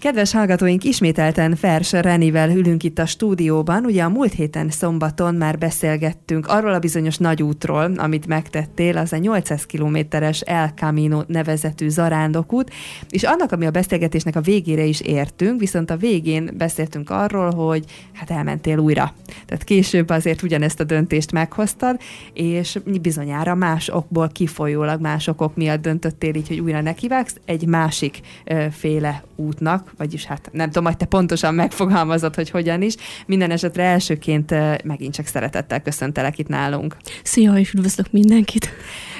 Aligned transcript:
Kedves 0.00 0.32
hallgatóink, 0.32 0.84
ismételten 0.84 1.56
Fers 1.56 1.92
Renivel 1.92 2.50
ülünk 2.50 2.82
itt 2.82 2.98
a 2.98 3.06
stúdióban. 3.06 3.84
Ugye 3.84 4.02
a 4.02 4.08
múlt 4.08 4.32
héten 4.32 4.70
szombaton 4.70 5.34
már 5.34 5.58
beszélgettünk 5.58 6.46
arról 6.46 6.72
a 6.72 6.78
bizonyos 6.78 7.16
nagyútról, 7.16 7.92
amit 7.96 8.26
megtettél, 8.26 8.96
az 8.96 9.12
a 9.12 9.16
800 9.16 9.66
kilométeres 9.66 10.40
El 10.40 10.68
Camino 10.68 11.22
nevezetű 11.26 11.88
zarándokút, 11.88 12.70
és 13.10 13.22
annak, 13.22 13.52
ami 13.52 13.66
a 13.66 13.70
beszélgetésnek 13.70 14.36
a 14.36 14.40
végére 14.40 14.84
is 14.84 15.00
értünk, 15.00 15.60
viszont 15.60 15.90
a 15.90 15.96
végén 15.96 16.50
beszéltünk 16.58 17.10
arról, 17.10 17.50
hogy 17.50 17.84
hát 18.12 18.30
elmentél 18.30 18.78
újra. 18.78 19.14
Tehát 19.46 19.64
később 19.64 20.08
azért 20.08 20.42
ugyanezt 20.42 20.80
a 20.80 20.84
döntést 20.84 21.32
meghoztad, 21.32 22.00
és 22.32 22.78
bizonyára 23.00 23.54
más 23.54 23.88
okból 23.88 24.28
kifolyólag, 24.28 25.00
más 25.00 25.26
okok 25.26 25.56
miatt 25.56 25.82
döntöttél 25.82 26.34
így, 26.34 26.48
hogy 26.48 26.60
újra 26.60 26.80
nekivágsz 26.80 27.36
egy 27.44 27.66
másik 27.66 28.20
féle 28.70 29.22
útnak, 29.36 29.89
vagyis 29.96 30.24
hát 30.24 30.48
nem 30.52 30.66
tudom, 30.66 30.84
hogy 30.84 30.96
te 30.96 31.04
pontosan 31.04 31.54
megfogalmazod, 31.54 32.34
hogy 32.34 32.50
hogyan 32.50 32.82
is. 32.82 32.94
Minden 33.26 33.50
esetre 33.50 33.82
elsőként 33.82 34.54
megint 34.84 35.14
csak 35.14 35.26
szeretettel 35.26 35.82
köszöntelek 35.82 36.38
itt 36.38 36.48
nálunk. 36.48 36.96
Szia, 37.22 37.52
és 37.52 37.72
üdvözlök 37.72 38.12
mindenkit! 38.12 38.68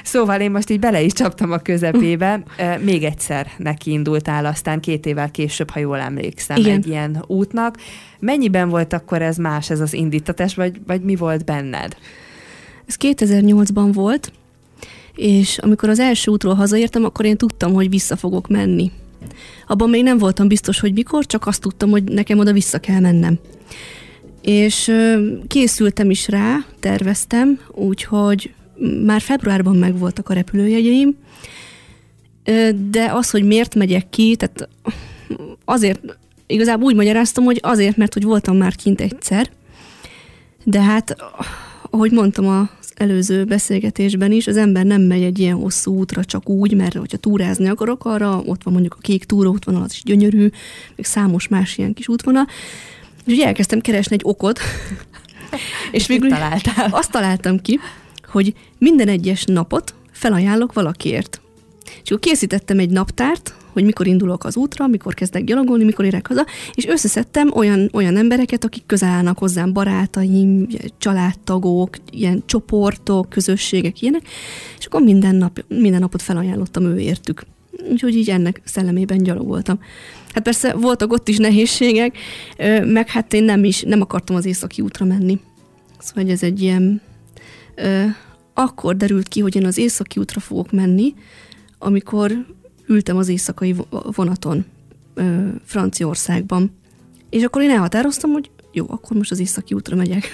Szóval 0.04 0.40
én 0.40 0.50
most 0.50 0.70
így 0.70 0.78
bele 0.78 1.00
is 1.00 1.12
csaptam 1.12 1.52
a 1.52 1.58
közepébe. 1.58 2.42
Még 2.84 3.04
egyszer 3.04 3.50
neki 3.56 3.90
indultál, 3.90 4.46
aztán 4.46 4.80
két 4.80 5.06
évvel 5.06 5.30
később, 5.30 5.70
ha 5.70 5.80
jól 5.80 5.98
emlékszem, 5.98 6.56
Igen. 6.56 6.76
egy 6.76 6.86
ilyen 6.86 7.24
útnak. 7.26 7.76
Mennyiben 8.18 8.68
volt 8.68 8.92
akkor 8.92 9.22
ez 9.22 9.36
más, 9.36 9.70
ez 9.70 9.80
az 9.80 9.92
indítatás, 9.92 10.54
vagy, 10.54 10.80
vagy 10.86 11.02
mi 11.02 11.16
volt 11.16 11.44
benned? 11.44 11.96
Ez 12.86 12.96
2008-ban 12.98 13.90
volt, 13.92 14.32
és 15.14 15.58
amikor 15.58 15.88
az 15.88 15.98
első 15.98 16.30
útról 16.30 16.54
hazaértem, 16.54 17.04
akkor 17.04 17.24
én 17.24 17.36
tudtam, 17.36 17.72
hogy 17.72 17.90
vissza 17.90 18.16
fogok 18.16 18.48
menni. 18.48 18.90
Abban 19.66 19.90
még 19.90 20.02
nem 20.02 20.18
voltam 20.18 20.48
biztos, 20.48 20.80
hogy 20.80 20.92
mikor, 20.92 21.26
csak 21.26 21.46
azt 21.46 21.60
tudtam, 21.60 21.90
hogy 21.90 22.04
nekem 22.04 22.38
oda 22.38 22.52
vissza 22.52 22.78
kell 22.78 23.00
mennem. 23.00 23.38
És 24.42 24.92
készültem 25.46 26.10
is 26.10 26.28
rá, 26.28 26.56
terveztem, 26.80 27.60
úgyhogy 27.72 28.54
már 29.04 29.20
februárban 29.20 29.76
megvoltak 29.76 30.28
a 30.28 30.34
repülőjegyeim, 30.34 31.16
de 32.90 33.10
az, 33.12 33.30
hogy 33.30 33.44
miért 33.44 33.74
megyek 33.74 34.10
ki, 34.10 34.36
tehát 34.36 34.68
azért, 35.64 36.00
igazából 36.46 36.84
úgy 36.84 36.94
magyaráztam, 36.94 37.44
hogy 37.44 37.58
azért, 37.62 37.96
mert 37.96 38.14
hogy 38.14 38.24
voltam 38.24 38.56
már 38.56 38.74
kint 38.74 39.00
egyszer, 39.00 39.50
de 40.64 40.80
hát, 40.80 41.16
ahogy 41.90 42.12
mondtam 42.12 42.46
a 42.46 42.70
előző 43.00 43.44
beszélgetésben 43.44 44.32
is, 44.32 44.46
az 44.46 44.56
ember 44.56 44.84
nem 44.84 45.02
megy 45.02 45.22
egy 45.22 45.38
ilyen 45.38 45.56
hosszú 45.56 45.94
útra 45.94 46.24
csak 46.24 46.48
úgy, 46.48 46.74
mert 46.74 46.94
hogyha 46.94 47.16
túrázni 47.16 47.68
akarok 47.68 48.04
arra, 48.04 48.42
ott 48.44 48.62
van 48.62 48.72
mondjuk 48.72 48.94
a 48.98 49.00
kék 49.00 49.24
túróútvonal, 49.24 49.82
az 49.82 49.92
is 49.92 50.02
gyönyörű, 50.02 50.50
még 50.96 51.06
számos 51.06 51.48
más 51.48 51.78
ilyen 51.78 51.94
kis 51.94 52.08
útvonal. 52.08 52.46
És 53.24 53.32
ugye 53.32 53.46
elkezdtem 53.46 53.80
keresni 53.80 54.14
egy 54.14 54.20
okot, 54.24 54.60
és 55.92 56.06
végül 56.06 56.28
találtál? 56.28 56.88
azt 56.90 57.10
találtam 57.10 57.60
ki, 57.60 57.78
hogy 58.28 58.54
minden 58.78 59.08
egyes 59.08 59.44
napot 59.44 59.94
felajánlok 60.12 60.72
valakiért. 60.72 61.40
És 62.02 62.10
akkor 62.10 62.18
készítettem 62.18 62.78
egy 62.78 62.90
naptárt, 62.90 63.54
hogy 63.72 63.84
mikor 63.84 64.06
indulok 64.06 64.44
az 64.44 64.56
útra, 64.56 64.86
mikor 64.86 65.14
kezdek 65.14 65.44
gyalogolni, 65.44 65.84
mikor 65.84 66.04
érek 66.04 66.26
haza, 66.26 66.46
és 66.74 66.86
összeszedtem 66.86 67.50
olyan, 67.54 67.88
olyan 67.92 68.16
embereket, 68.16 68.64
akik 68.64 68.82
közel 68.86 69.08
állnak 69.08 69.38
hozzám, 69.38 69.72
barátaim, 69.72 70.66
családtagok, 70.98 71.96
ilyen 72.10 72.42
csoportok, 72.46 73.28
közösségek, 73.28 74.02
ilyenek, 74.02 74.22
és 74.78 74.86
akkor 74.86 75.02
minden, 75.02 75.34
nap, 75.34 75.64
minden 75.68 76.00
napot 76.00 76.22
felajánlottam 76.22 76.84
ő 76.84 76.98
értük. 76.98 77.42
Úgyhogy 77.90 78.16
így 78.16 78.30
ennek 78.30 78.60
szellemében 78.64 79.22
gyalogoltam. 79.22 79.80
Hát 80.32 80.42
persze 80.42 80.74
voltak 80.74 81.12
ott 81.12 81.28
is 81.28 81.36
nehézségek, 81.36 82.16
meg 82.84 83.08
hát 83.08 83.32
én 83.32 83.44
nem 83.44 83.64
is, 83.64 83.82
nem 83.82 84.00
akartam 84.00 84.36
az 84.36 84.44
északi 84.44 84.82
útra 84.82 85.04
menni. 85.04 85.40
Szóval 85.98 86.30
ez 86.30 86.42
egy 86.42 86.62
ilyen... 86.62 87.00
Akkor 88.54 88.96
derült 88.96 89.28
ki, 89.28 89.40
hogy 89.40 89.56
én 89.56 89.66
az 89.66 89.78
északi 89.78 90.20
útra 90.20 90.40
fogok 90.40 90.72
menni, 90.72 91.14
amikor 91.78 92.46
ültem 92.90 93.16
az 93.16 93.28
éjszakai 93.28 93.74
vonaton 93.90 94.64
Franciaországban. 95.64 96.70
És 97.30 97.42
akkor 97.42 97.62
én 97.62 97.70
elhatároztam, 97.70 98.30
hogy 98.30 98.50
jó, 98.72 98.86
akkor 98.88 99.16
most 99.16 99.30
az 99.30 99.38
északi 99.38 99.74
útra 99.74 99.96
megyek. 99.96 100.24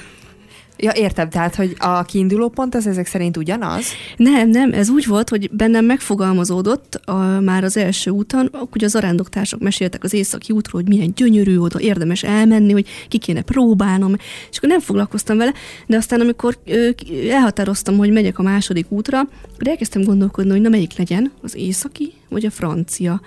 Ja, 0.79 0.93
értem, 0.95 1.29
tehát, 1.29 1.55
hogy 1.55 1.75
a 1.79 2.03
kiinduló 2.03 2.49
pont 2.49 2.75
az 2.75 2.87
ezek 2.87 3.07
szerint 3.07 3.37
ugyanaz? 3.37 3.87
Nem, 4.17 4.49
nem, 4.49 4.73
ez 4.73 4.89
úgy 4.89 5.07
volt, 5.07 5.29
hogy 5.29 5.51
bennem 5.51 5.85
megfogalmazódott 5.85 6.95
a, 7.05 7.41
már 7.41 7.65
az 7.65 7.77
első 7.77 8.11
úton, 8.11 8.51
hogy 8.71 8.85
az 8.85 8.95
arándoktársak 8.95 9.61
meséltek 9.61 10.05
az 10.05 10.13
északi 10.13 10.53
útról, 10.53 10.83
hogy 10.83 10.91
milyen 10.91 11.13
gyönyörű 11.15 11.59
oda, 11.59 11.81
érdemes 11.81 12.23
elmenni, 12.23 12.73
hogy 12.73 12.87
ki 13.09 13.19
kéne 13.19 13.43
próbálnom, 13.43 14.15
és 14.51 14.57
akkor 14.57 14.69
nem 14.69 14.81
foglalkoztam 14.81 15.37
vele, 15.37 15.53
de 15.87 15.97
aztán 15.97 16.21
amikor 16.21 16.59
ö, 16.65 16.89
elhatároztam, 17.31 17.97
hogy 17.97 18.13
megyek 18.13 18.39
a 18.39 18.43
második 18.43 18.91
útra, 18.91 19.19
akkor 19.55 19.69
elkezdtem 19.69 20.03
gondolkodni, 20.03 20.51
hogy 20.51 20.61
na 20.61 20.69
melyik 20.69 20.97
legyen, 20.97 21.33
az 21.43 21.55
északi 21.55 22.13
vagy 22.29 22.47
a 22.47 22.51
francia, 22.51 23.21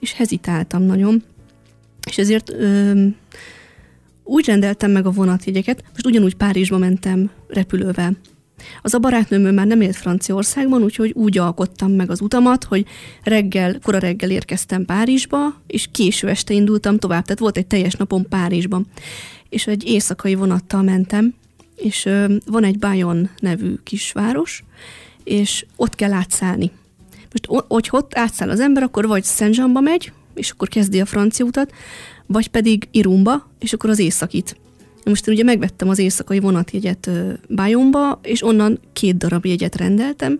és 0.00 0.12
hezitáltam 0.12 0.82
nagyon, 0.82 1.22
és 2.06 2.18
ezért 2.18 2.50
ö, 2.50 3.06
úgy 4.30 4.46
rendeltem 4.46 4.90
meg 4.90 5.06
a 5.06 5.10
vonatjegyeket, 5.10 5.84
most 5.92 6.06
ugyanúgy 6.06 6.34
Párizsba 6.34 6.78
mentem 6.78 7.30
repülővel. 7.48 8.16
Az 8.82 8.94
a 8.94 8.98
barátnőm 8.98 9.54
már 9.54 9.66
nem 9.66 9.80
élt 9.80 9.96
Franciaországban, 9.96 10.82
úgyhogy 10.82 11.12
úgy 11.14 11.38
alkottam 11.38 11.92
meg 11.92 12.10
az 12.10 12.20
utamat, 12.20 12.64
hogy 12.64 12.86
reggel, 13.22 13.78
kora 13.82 13.98
reggel 13.98 14.30
érkeztem 14.30 14.84
Párizsba, 14.84 15.60
és 15.66 15.88
késő 15.92 16.28
este 16.28 16.54
indultam 16.54 16.98
tovább, 16.98 17.22
tehát 17.22 17.38
volt 17.38 17.56
egy 17.56 17.66
teljes 17.66 17.94
napom 17.94 18.28
Párizsban. 18.28 18.86
És 19.48 19.66
egy 19.66 19.86
éjszakai 19.86 20.34
vonattal 20.34 20.82
mentem, 20.82 21.34
és 21.76 22.04
ö, 22.04 22.34
van 22.46 22.64
egy 22.64 22.78
Bayon 22.78 23.30
nevű 23.38 23.74
kisváros, 23.84 24.64
és 25.24 25.66
ott 25.76 25.94
kell 25.94 26.12
átszállni. 26.12 26.70
Most, 27.32 27.64
hogy 27.68 27.88
ott 27.90 28.14
átszáll 28.14 28.50
az 28.50 28.60
ember, 28.60 28.82
akkor 28.82 29.06
vagy 29.06 29.24
Saint-Jeanba 29.24 29.80
megy, 29.80 30.12
és 30.34 30.50
akkor 30.50 30.68
kezdi 30.68 31.00
a 31.00 31.06
francia 31.06 31.44
utat, 31.44 31.72
vagy 32.32 32.48
pedig 32.48 32.88
Irumba, 32.90 33.50
és 33.58 33.72
akkor 33.72 33.90
az 33.90 33.98
északit. 33.98 34.56
Most 35.04 35.26
én 35.26 35.34
ugye 35.34 35.44
megvettem 35.44 35.88
az 35.88 35.98
éjszakai 35.98 36.40
vonatjegyet 36.40 37.10
Bayonba, 37.48 38.20
és 38.22 38.44
onnan 38.44 38.80
két 38.92 39.16
darab 39.16 39.46
jegyet 39.46 39.76
rendeltem 39.76 40.38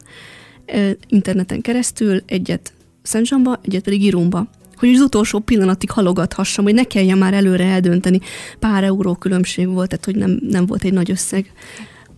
interneten 1.08 1.60
keresztül, 1.60 2.22
egyet 2.26 2.72
Szentzsamba, 3.02 3.60
egyet 3.62 3.82
pedig 3.82 4.02
Irumba 4.02 4.48
hogy 4.76 4.88
az 4.94 5.00
utolsó 5.00 5.38
pillanatig 5.38 5.90
halogathassam, 5.90 6.64
hogy 6.64 6.74
ne 6.74 6.84
kelljen 6.84 7.18
már 7.18 7.34
előre 7.34 7.64
eldönteni. 7.64 8.20
Pár 8.58 8.84
euró 8.84 9.14
különbség 9.14 9.68
volt, 9.68 9.88
tehát 9.88 10.04
hogy 10.04 10.16
nem, 10.16 10.38
nem 10.48 10.66
volt 10.66 10.84
egy 10.84 10.92
nagy 10.92 11.10
összeg. 11.10 11.52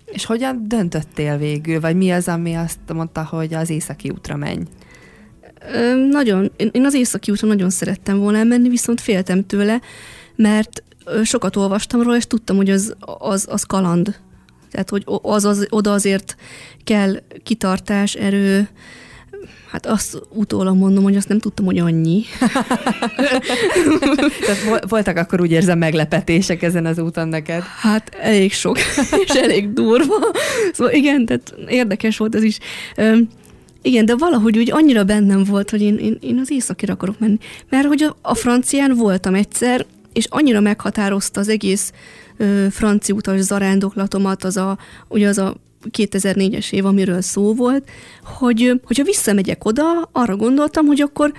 És 0.05 0.25
hogyan 0.25 0.65
döntöttél 0.69 1.39
végül, 1.39 1.81
vagy 1.81 1.97
mi 1.97 2.11
az, 2.11 2.29
ami 2.29 2.55
azt 2.55 2.79
mondta, 2.93 3.25
hogy 3.25 3.55
az 3.55 3.71
északi 3.71 4.11
útra 4.11 4.37
menj? 4.37 4.63
Ö, 5.75 5.95
nagyon, 5.95 6.53
én 6.73 6.85
az 6.85 6.95
északi 6.95 7.31
útra 7.31 7.49
nagyon 7.49 7.71
szerettem 7.71 8.19
volna 8.19 8.39
elmenni, 8.39 8.69
viszont 8.69 9.01
féltem 9.01 9.47
tőle, 9.47 9.81
mert 10.37 10.83
sokat 11.23 11.57
olvastam 11.57 12.03
róla, 12.03 12.17
és 12.17 12.27
tudtam, 12.27 12.57
hogy 12.57 12.71
az, 12.71 12.95
az, 13.19 13.47
az 13.51 13.63
kaland. 13.63 14.17
Tehát, 14.71 14.91
hogy 14.91 15.05
az, 15.23 15.45
az, 15.45 15.67
oda 15.71 15.93
azért 15.93 16.37
kell 16.85 17.23
kitartás, 17.43 18.15
erő, 18.15 18.69
Hát 19.73 19.87
azt 19.87 20.23
utólag 20.31 20.77
mondom, 20.77 21.03
hogy 21.03 21.17
azt 21.17 21.29
nem 21.29 21.39
tudtam, 21.39 21.65
hogy 21.65 21.79
annyi. 21.79 22.23
Tehát 24.47 24.85
voltak 24.89 25.17
akkor 25.17 25.41
úgy 25.41 25.51
érzem 25.51 25.79
meglepetések 25.79 26.63
ezen 26.63 26.87
az 26.87 26.99
úton 26.99 27.29
neked? 27.29 27.63
Hát 27.63 28.17
elég 28.21 28.53
sok, 28.53 28.79
és 29.27 29.35
elég 29.35 29.73
durva. 29.73 30.15
Szóval 30.73 30.93
igen, 30.93 31.27
tehát 31.27 31.55
érdekes 31.67 32.17
volt 32.17 32.35
ez 32.35 32.43
is. 32.43 32.59
Igen, 33.83 34.05
de 34.05 34.17
valahogy 34.17 34.59
úgy 34.59 34.71
annyira 34.71 35.05
bennem 35.05 35.45
volt, 35.45 35.71
hogy 35.71 35.81
én, 35.81 35.97
én, 35.97 36.19
én 36.21 36.39
az 36.39 36.51
északira 36.51 36.93
akarok 36.93 37.19
menni. 37.19 37.39
Mert 37.69 37.87
hogy 37.87 38.03
a, 38.03 38.17
a 38.23 38.35
francián 38.35 38.95
voltam 38.95 39.35
egyszer, 39.35 39.87
és 40.13 40.27
annyira 40.31 40.61
meghatározta 40.61 41.41
az 41.41 41.49
egész 41.49 41.93
ö, 42.37 42.67
francia 42.71 43.15
utas 43.15 43.41
zarándoklatomat, 43.41 44.45
az 44.45 44.57
a, 44.57 44.79
ugye 45.09 45.29
az 45.29 45.39
a 45.39 45.57
2004-es 45.91 46.73
év, 46.73 46.85
amiről 46.85 47.21
szó 47.21 47.55
volt, 47.55 47.89
hogy 48.25 48.81
hogyha 48.85 49.05
visszamegyek 49.05 49.65
oda, 49.65 50.09
arra 50.13 50.37
gondoltam, 50.37 50.87
hogy 50.87 51.01
akkor 51.01 51.33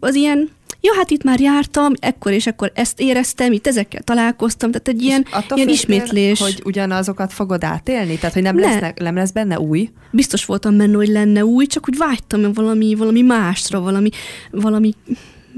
az 0.00 0.14
ilyen 0.14 0.50
ja, 0.86 0.94
hát 0.94 1.10
itt 1.10 1.22
már 1.22 1.40
jártam, 1.40 1.92
ekkor 1.98 2.32
és 2.32 2.46
ekkor 2.46 2.70
ezt 2.74 3.00
éreztem, 3.00 3.52
itt 3.52 3.66
ezekkel 3.66 4.02
találkoztam, 4.02 4.70
tehát 4.70 4.88
egy 4.88 5.02
ilyen, 5.02 5.26
ilyen 5.54 5.68
ismétlés. 5.68 6.40
hogy 6.40 6.62
ugyanazokat 6.64 7.32
fogod 7.32 7.64
átélni? 7.64 8.16
Tehát, 8.16 8.34
hogy 8.34 8.42
nem, 8.42 8.56
ne. 8.56 8.80
lesz, 8.80 8.92
nem 8.96 9.14
lesz 9.14 9.30
benne 9.30 9.60
új? 9.60 9.90
Biztos 10.10 10.44
voltam 10.44 10.76
benne, 10.76 10.96
hogy 10.96 11.08
lenne 11.08 11.44
új, 11.44 11.66
csak 11.66 11.88
úgy 11.88 11.96
vágytam 11.96 12.52
valami, 12.52 12.94
valami 12.94 13.22
másra, 13.22 13.80
valami, 13.80 14.08
valami, 14.50 14.94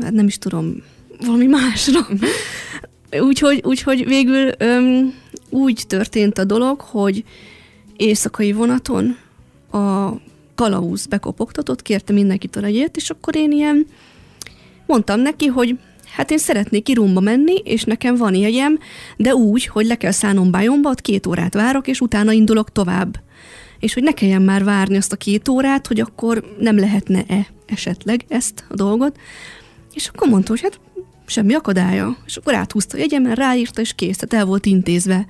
hát 0.01 0.13
nem 0.13 0.27
is 0.27 0.39
tudom, 0.39 0.83
valami 1.27 1.47
másra. 1.47 2.01
Uh-huh. 2.01 3.27
úgyhogy, 3.27 3.63
úgyhogy 3.65 4.07
végül 4.07 4.51
öm, 4.59 5.15
úgy 5.51 5.83
történt 5.87 6.39
a 6.39 6.45
dolog, 6.45 6.81
hogy 6.81 7.25
éjszakai 7.97 8.53
vonaton 8.53 9.17
a 9.73 10.11
kalauz 10.55 11.07
bekopogtatott, 11.07 11.83
kérte 11.83 12.13
mindenkitől 12.13 12.65
egyet, 12.65 12.97
és 12.97 13.11
akkor 13.11 13.37
én 13.37 13.53
ilyen 13.53 13.87
mondtam 14.89 15.21
neki, 15.21 15.47
hogy 15.47 15.79
hát 16.11 16.31
én 16.31 16.39
szeretnék 16.39 16.89
Irumba 16.89 17.21
menni, 17.21 17.55
és 17.55 17.85
nekem 17.85 18.17
van 18.17 18.35
jegyem, 18.35 18.79
de 19.17 19.35
úgy, 19.35 19.67
hogy 19.67 19.87
le 19.87 19.95
kell 19.95 20.11
szállnom 20.11 20.51
Bajomba, 20.51 20.91
ott 20.91 21.01
két 21.01 21.27
órát 21.27 21.55
várok, 21.55 21.89
és 21.89 22.01
utána 22.01 22.33
indulok 22.33 22.73
tovább. 22.73 23.21
És 23.79 23.95
hogy 23.95 24.03
ne 24.03 24.13
kelljen 24.13 24.43
már 24.43 24.65
várni 24.65 24.97
azt 24.97 25.13
a 25.13 25.17
két 25.17 25.49
órát, 25.49 25.87
hogy 25.87 26.01
akkor 26.01 26.55
nem 26.59 26.79
lehetne-e 26.79 27.47
esetleg 27.67 28.25
ezt 28.29 28.65
a 28.69 28.75
dolgot. 28.75 29.19
És 29.93 30.07
akkor 30.07 30.29
mondta, 30.29 30.51
hogy 30.51 30.61
hát 30.61 30.81
semmi 31.27 31.55
akadálya. 31.55 32.17
És 32.27 32.37
akkor 32.37 32.55
áthúzta 32.55 32.97
a 32.97 33.01
jegyemen, 33.01 33.35
ráírta, 33.35 33.81
és 33.81 33.95
kész, 33.95 34.17
tehát 34.17 34.45
el 34.45 34.51
volt 34.51 34.67
intézve. 34.67 35.27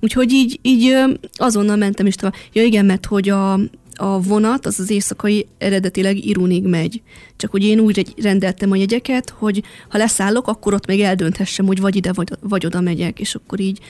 Úgyhogy 0.00 0.32
így, 0.32 0.58
így 0.62 0.94
azonnal 1.32 1.76
mentem 1.76 2.06
is 2.06 2.14
tovább. 2.14 2.34
Ja 2.52 2.62
igen, 2.62 2.84
mert 2.84 3.06
hogy 3.06 3.28
a, 3.28 3.60
a 3.96 4.20
vonat, 4.20 4.66
az 4.66 4.80
az 4.80 4.90
éjszakai 4.90 5.46
eredetileg 5.58 6.24
Irunig 6.26 6.64
megy. 6.64 7.02
Csak 7.36 7.50
hogy 7.50 7.64
én 7.64 7.78
úgy 7.78 8.14
rendeltem 8.22 8.70
a 8.70 8.76
jegyeket, 8.76 9.30
hogy 9.30 9.62
ha 9.88 9.98
leszállok, 9.98 10.48
akkor 10.48 10.74
ott 10.74 10.86
még 10.86 11.00
eldönthessem, 11.00 11.66
hogy 11.66 11.80
vagy 11.80 11.96
ide, 11.96 12.12
vagy, 12.12 12.28
vagy 12.40 12.66
oda 12.66 12.80
megyek, 12.80 13.20
és 13.20 13.34
akkor 13.34 13.60
így 13.60 13.80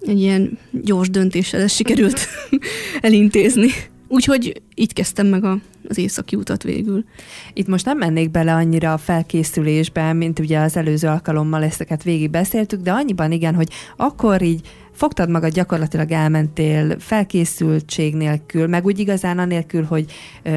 egy 0.00 0.20
ilyen 0.20 0.58
gyors 0.70 1.10
döntéssel 1.10 1.60
ezt 1.60 1.74
sikerült 1.74 2.28
elintézni. 3.00 3.70
Úgyhogy 4.08 4.62
így 4.74 4.92
kezdtem 4.92 5.26
meg 5.26 5.44
a, 5.44 5.58
az 5.88 5.98
északi 5.98 6.36
utat 6.36 6.62
végül. 6.62 7.04
Itt 7.52 7.66
most 7.66 7.84
nem 7.84 7.98
mennék 7.98 8.30
bele 8.30 8.54
annyira 8.54 8.92
a 8.92 8.98
felkészülésbe, 8.98 10.12
mint 10.12 10.38
ugye 10.38 10.58
az 10.58 10.76
előző 10.76 11.08
alkalommal 11.08 11.62
ezeket 11.62 12.02
végig 12.02 12.30
beszéltük, 12.30 12.80
de 12.80 12.92
annyiban 12.92 13.32
igen, 13.32 13.54
hogy 13.54 13.68
akkor 13.96 14.42
így 14.42 14.60
fogtad 14.94 15.30
magad, 15.30 15.52
gyakorlatilag 15.52 16.10
elmentél 16.10 16.98
felkészültség 16.98 18.14
nélkül, 18.14 18.66
meg 18.66 18.84
úgy 18.84 18.98
igazán 18.98 19.38
anélkül, 19.38 19.84
hogy 19.84 20.12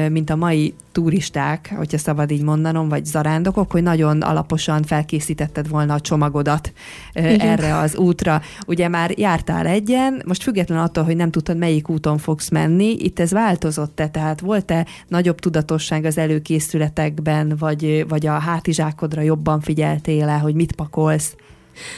mint 0.08 0.30
a 0.30 0.36
mai 0.36 0.74
turisták, 0.92 1.74
hogyha 1.76 1.98
szabad 1.98 2.30
így 2.30 2.42
mondanom, 2.42 2.88
vagy 2.88 3.04
zarándokok, 3.04 3.70
hogy 3.70 3.82
nagyon 3.82 4.20
alaposan 4.22 4.82
felkészítetted 4.82 5.68
volna 5.68 5.94
a 5.94 6.00
csomagodat 6.00 6.72
Igen. 7.12 7.40
erre 7.40 7.78
az 7.78 7.96
útra. 7.96 8.42
Ugye 8.66 8.88
már 8.88 9.18
jártál 9.18 9.66
egyen, 9.66 10.22
most 10.26 10.42
független 10.42 10.78
attól, 10.78 11.04
hogy 11.04 11.16
nem 11.16 11.30
tudtad, 11.30 11.56
melyik 11.56 11.88
úton 11.88 12.18
fogsz 12.18 12.48
menni, 12.48 12.96
itt 12.98 13.20
ez 13.20 13.30
változott-e? 13.30 14.08
Tehát 14.08 14.40
volt-e 14.40 14.86
nagyobb 15.08 15.38
tudatosság 15.38 16.04
az 16.04 16.18
előkészületekben, 16.18 17.54
vagy, 17.58 18.04
vagy 18.08 18.26
a 18.26 18.32
hátizsákodra 18.32 19.20
jobban 19.20 19.60
figyeltél 19.60 20.28
el, 20.28 20.38
hogy 20.38 20.54
mit 20.54 20.72
pakolsz? 20.72 21.34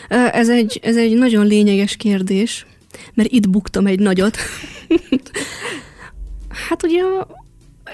Ez 0.08 0.48
egy, 0.48 0.80
ez 0.82 0.96
egy 0.96 1.16
nagyon 1.16 1.46
lényeges 1.46 1.96
kérdés, 1.96 2.66
mert 3.14 3.32
itt 3.32 3.48
buktam 3.48 3.86
egy 3.86 3.98
nagyot. 3.98 4.36
hát 6.68 6.82
ugye 6.82 7.02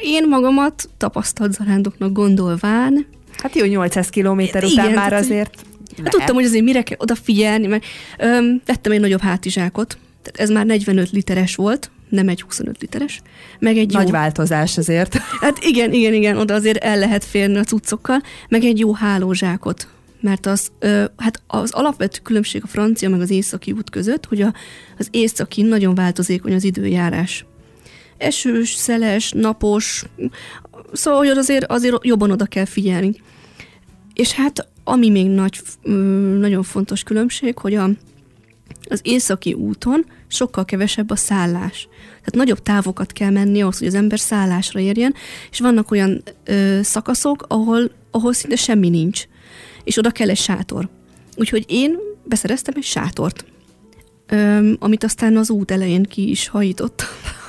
én 0.01 0.29
magamat 0.29 0.89
tapasztalt 0.97 1.53
zarándoknak 1.53 2.13
gondolván. 2.13 3.07
Hát 3.43 3.55
jó, 3.55 3.65
800 3.65 4.09
kilométer 4.09 4.65
után 4.65 4.85
igen, 4.85 4.99
már 4.99 5.13
azért 5.13 5.65
Hát 6.03 6.11
tudtam, 6.11 6.35
hogy 6.35 6.45
azért 6.45 6.65
mire 6.65 6.83
kell 6.83 6.97
odafigyelni, 7.01 7.67
mert 7.67 7.85
öm, 8.19 8.63
vettem 8.67 8.93
egy 8.93 9.01
nagyobb 9.01 9.21
hátizsákot, 9.21 9.99
tehát 10.23 10.41
ez 10.41 10.51
már 10.51 10.67
45 10.67 11.11
literes 11.11 11.55
volt, 11.55 11.91
nem 12.09 12.29
egy 12.29 12.43
25 12.43 12.81
literes. 12.81 13.21
Meg 13.59 13.77
egy 13.77 13.93
Nagy 13.93 14.07
jó... 14.07 14.13
változás 14.13 14.79
azért. 14.79 15.17
Hát 15.41 15.59
igen, 15.65 15.93
igen, 15.93 16.15
igen, 16.15 16.37
oda 16.37 16.55
azért 16.55 16.85
el 16.85 16.99
lehet 16.99 17.25
férni 17.25 17.57
a 17.59 17.65
cuccokkal, 17.65 18.21
meg 18.49 18.65
egy 18.65 18.79
jó 18.79 18.95
hálózsákot 18.95 19.89
mert 20.27 20.47
az, 20.47 20.69
ö, 20.79 21.05
hát 21.17 21.43
az 21.47 21.71
alapvető 21.71 22.19
különbség 22.23 22.63
a 22.65 22.67
francia 22.67 23.09
meg 23.09 23.21
az 23.21 23.31
északi 23.31 23.73
út 23.73 23.91
között, 23.91 24.27
hogy 24.27 24.43
a, 24.43 24.55
az 24.99 25.09
északi 25.11 25.63
nagyon 25.63 25.95
változékony 25.95 26.55
az 26.55 26.65
időjárás. 26.65 27.47
Esős, 28.19 28.75
szeles, 28.75 29.31
napos, 29.31 30.05
szóval 30.93 31.19
hogy 31.19 31.29
azért, 31.29 31.65
azért 31.65 32.05
jobban 32.05 32.31
oda 32.31 32.45
kell 32.45 32.65
figyelni. 32.65 33.15
És 34.15 34.33
hát 34.33 34.69
ami 34.85 35.11
még 35.11 35.27
nagy, 35.27 35.61
nagyon 36.39 36.63
fontos 36.63 37.03
különbség, 37.03 37.59
hogy 37.59 37.75
a, 37.75 37.91
az 38.89 39.01
északi 39.03 39.53
úton 39.53 40.05
sokkal 40.29 40.65
kevesebb 40.65 41.11
a 41.11 41.17
szállás. 41.17 41.89
Tehát 42.09 42.35
nagyobb 42.35 42.63
távokat 42.63 43.13
kell 43.13 43.31
menni 43.31 43.61
ahhoz, 43.61 43.79
hogy 43.79 43.87
az 43.87 43.95
ember 43.95 44.19
szállásra 44.19 44.81
érjen, 44.81 45.15
és 45.51 45.61
vannak 45.61 45.91
olyan 45.91 46.23
ö, 46.45 46.79
szakaszok, 46.83 47.45
ahol, 47.49 47.91
ahol 48.11 48.33
szinte 48.33 48.57
semmi 48.57 48.89
nincs 48.89 49.27
és 49.87 49.99
oda 49.99 50.11
kell 50.11 50.29
egy 50.29 50.37
sátor. 50.37 50.89
Úgyhogy 51.37 51.65
én 51.69 51.99
beszereztem 52.25 52.75
egy 52.77 52.83
sátort, 52.83 53.45
öm, 54.27 54.77
amit 54.81 55.05
aztán 55.05 55.37
az 55.37 55.51
út 55.51 55.71
elején 55.71 56.03
ki 56.03 56.31
is 56.31 56.49
hajítottam. 56.49 57.07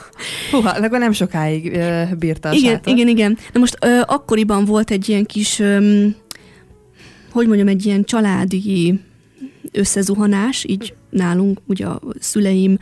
Húha, 0.51 0.69
akkor 0.69 0.99
nem 0.99 1.11
sokáig 1.11 1.73
ö, 1.73 2.03
bírta 2.19 2.49
a 2.49 2.53
igen, 2.53 2.73
sátor. 2.73 2.93
Igen, 2.93 3.07
igen. 3.07 3.37
Na 3.53 3.59
most 3.59 3.77
ö, 3.81 4.01
akkoriban 4.05 4.65
volt 4.65 4.91
egy 4.91 5.09
ilyen 5.09 5.25
kis, 5.25 5.59
ö, 5.59 6.05
hogy 7.31 7.47
mondjam, 7.47 7.67
egy 7.67 7.85
ilyen 7.85 8.03
családi 8.03 8.99
összezuhanás, 9.71 10.63
így 10.63 10.93
nálunk 11.09 11.59
ugye 11.65 11.85
a 11.85 12.01
szüleim 12.19 12.77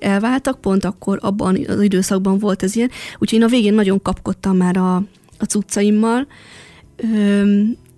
elváltak, 0.00 0.60
pont 0.60 0.84
akkor 0.84 1.18
abban 1.22 1.64
az 1.68 1.80
időszakban 1.80 2.38
volt 2.38 2.62
ez 2.62 2.76
ilyen, 2.76 2.90
úgyhogy 3.18 3.38
én 3.38 3.44
a 3.44 3.48
végén 3.48 3.74
nagyon 3.74 4.02
kapkodtam 4.02 4.56
már 4.56 4.76
a, 4.76 4.94
a 5.38 5.44
cuccaimmal, 5.44 6.26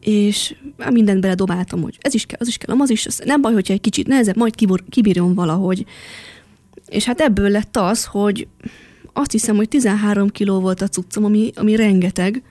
és 0.03 0.55
mindent 0.91 1.21
beledobáltam, 1.21 1.83
hogy 1.83 1.99
ez 2.01 2.15
is 2.15 2.27
kell, 2.27 2.39
az 2.41 2.49
is 2.49 2.57
kell, 2.57 2.77
az 2.79 2.91
is, 2.91 3.07
az 3.07 3.23
nem 3.25 3.41
baj, 3.41 3.53
hogyha 3.53 3.73
egy 3.73 3.81
kicsit 3.81 4.07
nehezebb, 4.07 4.37
majd 4.37 4.55
kibor, 4.55 4.85
kibírjon 4.89 5.35
valahogy. 5.35 5.85
És 6.89 7.05
hát 7.05 7.21
ebből 7.21 7.49
lett 7.49 7.77
az, 7.77 8.05
hogy 8.05 8.47
azt 9.13 9.31
hiszem, 9.31 9.57
hogy 9.57 9.69
13 9.69 10.29
kiló 10.29 10.61
volt 10.61 10.83
a 10.83 10.89
cuccom, 10.89 11.25
ami, 11.25 11.51
ami 11.55 11.77
rengeteg. 11.77 12.43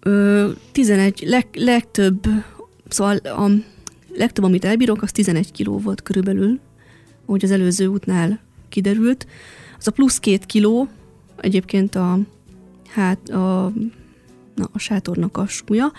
Ö, 0.00 0.50
11, 0.72 1.22
leg, 1.26 1.46
legtöbb, 1.52 2.26
szóval 2.88 3.16
a 3.16 3.50
legtöbb, 4.14 4.44
amit 4.44 4.64
elbírok, 4.64 5.02
az 5.02 5.12
11 5.12 5.52
kiló 5.52 5.78
volt 5.78 6.02
körülbelül, 6.02 6.58
ahogy 7.26 7.44
az 7.44 7.50
előző 7.50 7.86
útnál 7.86 8.40
kiderült. 8.68 9.26
Az 9.78 9.86
a 9.86 9.90
plusz 9.90 10.18
két 10.18 10.46
kiló, 10.46 10.88
egyébként 11.40 11.94
a, 11.94 12.18
hát 12.88 13.28
a 13.28 13.72
na, 14.56 14.68
a 14.72 14.78
sátornak 14.78 15.36
a 15.36 15.46
súlya, 15.46 15.92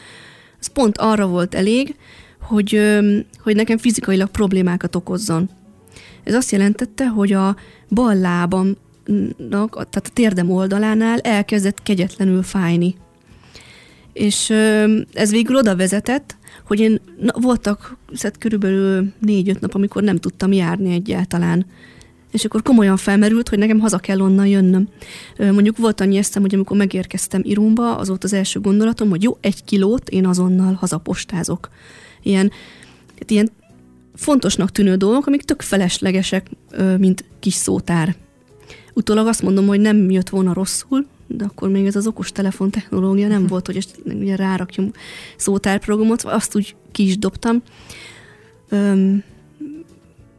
az 0.59 0.67
pont 0.67 0.97
arra 0.97 1.27
volt 1.27 1.55
elég, 1.55 1.95
hogy, 2.41 2.81
hogy 3.39 3.55
nekem 3.55 3.77
fizikailag 3.77 4.29
problémákat 4.29 4.95
okozzon. 4.95 5.49
Ez 6.23 6.33
azt 6.33 6.51
jelentette, 6.51 7.07
hogy 7.07 7.33
a 7.33 7.55
bal 7.89 8.15
lábamnak, 8.15 9.71
tehát 9.71 9.95
a 10.07 10.13
térdem 10.13 10.51
oldalánál 10.51 11.19
elkezdett 11.19 11.83
kegyetlenül 11.83 12.43
fájni. 12.43 12.95
És 14.13 14.49
ez 15.13 15.31
végül 15.31 15.55
oda 15.55 15.75
vezetett, 15.75 16.37
hogy 16.65 16.79
én 16.79 17.01
na, 17.19 17.33
voltak 17.41 17.97
szóval 18.13 18.31
körülbelül 18.39 19.13
négy-öt 19.19 19.59
nap, 19.59 19.73
amikor 19.73 20.03
nem 20.03 20.17
tudtam 20.17 20.51
járni 20.51 20.93
egyáltalán 20.93 21.65
és 22.31 22.45
akkor 22.45 22.61
komolyan 22.61 22.97
felmerült, 22.97 23.49
hogy 23.49 23.57
nekem 23.57 23.79
haza 23.79 23.97
kell 23.97 24.19
onnan 24.19 24.47
jönnöm. 24.47 24.87
Mondjuk 25.37 25.77
volt 25.77 26.01
annyi 26.01 26.17
eszem, 26.17 26.41
hogy 26.41 26.53
amikor 26.53 26.77
megérkeztem 26.77 27.41
Irumba, 27.43 27.97
az 27.97 28.07
volt 28.07 28.23
az 28.23 28.33
első 28.33 28.59
gondolatom, 28.59 29.09
hogy 29.09 29.23
jó, 29.23 29.37
egy 29.41 29.63
kilót 29.63 30.09
én 30.09 30.25
azonnal 30.25 30.73
hazapostázok. 30.73 31.69
Ilyen, 32.23 32.51
hát 33.19 33.31
ilyen 33.31 33.49
fontosnak 34.15 34.71
tűnő 34.71 34.95
dolgok, 34.95 35.27
amik 35.27 35.41
tök 35.41 35.61
feleslegesek, 35.61 36.49
mint 36.97 37.25
kis 37.39 37.53
szótár. 37.53 38.15
Utólag 38.93 39.27
azt 39.27 39.41
mondom, 39.41 39.67
hogy 39.67 39.79
nem 39.79 40.09
jött 40.09 40.29
volna 40.29 40.53
rosszul, 40.53 41.05
de 41.27 41.43
akkor 41.43 41.69
még 41.69 41.85
ez 41.85 41.95
az 41.95 42.07
okos 42.07 42.31
telefon 42.31 42.69
technológia 42.71 43.27
nem 43.27 43.47
volt, 43.53 43.65
hogy 43.65 43.87
ugye 44.05 44.35
rárakjunk 44.35 44.97
szótárprogramot, 45.37 46.21
azt 46.21 46.55
úgy 46.55 46.75
ki 46.91 47.03
is 47.03 47.17
dobtam 47.17 47.61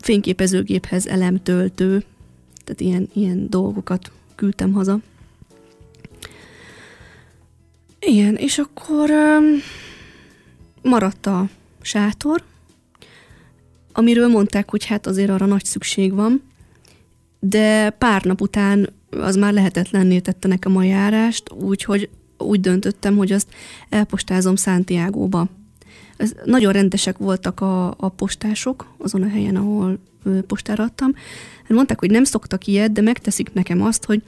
fényképezőgéphez 0.01 1.07
elemtöltő, 1.07 2.05
tehát 2.65 2.81
ilyen, 2.81 3.09
ilyen 3.13 3.51
dolgokat 3.51 4.13
küldtem 4.35 4.73
haza. 4.73 4.99
Igen, 8.01 8.35
és 8.35 8.59
akkor 8.59 9.11
maradt 10.83 11.27
a 11.27 11.49
sátor, 11.81 12.43
amiről 13.93 14.29
mondták, 14.29 14.71
hogy 14.71 14.85
hát 14.85 15.07
azért 15.07 15.31
arra 15.31 15.47
nagy 15.47 15.65
szükség 15.65 16.13
van, 16.13 16.43
de 17.41 17.91
pár 17.91 18.23
nap 18.25 18.41
után 18.41 18.93
az 19.11 19.37
már 19.37 19.53
lehetetlenné 19.53 20.21
tette 20.21 20.49
nekem 20.49 20.77
a 20.77 20.83
járást, 20.83 21.53
úgyhogy 21.53 22.09
úgy 22.39 22.61
döntöttem, 22.61 23.17
hogy 23.17 23.33
azt 23.33 23.49
elpostázom 23.89 24.57
Santiago-ba. 24.57 25.49
Ez, 26.19 26.33
nagyon 26.45 26.73
rendesek 26.73 27.19
voltak 27.19 27.61
a, 27.61 27.87
a 27.89 28.09
postások 28.09 28.87
azon 28.99 29.23
a 29.23 29.29
helyen, 29.29 29.57
ahol 29.57 29.99
postára 30.47 30.85
adtam. 30.85 31.15
Hát 31.63 31.77
mondták, 31.77 31.99
hogy 31.99 32.11
nem 32.11 32.25
szoktak 32.25 32.67
ilyet, 32.67 32.93
de 32.93 33.01
megteszik 33.01 33.53
nekem 33.53 33.83
azt, 33.83 34.05
hogy 34.05 34.23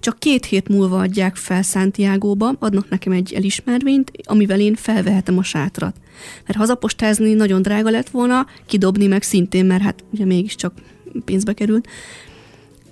csak 0.00 0.18
két 0.18 0.44
hét 0.44 0.68
múlva 0.68 1.00
adják 1.00 1.36
fel 1.36 1.62
Santiago-ba, 1.62 2.54
adnak 2.58 2.88
nekem 2.88 3.12
egy 3.12 3.32
elismervényt, 3.32 4.12
amivel 4.22 4.60
én 4.60 4.74
felvehetem 4.74 5.38
a 5.38 5.42
sátrat. 5.42 5.96
Mert 6.46 6.58
hazapostázni 6.58 7.32
nagyon 7.32 7.62
drága 7.62 7.90
lett 7.90 8.08
volna, 8.08 8.46
kidobni 8.66 9.06
meg 9.06 9.22
szintén, 9.22 9.64
mert 9.64 9.82
hát 9.82 10.04
ugye 10.10 10.24
mégiscsak 10.24 10.72
pénzbe 11.24 11.52
került. 11.52 11.88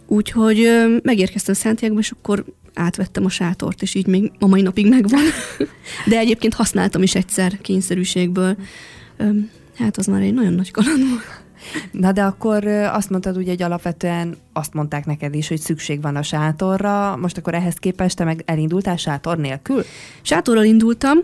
Úgyhogy 0.06 0.60
ö, 0.60 0.96
megérkeztem 1.02 1.54
Santiago, 1.54 1.98
és 1.98 2.10
akkor 2.10 2.44
átvettem 2.74 3.24
a 3.24 3.28
sátort, 3.28 3.82
és 3.82 3.94
így 3.94 4.06
még 4.06 4.32
a 4.38 4.46
mai 4.46 4.62
napig 4.62 4.88
megvan. 4.88 5.22
De 6.10 6.18
egyébként 6.18 6.54
használtam 6.54 7.02
is 7.02 7.14
egyszer 7.14 7.58
kényszerűségből. 7.60 8.56
Hát 9.76 9.96
az 9.96 10.06
már 10.06 10.20
egy 10.20 10.34
nagyon 10.34 10.52
nagy 10.52 10.70
kaland 10.70 11.08
volt. 11.08 11.40
Na 11.90 12.12
de 12.12 12.22
akkor 12.22 12.66
azt 12.66 13.10
mondtad 13.10 13.36
ugye, 13.36 13.50
hogy 13.50 13.62
alapvetően 13.62 14.36
azt 14.52 14.74
mondták 14.74 15.06
neked 15.06 15.34
is, 15.34 15.48
hogy 15.48 15.60
szükség 15.60 16.02
van 16.02 16.16
a 16.16 16.22
sátorra, 16.22 17.16
most 17.16 17.36
akkor 17.36 17.54
ehhez 17.54 17.74
képest 17.74 18.16
te 18.16 18.24
meg 18.24 18.42
elindultál 18.44 18.96
sátor 18.96 19.38
nélkül? 19.38 19.84
Sátorral 20.22 20.64
indultam, 20.64 21.18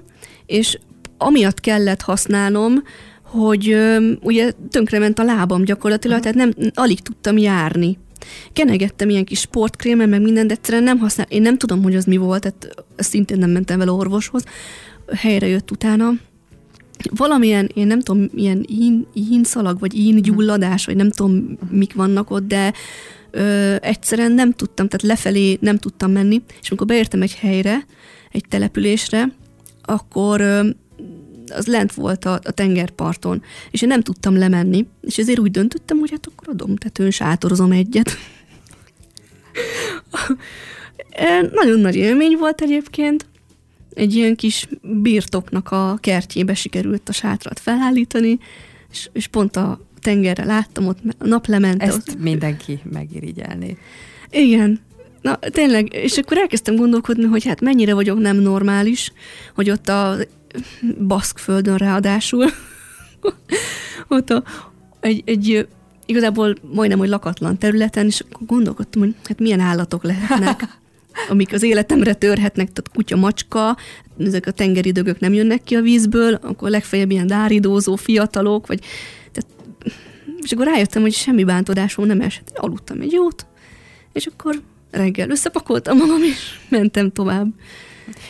és 0.47 0.79
amiatt 1.19 1.61
kellett 1.61 2.03
használnom, 2.03 2.83
hogy 3.23 3.71
ö, 3.71 4.13
ugye 4.23 4.53
tönkrement 4.71 5.19
a 5.19 5.25
lábam 5.25 5.65
gyakorlatilag, 5.65 6.19
uh-huh. 6.19 6.33
tehát 6.33 6.55
nem, 6.55 6.71
alig 6.75 7.01
tudtam 7.01 7.39
járni. 7.39 7.99
Kenegettem 8.53 9.09
ilyen 9.09 9.25
kis 9.25 9.41
sportkrémen, 9.41 10.09
meg 10.09 10.23
mindent, 10.23 10.49
de 10.49 10.55
egyszerűen 10.55 10.83
nem 10.83 10.99
használ. 10.99 11.27
Én 11.31 11.43
nem 11.43 11.59
tudom, 11.59 11.83
hogy 11.83 11.97
az 11.97 12.05
mi 12.05 12.17
volt, 12.17 12.41
tehát 12.41 12.85
szintén 12.97 13.39
nem 13.39 13.51
mentem 13.51 13.79
vele 13.79 13.91
orvoshoz. 13.91 14.45
Helyre 15.15 15.47
jött 15.47 15.71
utána, 15.71 16.13
valamilyen, 17.11 17.71
én 17.75 17.87
nem 17.87 18.01
tudom, 18.01 18.29
ilyen 18.35 18.65
ín, 18.69 19.07
ín 19.13 19.45
szalag, 19.45 19.79
vagy 19.79 19.95
ín 19.95 20.23
gyulladás, 20.23 20.87
vagy 20.87 20.97
nem 20.97 21.11
tudom, 21.11 21.59
mik 21.71 21.95
vannak 21.95 22.31
ott, 22.31 22.47
de 22.47 22.73
ö, 23.31 23.75
egyszerűen 23.81 24.33
nem 24.33 24.53
tudtam, 24.53 24.89
tehát 24.89 25.17
lefelé 25.17 25.59
nem 25.61 25.79
tudtam 25.79 26.11
menni, 26.11 26.43
és 26.61 26.69
amikor 26.69 26.87
beértem 26.87 27.23
egy 27.23 27.35
helyre, 27.35 27.87
egy 28.31 28.45
településre, 28.49 29.33
akkor 29.83 30.41
ö, 30.41 30.69
az 31.51 31.67
lent 31.67 31.93
volt 31.93 32.25
a, 32.25 32.33
a 32.33 32.51
tengerparton, 32.51 33.43
és 33.71 33.83
én 33.83 33.89
nem 33.89 34.01
tudtam 34.01 34.39
lemenni, 34.39 34.87
és 35.01 35.19
ezért 35.19 35.39
úgy 35.39 35.51
döntöttem, 35.51 35.99
hogy 35.99 36.11
hát 36.11 36.29
akkor 36.33 36.49
a 36.49 36.57
domtetőn 36.57 37.11
sátorozom 37.11 37.73
egyet. 37.73 38.11
Nagyon 41.53 41.81
nagy 41.81 41.97
élmény 41.97 42.37
volt 42.39 42.61
egyébként, 42.61 43.27
egy 43.95 44.15
ilyen 44.15 44.37
kis 44.37 44.69
birtoknak 44.83 45.71
a 45.71 45.99
kertjébe 46.01 46.55
sikerült 46.55 47.09
a 47.09 47.13
sátrat 47.13 47.61
felállítani, 47.61 48.39
és, 48.91 49.09
és 49.13 49.27
pont 49.27 49.57
a 49.57 49.81
tengerre 50.01 50.45
láttam, 50.45 50.87
ott 50.87 50.99
a 51.19 51.27
nap 51.27 51.47
lement. 51.47 51.83
Ezt 51.83 52.09
ott. 52.09 52.19
mindenki 52.19 52.81
megirigyelné. 52.93 53.77
Igen. 54.31 54.81
Na, 55.23 55.39
tényleg, 55.39 55.95
és 55.95 56.17
akkor 56.17 56.39
elkezdtem 56.39 56.77
gondolkodni, 56.77 57.25
hogy 57.25 57.45
hát 57.45 57.61
mennyire 57.61 57.95
vagyok 57.95 58.19
nem 58.19 58.37
normális, 58.37 59.13
hogy 59.55 59.71
ott 59.71 59.89
a 59.89 60.17
baszkföldön 60.99 61.77
ráadásul, 61.77 62.47
ott 64.09 64.31
a, 64.31 64.43
egy, 65.01 65.23
egy 65.27 65.69
igazából 66.07 66.55
majdnem, 66.73 66.99
hogy 66.99 67.09
lakatlan 67.09 67.59
területen, 67.59 68.07
és 68.07 68.21
akkor 68.21 68.47
gondolkodtam, 68.47 69.03
hogy 69.03 69.15
hát 69.25 69.39
milyen 69.39 69.61
állatok 69.61 70.03
lehetnek. 70.03 70.79
amik 71.29 71.53
az 71.53 71.63
életemre 71.63 72.15
törhetnek, 72.15 72.73
tehát 72.73 72.91
kutya, 72.95 73.17
macska, 73.17 73.77
ezek 74.19 74.47
a 74.47 74.51
tengeri 74.51 74.93
dögök 74.93 75.19
nem 75.19 75.33
jönnek 75.33 75.63
ki 75.63 75.77
a 75.77 75.81
vízből, 75.81 76.35
akkor 76.35 76.71
legfeljebb 76.71 77.11
ilyen 77.11 77.27
dáridózó 77.27 77.97
fiatalok, 77.97 78.67
vagy 78.67 78.81
tehát, 79.33 79.83
és 80.43 80.53
akkor 80.53 80.67
rájöttem, 80.67 81.03
hogy 81.03 81.13
semmi 81.13 81.45
bántodásom 81.45 82.07
nem 82.07 82.21
esett. 82.21 82.59
Aludtam 82.59 83.01
egy 83.01 83.13
jót, 83.13 83.47
és 84.13 84.27
akkor 84.27 84.63
reggel 84.91 85.31
összepakoltam 85.31 85.97
magam, 85.97 86.23
és 86.23 86.59
mentem 86.69 87.13
tovább. 87.13 87.47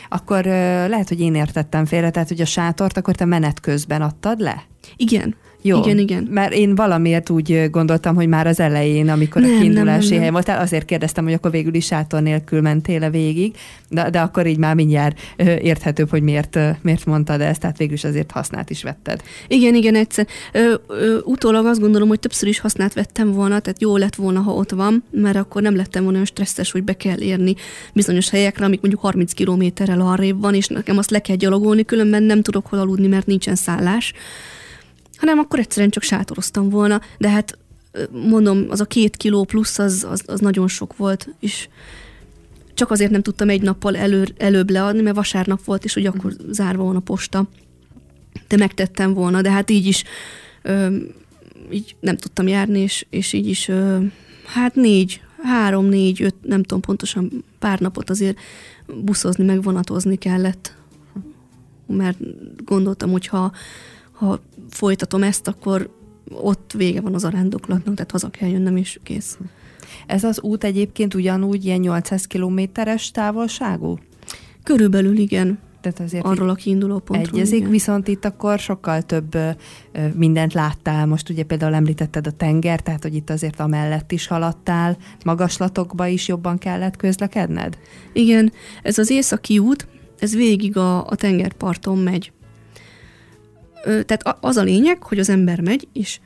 Akkor 0.09 0.45
lehet, 0.89 1.09
hogy 1.09 1.21
én 1.21 1.35
értettem 1.35 1.85
félre, 1.85 2.11
tehát 2.11 2.29
hogy 2.29 2.41
a 2.41 2.45
sátort 2.45 2.97
akkor 2.97 3.15
te 3.15 3.25
menet 3.25 3.61
közben 3.61 4.03
adtad 4.03 4.41
le? 4.41 4.63
Igen. 4.97 5.35
Jó, 5.67 5.79
igen, 5.79 5.99
igen. 5.99 6.29
Mert 6.31 6.53
én 6.53 6.75
valamiért 6.75 7.31
úgy 7.31 7.71
gondoltam, 7.71 8.15
hogy 8.15 8.29
már 8.29 8.47
az 8.47 8.61
elején, 8.61 9.09
amikor 9.09 9.43
nem, 9.43 9.55
a 9.55 9.59
kiindulási 9.59 10.17
hely 10.17 10.31
voltál, 10.31 10.61
azért 10.61 10.85
kérdeztem, 10.85 11.25
hogy 11.25 11.33
akkor 11.33 11.51
végül 11.51 11.75
is 11.75 11.85
sátor 11.85 12.23
nélkül 12.23 12.61
mentél 12.61 13.05
-e 13.05 13.11
végig, 13.11 13.57
de, 13.89 14.11
de 14.11 14.21
akkor 14.21 14.47
így 14.47 14.59
már 14.59 14.75
mindjárt 14.75 15.21
érthetőbb, 15.37 16.11
hogy 16.11 16.23
miért, 16.23 16.59
miért 16.83 17.07
mondtad 17.07 17.41
ezt, 17.41 17.61
tehát 17.61 17.79
végül 17.79 17.95
is 17.95 18.05
azért 18.05 18.31
használt 18.31 18.71
is 18.71 18.83
vetted. 18.83 19.23
Igen, 19.49 19.75
igen, 19.75 19.95
egyszer. 19.95 20.27
Ö, 20.53 20.75
ö, 20.87 21.19
utólag 21.25 21.67
azt 21.67 21.81
gondolom, 21.81 22.09
hogy 22.09 22.21
többször 22.21 22.49
is 22.49 22.61
használt 22.61 22.93
vettem 22.93 23.33
volna, 23.33 23.61
tehát 23.61 23.81
jó 23.81 23.97
lett 23.97 24.15
volna, 24.15 24.41
ha 24.41 24.53
ott 24.53 24.71
van, 24.71 25.05
mert 25.11 25.37
akkor 25.37 25.63
nem 25.63 25.77
lettem 25.77 26.03
volna 26.03 26.15
olyan 26.17 26.27
stresszes, 26.27 26.71
hogy 26.71 26.83
be 26.83 26.93
kell 26.93 27.21
érni 27.21 27.55
bizonyos 27.93 28.31
helyekre, 28.31 28.65
amik 28.65 28.81
mondjuk 28.81 29.03
30 29.03 29.33
kilométerrel 29.33 30.01
arrébb 30.01 30.41
van, 30.41 30.55
és 30.55 30.67
nekem 30.67 30.99
azt 30.99 31.11
le 31.11 31.21
kell 31.21 31.37
gyalogolni, 31.37 31.85
különben 31.85 32.23
nem 32.23 32.43
tudok 32.43 32.67
hol 32.67 32.79
aludni, 32.79 33.07
mert 33.07 33.27
nincsen 33.27 33.55
szállás 33.55 34.13
hanem 35.17 35.39
akkor 35.39 35.59
egyszerűen 35.59 35.91
csak 35.91 36.03
sátoroztam 36.03 36.69
volna, 36.69 37.01
de 37.19 37.29
hát 37.31 37.59
mondom, 38.11 38.67
az 38.69 38.81
a 38.81 38.85
két 38.85 39.17
kiló 39.17 39.45
plusz 39.45 39.79
az, 39.79 40.07
az, 40.11 40.23
az 40.27 40.41
nagyon 40.41 40.69
sok 40.69 40.97
volt, 40.97 41.29
és 41.41 41.69
csak 42.75 42.91
azért 42.91 43.11
nem 43.11 43.23
tudtam 43.23 43.49
egy 43.49 43.63
nappal 43.63 43.97
elő, 43.97 44.27
előbb 44.37 44.71
leadni, 44.71 45.03
mert 45.03 45.17
vasárnap 45.17 45.65
volt, 45.65 45.85
és 45.85 45.95
hogy 45.95 46.07
akkor 46.07 46.33
zárva 46.51 46.85
van 46.85 46.97
a 46.97 47.01
posta. 47.01 47.49
De 48.49 48.57
megtettem 48.57 49.15
volna, 49.15 49.43
de 49.43 49.51
hát 49.51 49.71
így 49.71 49.87
is 49.87 50.05
ö, 50.63 50.97
így 51.71 51.97
nem 52.01 52.17
tudtam 52.17 52.49
járni, 52.49 52.81
és, 52.81 53.07
és 53.11 53.33
így 53.33 53.49
is 53.49 53.69
ö, 53.69 53.99
hát 54.47 54.75
négy, 54.75 55.21
három, 55.43 55.87
négy, 55.87 56.23
öt, 56.23 56.35
nem 56.43 56.63
tudom 56.63 56.81
pontosan 56.81 57.45
pár 57.59 57.81
napot 57.81 58.11
azért 58.11 58.39
buszozni, 59.05 59.45
meg 59.45 59.63
vonatozni 59.63 60.17
kellett. 60.17 60.75
Mert 61.87 62.19
gondoltam, 62.65 63.11
hogy 63.11 63.27
ha 63.27 63.53
ha 64.17 64.41
folytatom 64.71 65.23
ezt, 65.23 65.49
akkor 65.49 65.91
ott 66.31 66.73
vége 66.77 67.01
van 67.01 67.15
az 67.15 67.25
arándoklatnak, 67.25 67.95
tehát 67.95 68.11
haza 68.11 68.31
kell 68.31 68.49
jönnöm, 68.49 68.77
és 68.77 68.99
kész. 69.03 69.39
Ez 70.07 70.25
az 70.25 70.41
út 70.41 70.65
egyébként 70.65 71.15
ugyanúgy 71.15 71.65
ilyen 71.65 71.81
800 71.81 72.27
kilométeres 72.27 73.11
távolságú? 73.11 73.99
Körülbelül 74.63 75.17
igen. 75.17 75.59
Tehát 75.81 76.01
azért 76.01 76.25
arról 76.25 76.49
a 76.49 76.55
kiinduló 76.55 76.99
pontról. 76.99 77.39
Egyezik, 77.39 77.59
igen. 77.59 77.71
viszont 77.71 78.09
itt 78.09 78.25
akkor 78.25 78.59
sokkal 78.59 79.03
több 79.03 79.35
ö, 79.35 79.51
mindent 80.15 80.53
láttál. 80.53 81.07
Most 81.07 81.29
ugye 81.29 81.43
például 81.43 81.75
említetted 81.75 82.27
a 82.27 82.31
tenger, 82.31 82.81
tehát 82.81 83.03
hogy 83.03 83.15
itt 83.15 83.31
azért 83.31 83.61
amellett 83.61 84.13
is 84.13 84.27
haladtál, 84.27 84.97
magaslatokba 85.25 86.07
is 86.07 86.29
jobban 86.29 86.59
kellett 86.59 86.97
közlekedned? 86.97 87.79
Igen, 88.13 88.53
ez 88.83 88.99
az 88.99 89.11
északi 89.11 89.59
út, 89.59 89.89
ez 90.19 90.35
végig 90.35 90.77
a, 90.77 91.07
a 91.07 91.15
tengerparton 91.15 91.99
megy 91.99 92.33
tehát 93.85 94.37
az 94.41 94.57
a 94.57 94.63
lényeg, 94.63 95.03
hogy 95.03 95.19
az 95.19 95.29
ember 95.29 95.61
megy, 95.61 95.89
és 95.93 96.19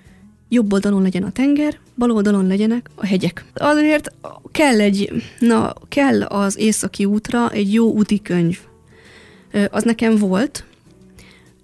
jobb 0.49 0.73
oldalon 0.73 1.03
legyen 1.03 1.23
a 1.23 1.33
tenger, 1.33 1.79
bal 1.97 2.11
oldalon 2.11 2.47
legyenek 2.47 2.91
a 2.95 3.07
hegyek. 3.07 3.45
Azért 3.55 4.13
kell 4.53 4.81
egy, 4.81 5.23
na, 5.39 5.73
kell 5.89 6.23
az 6.23 6.59
északi 6.59 7.05
útra 7.05 7.51
egy 7.51 7.73
jó 7.73 7.93
úti 7.93 8.23
könyv. 8.23 8.59
Az 9.71 9.83
nekem 9.83 10.17
volt, 10.17 10.65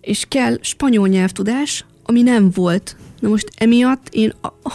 és 0.00 0.24
kell 0.28 0.58
spanyol 0.60 1.08
nyelvtudás, 1.08 1.84
ami 2.02 2.22
nem 2.22 2.50
volt. 2.50 2.96
Na 3.20 3.28
most 3.28 3.50
emiatt 3.56 4.08
én 4.10 4.32
oh, 4.62 4.72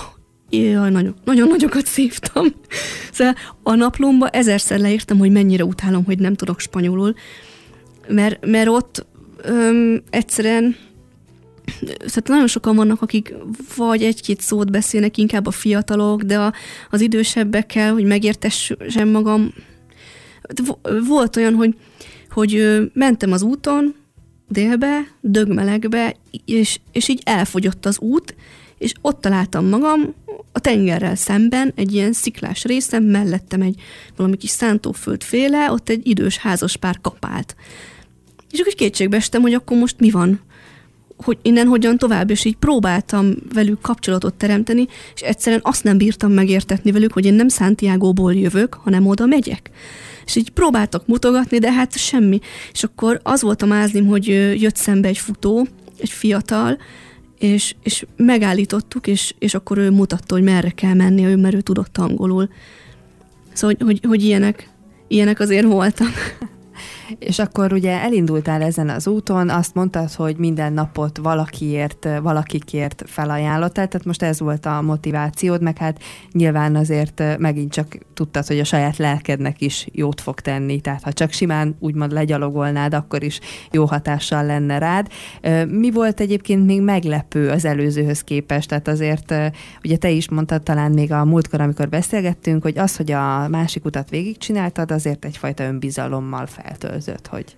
jaj, 0.50 0.90
nagyon, 0.90 1.16
nagyon 1.24 1.48
nagyokat 1.48 1.86
szívtam. 1.86 2.46
Szóval 3.14 3.36
a 3.64 3.76
naplomba 3.76 4.30
ezerszer 4.30 4.80
leírtam, 4.80 5.18
hogy 5.18 5.32
mennyire 5.32 5.66
utálom, 5.66 6.06
hogy 6.06 6.20
nem 6.20 6.34
tudok 6.34 6.60
spanyolul, 6.60 7.16
mert, 8.08 8.46
mert 8.46 8.68
ott 8.68 9.06
öm, 9.42 10.04
egyszerűen 10.10 10.76
tehát 11.80 12.28
nagyon 12.28 12.48
sokan 12.48 12.76
vannak, 12.76 13.02
akik 13.02 13.34
vagy 13.76 14.04
egy-két 14.04 14.42
szót 14.42 14.72
beszélnek, 14.72 15.18
inkább 15.18 15.48
a 15.48 15.52
fiatalok, 15.52 16.22
de 16.22 16.40
a, 16.40 16.54
az 16.90 17.02
idősebbekkel, 17.02 17.94
hogy 17.94 18.04
megértessem 18.04 19.10
magam. 19.10 19.54
Volt 21.08 21.36
olyan, 21.36 21.54
hogy, 21.54 21.76
hogy 22.30 22.80
mentem 22.94 23.32
az 23.32 23.42
úton, 23.42 23.96
délbe, 24.48 25.00
dögmelegbe, 25.22 26.16
és, 26.46 26.80
és 26.92 27.08
így 27.08 27.22
elfogyott 27.26 27.86
az 27.86 28.00
út, 28.00 28.36
és 28.78 28.94
ott 29.02 29.22
találtam 29.22 29.66
magam 29.66 30.14
a 30.52 30.60
tengerrel 30.60 31.16
szemben, 31.16 31.72
egy 31.76 31.94
ilyen 31.94 32.14
sziklás 32.14 32.64
részem, 32.64 33.04
mellettem 33.04 33.62
egy 33.62 33.82
valami 34.16 34.38
kis 34.38 34.50
szántóföld 34.50 35.24
féle, 35.24 35.72
ott 35.72 35.90
egy 35.90 36.08
idős 36.08 36.38
házas 36.38 36.78
pár 36.78 37.02
kapált. 37.02 37.56
És 38.52 38.60
akkor 38.60 38.74
kétségbe 38.74 39.18
estem, 39.18 39.42
hogy 39.42 39.54
akkor 39.54 39.78
most 39.78 40.00
mi 40.00 40.10
van 40.10 40.40
hogy 41.24 41.38
innen 41.42 41.68
hogyan 41.68 41.98
tovább, 41.98 42.30
és 42.30 42.46
így 42.46 42.56
próbáltam 42.56 43.34
velük 43.54 43.82
kapcsolatot 43.82 44.34
teremteni, 44.34 44.88
és 45.16 45.22
egyszerűen 45.22 45.62
azt 45.64 45.84
nem 45.84 45.98
bírtam 45.98 46.32
megértetni 46.32 46.92
velük, 46.92 47.14
hogy 47.14 47.26
én 47.26 47.34
nem 47.34 47.50
Santiago-ból 47.50 48.34
jövök, 48.34 48.74
hanem 48.74 49.08
oda 49.08 49.26
megyek. 49.26 49.70
És 50.26 50.36
így 50.36 50.50
próbáltak 50.50 51.08
mutogatni, 51.08 51.60
de 51.60 51.72
hát 51.72 51.98
semmi. 51.98 52.40
És 52.72 52.84
akkor 52.84 53.20
az 53.24 53.42
volt 53.42 53.62
a 53.62 53.66
mázlim, 53.66 54.06
hogy 54.06 54.28
jött 54.62 54.76
szembe 54.76 55.08
egy 55.08 55.18
futó, 55.18 55.68
egy 55.98 56.10
fiatal, 56.10 56.78
és, 57.40 57.76
és 57.84 58.06
megállítottuk, 58.16 59.08
és, 59.08 59.34
és 59.40 59.54
akkor 59.54 59.78
ő 59.78 59.92
mutatta, 59.92 60.34
hogy 60.34 60.44
merre 60.44 60.70
kell 60.70 60.94
menni, 60.94 61.26
ő, 61.26 61.36
mert 61.36 61.56
ő 61.56 61.62
tudott 61.62 61.98
angolul. 61.98 62.50
Szóval, 63.54 63.76
hogy, 63.80 63.88
hogy, 63.88 64.08
hogy 64.08 64.24
ilyenek, 64.24 64.70
ilyenek 65.08 65.40
azért 65.40 65.66
voltak. 65.66 66.10
És 67.20 67.40
akkor 67.40 67.74
ugye 67.74 68.02
elindultál 68.02 68.62
ezen 68.62 68.90
az 68.90 69.08
úton, 69.08 69.50
azt 69.50 69.74
mondtad, 69.74 70.12
hogy 70.12 70.38
minden 70.38 70.74
napot 70.74 71.18
valakiért, 71.18 72.08
valakikért 72.22 73.04
felajánlottál, 73.06 73.88
tehát 73.88 74.06
most 74.06 74.24
ez 74.24 74.40
volt 74.40 74.66
a 74.66 74.82
motivációd, 74.82 75.62
meg 75.62 75.78
hát 75.78 76.00
nyilván 76.32 76.76
azért 76.76 77.24
megint 77.38 77.72
csak 77.72 77.98
tudtad, 78.14 78.48
hogy 78.48 78.60
a 78.60 78.64
saját 78.64 78.98
lelkednek 78.98 79.62
is 79.62 79.88
jót 79.92 80.22
fog 80.22 80.40
tenni, 80.40 80.82
tehát 80.82 81.04
ha 81.04 81.14
csak 81.14 81.32
simán 81.32 81.76
úgymond 81.80 82.12
legyalogolnád, 82.12 82.94
akkor 82.94 83.24
is 83.24 83.40
jó 83.72 83.86
hatással 83.86 84.46
lenne 84.46 84.78
rád. 84.78 85.08
Mi 85.68 85.92
volt 85.92 86.20
egyébként 86.20 86.66
még 86.66 86.82
meglepő 86.82 87.50
az 87.50 87.66
előzőhöz 87.66 88.22
képest? 88.22 88.68
Tehát 88.68 88.88
azért 88.88 89.34
ugye 89.84 89.98
te 89.98 90.10
is 90.10 90.30
mondtad 90.30 90.64
talán 90.64 90.92
még 90.92 91.12
a 91.12 91.26
múltkor, 91.26 91.62
amikor 91.62 91.90
beszélgettünk, 91.90 92.64
hogy 92.64 92.78
az, 92.78 92.96
hogy 92.96 93.12
a 93.12 93.48
másik 93.48 93.86
utat 93.86 94.10
végigcsináltad, 94.10 94.92
azért 94.92 95.26
egyfajta 95.26 95.64
önbizalommal 95.64 96.48
feltölzött, 97.02 97.28
hogy 97.28 97.56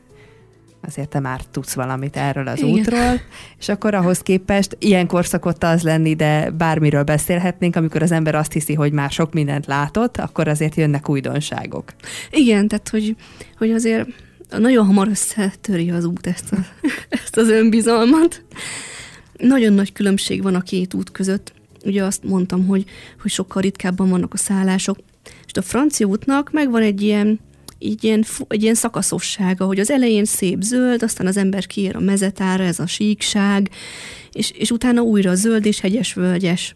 azért 0.88 1.10
te 1.10 1.20
már 1.20 1.42
tudsz 1.52 1.74
valamit 1.74 2.16
erről 2.16 2.48
az 2.48 2.62
Igen. 2.62 2.72
útról, 2.72 3.22
és 3.60 3.70
akkor 3.70 3.94
ahhoz 3.94 4.20
képest 4.20 4.78
ilyenkor 4.80 5.26
szokott 5.26 5.64
az 5.64 5.82
lenni, 5.82 6.16
de 6.16 6.50
bármiről 6.50 7.04
beszélhetnénk, 7.04 7.76
amikor 7.76 8.02
az 8.02 8.12
ember 8.12 8.36
azt 8.36 8.52
hiszi, 8.52 8.74
hogy 8.74 8.92
már 8.92 9.12
sok 9.12 9.34
mindent 9.34 9.66
látott, 9.66 10.18
akkor 10.18 10.48
azért 10.48 10.76
jönnek 10.76 11.10
újdonságok. 11.10 11.94
Igen, 12.32 12.68
tehát 12.68 12.90
hogy, 12.90 13.16
hogy 13.58 13.72
azért 13.72 14.08
nagyon 14.58 14.86
hamar 14.86 15.08
összetöri 15.08 15.90
az 15.92 16.06
út 16.06 16.28
ezt, 16.28 16.52
a, 16.52 16.58
ezt 17.24 17.38
az 17.38 17.48
önbizalmat. 17.48 18.44
Nagyon 19.38 19.74
nagy 19.74 19.94
különbség 19.94 20.44
van 20.44 20.56
a 20.56 20.62
két 20.62 20.94
út 20.94 21.12
között. 21.12 21.54
Ugye 21.86 22.04
azt 22.04 22.24
mondtam, 22.24 22.68
hogy, 22.68 22.86
hogy 23.22 23.32
sokkal 23.32 23.62
ritkábban 23.62 24.10
vannak 24.10 24.34
a 24.34 24.38
szállások, 24.38 24.98
és 25.46 25.54
a 25.54 25.62
francia 25.62 26.08
útnak 26.08 26.52
megvan 26.52 26.82
egy 26.82 27.02
ilyen, 27.02 27.40
így 27.84 28.04
ilyen, 28.04 28.24
egy 28.48 28.62
ilyen 28.62 28.76
szakaszossága, 28.76 29.66
hogy 29.66 29.80
az 29.80 29.92
elején 29.92 30.26
szép 30.26 30.62
zöld, 30.62 31.04
aztán 31.04 31.28
az 31.28 31.38
ember 31.38 31.66
kiér 31.66 31.96
a 31.96 32.00
mezetára, 32.00 32.64
ez 32.64 32.80
a 32.80 32.88
síkság, 32.88 33.70
és, 34.32 34.52
és 34.52 34.72
utána 34.72 35.02
újra 35.02 35.36
zöld 35.36 35.66
és 35.66 35.80
hegyes 35.80 36.14
völgyes. 36.14 36.76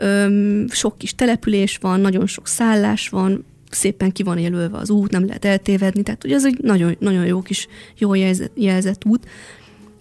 Öm, 0.00 0.66
sok 0.70 0.98
kis 0.98 1.14
település 1.14 1.76
van, 1.76 2.00
nagyon 2.00 2.26
sok 2.26 2.46
szállás 2.46 3.08
van, 3.08 3.44
szépen 3.70 4.12
ki 4.12 4.22
van 4.22 4.38
jelölve 4.38 4.78
az 4.78 4.90
út, 4.90 5.10
nem 5.10 5.26
lehet 5.26 5.44
eltévedni, 5.44 6.02
tehát 6.02 6.24
ugye 6.24 6.34
az 6.34 6.44
egy 6.44 6.58
nagyon, 6.62 6.96
nagyon 6.98 7.26
jó 7.26 7.42
kis, 7.42 7.66
jól 7.98 8.18
jelzett, 8.18 8.52
jelzett 8.54 9.04
út. 9.04 9.28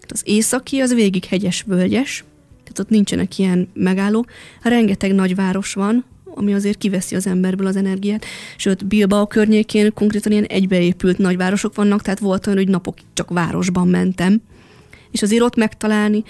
Az 0.07 0.21
északi 0.25 0.79
az 0.79 0.93
végig 0.93 1.25
hegyes 1.25 1.63
völgyes, 1.67 2.23
tehát 2.63 2.79
ott 2.79 2.89
nincsenek 2.89 3.37
ilyen 3.37 3.69
megálló. 3.73 4.25
Rengeteg 4.61 5.13
nagyváros 5.13 5.73
van, 5.73 6.05
ami 6.35 6.53
azért 6.53 6.77
kiveszi 6.77 7.15
az 7.15 7.27
emberből 7.27 7.67
az 7.67 7.75
energiát. 7.75 8.25
Sőt, 8.57 8.85
Bilbao 8.85 9.27
környékén 9.27 9.93
konkrétan 9.93 10.31
ilyen 10.31 10.43
egybeépült 10.43 11.17
nagyvárosok 11.17 11.75
vannak, 11.75 12.01
tehát 12.01 12.19
volt 12.19 12.47
olyan, 12.47 12.59
hogy 12.59 12.67
napok 12.67 12.97
csak 13.13 13.29
városban 13.29 13.87
mentem, 13.87 14.41
és 15.11 15.21
azért 15.21 15.43
ott 15.43 15.55
megtalálni. 15.55 16.23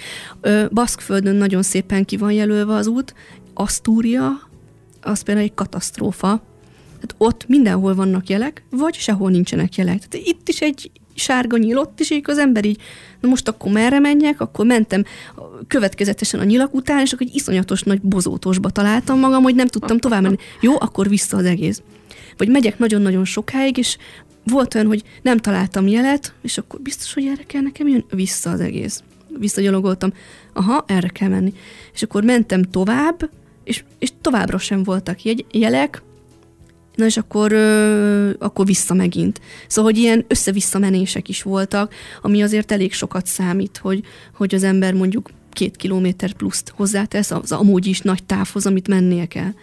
Baszkföldön 0.72 1.36
nagyon 1.36 1.64
szépen 1.64 2.06
ki 2.06 2.18
van 2.18 2.32
jelölve 2.32 2.74
az 2.74 2.88
út, 2.88 3.14
Asztúria, 3.54 4.50
az 5.02 5.22
például 5.22 5.46
egy 5.46 5.54
katasztrófa, 5.54 6.44
tehát 6.94 7.16
ott 7.18 7.48
mindenhol 7.48 7.96
vannak 7.96 8.30
jelek, 8.30 8.64
vagy 8.70 8.94
sehol 8.94 9.30
nincsenek 9.32 9.76
jelek. 9.76 10.08
Tehát 10.08 10.28
itt 10.28 10.50
is 10.50 10.62
egy 10.62 10.92
sárga 11.16 11.58
nyíl, 11.58 11.78
ott 11.78 12.00
is 12.00 12.12
így 12.12 12.24
az 12.28 12.38
ember 12.38 12.66
így, 12.66 12.82
na 13.20 13.30
most 13.30 13.48
akkor 13.48 13.72
merre 13.72 14.00
menjek, 14.00 14.42
akkor 14.42 14.66
mentem 14.66 15.04
következetesen 15.68 16.40
a 16.40 16.44
nyilak 16.44 16.74
után, 16.74 17.00
és 17.00 17.14
akkor 17.14 17.28
egy 17.28 17.36
iszonyatos 17.36 17.82
nagy 17.82 18.02
bozótosba 18.02 18.70
találtam 18.70 19.20
magam, 19.20 19.44
hogy 19.44 19.56
nem 19.56 19.68
tudtam 19.68 19.98
tovább 19.98 20.22
menni. 20.22 20.38
Jó, 20.62 20.74
akkor 20.80 21.10
vissza 21.10 21.38
az 21.38 21.46
egész. 21.46 21.82
Vagy 22.38 22.50
megyek 22.50 22.78
nagyon-nagyon 22.78 23.26
sokáig, 23.26 23.78
és 23.78 23.98
volt 24.44 24.76
olyan, 24.76 24.88
hogy 24.88 25.04
nem 25.22 25.38
találtam 25.38 25.88
jelet, 25.88 26.34
és 26.42 26.58
akkor 26.58 26.82
biztos, 26.82 27.14
hogy 27.14 27.26
erre 27.26 27.44
kell 27.44 27.62
nekem 27.62 27.88
jön, 27.88 28.06
vissza 28.10 28.50
az 28.50 28.60
egész. 28.60 29.04
Visszagyalogoltam, 29.38 30.14
aha, 30.54 30.84
erre 30.88 31.08
kell 31.08 31.30
menni. 31.30 31.54
És 31.94 32.04
akkor 32.04 32.24
mentem 32.24 32.64
tovább, 32.64 33.30
és, 33.64 33.84
és 34.00 34.10
továbbra 34.22 34.58
sem 34.58 34.84
voltak 34.84 35.24
jegy, 35.24 35.46
jelek, 35.52 36.02
Na 36.96 37.06
és 37.06 37.18
akkor, 37.18 37.52
ö, 37.52 38.30
akkor 38.40 38.66
vissza 38.66 38.94
megint. 38.94 39.42
Szóval, 39.68 39.92
hogy 39.92 40.02
ilyen 40.02 40.26
össze-vissza 40.28 40.80
menések 40.80 41.30
is 41.30 41.42
voltak, 41.42 41.94
ami 42.22 42.44
azért 42.44 42.72
elég 42.72 42.94
sokat 42.94 43.26
számít, 43.26 43.78
hogy, 43.78 44.04
hogy 44.36 44.56
az 44.56 44.64
ember 44.64 44.94
mondjuk 44.94 45.30
két 45.52 45.76
kilométer 45.76 46.34
pluszt 46.34 46.74
hozzátesz 46.76 47.32
az 47.32 47.52
amúgy 47.52 47.86
is 47.86 48.02
nagy 48.02 48.24
távhoz, 48.24 48.66
amit 48.66 48.88
mennie 48.88 49.26
kell. 49.26 49.54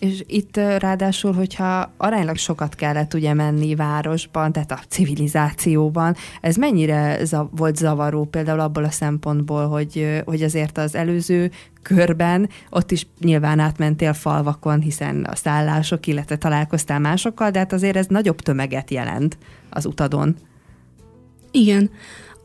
És 0.00 0.24
itt 0.26 0.56
ráadásul, 0.56 1.32
hogyha 1.32 1.92
aránylag 1.96 2.36
sokat 2.36 2.74
kellett 2.74 3.14
ugye 3.14 3.34
menni 3.34 3.74
városban, 3.74 4.52
tehát 4.52 4.70
a 4.70 4.80
civilizációban, 4.88 6.14
ez 6.40 6.56
mennyire 6.56 7.24
za- 7.24 7.50
volt 7.56 7.76
zavaró 7.76 8.24
például 8.24 8.60
abból 8.60 8.84
a 8.84 8.90
szempontból, 8.90 9.68
hogy, 9.68 10.22
hogy 10.24 10.42
azért 10.42 10.78
az 10.78 10.94
előző 10.94 11.50
körben 11.82 12.48
ott 12.70 12.90
is 12.90 13.06
nyilván 13.20 13.58
átmentél 13.58 14.12
falvakon, 14.12 14.80
hiszen 14.80 15.24
a 15.24 15.34
szállások, 15.34 16.06
illetve 16.06 16.36
találkoztál 16.36 16.98
másokkal, 16.98 17.50
de 17.50 17.58
hát 17.58 17.72
azért 17.72 17.96
ez 17.96 18.06
nagyobb 18.06 18.40
tömeget 18.40 18.90
jelent 18.90 19.38
az 19.70 19.86
utadon. 19.86 20.36
Igen. 21.50 21.90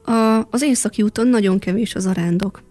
A, 0.05 0.47
az 0.49 0.61
északi 0.61 1.01
úton 1.01 1.27
nagyon 1.27 1.59
kevés 1.59 1.95
az 1.95 2.05
arándok. 2.05 2.63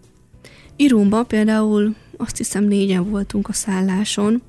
Irumba 0.75 1.23
például 1.23 1.95
azt 2.17 2.37
hiszem 2.37 2.63
négyen 2.63 3.09
voltunk 3.09 3.47
a 3.47 3.53
szálláson, 3.53 4.41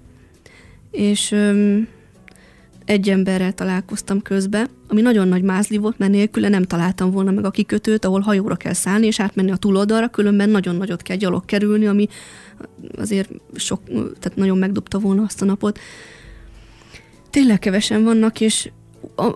és 0.90 1.30
öm, 1.32 1.88
egy 2.84 3.08
emberrel 3.08 3.52
találkoztam 3.52 4.22
közbe, 4.22 4.68
ami 4.88 5.00
nagyon 5.00 5.28
nagy 5.28 5.42
mázli 5.42 5.76
volt, 5.76 5.98
mert 5.98 6.12
nélküle 6.12 6.48
nem 6.48 6.62
találtam 6.62 7.10
volna 7.10 7.30
meg 7.30 7.44
a 7.44 7.50
kikötőt, 7.50 8.04
ahol 8.04 8.20
hajóra 8.20 8.56
kell 8.56 8.72
szállni 8.72 9.06
és 9.06 9.20
átmenni 9.20 9.50
a 9.50 9.56
túloldalra, 9.56 10.08
különben 10.08 10.50
nagyon 10.50 10.76
nagyot 10.76 11.02
kell 11.02 11.16
gyalog 11.16 11.44
kerülni, 11.44 11.86
ami 11.86 12.08
azért 12.96 13.30
sok, 13.54 13.80
tehát 13.94 14.34
nagyon 14.34 14.58
megdobta 14.58 14.98
volna 14.98 15.22
azt 15.22 15.42
a 15.42 15.44
napot. 15.44 15.78
Tényleg 17.30 17.58
kevesen 17.58 18.04
vannak, 18.04 18.40
és 18.40 18.70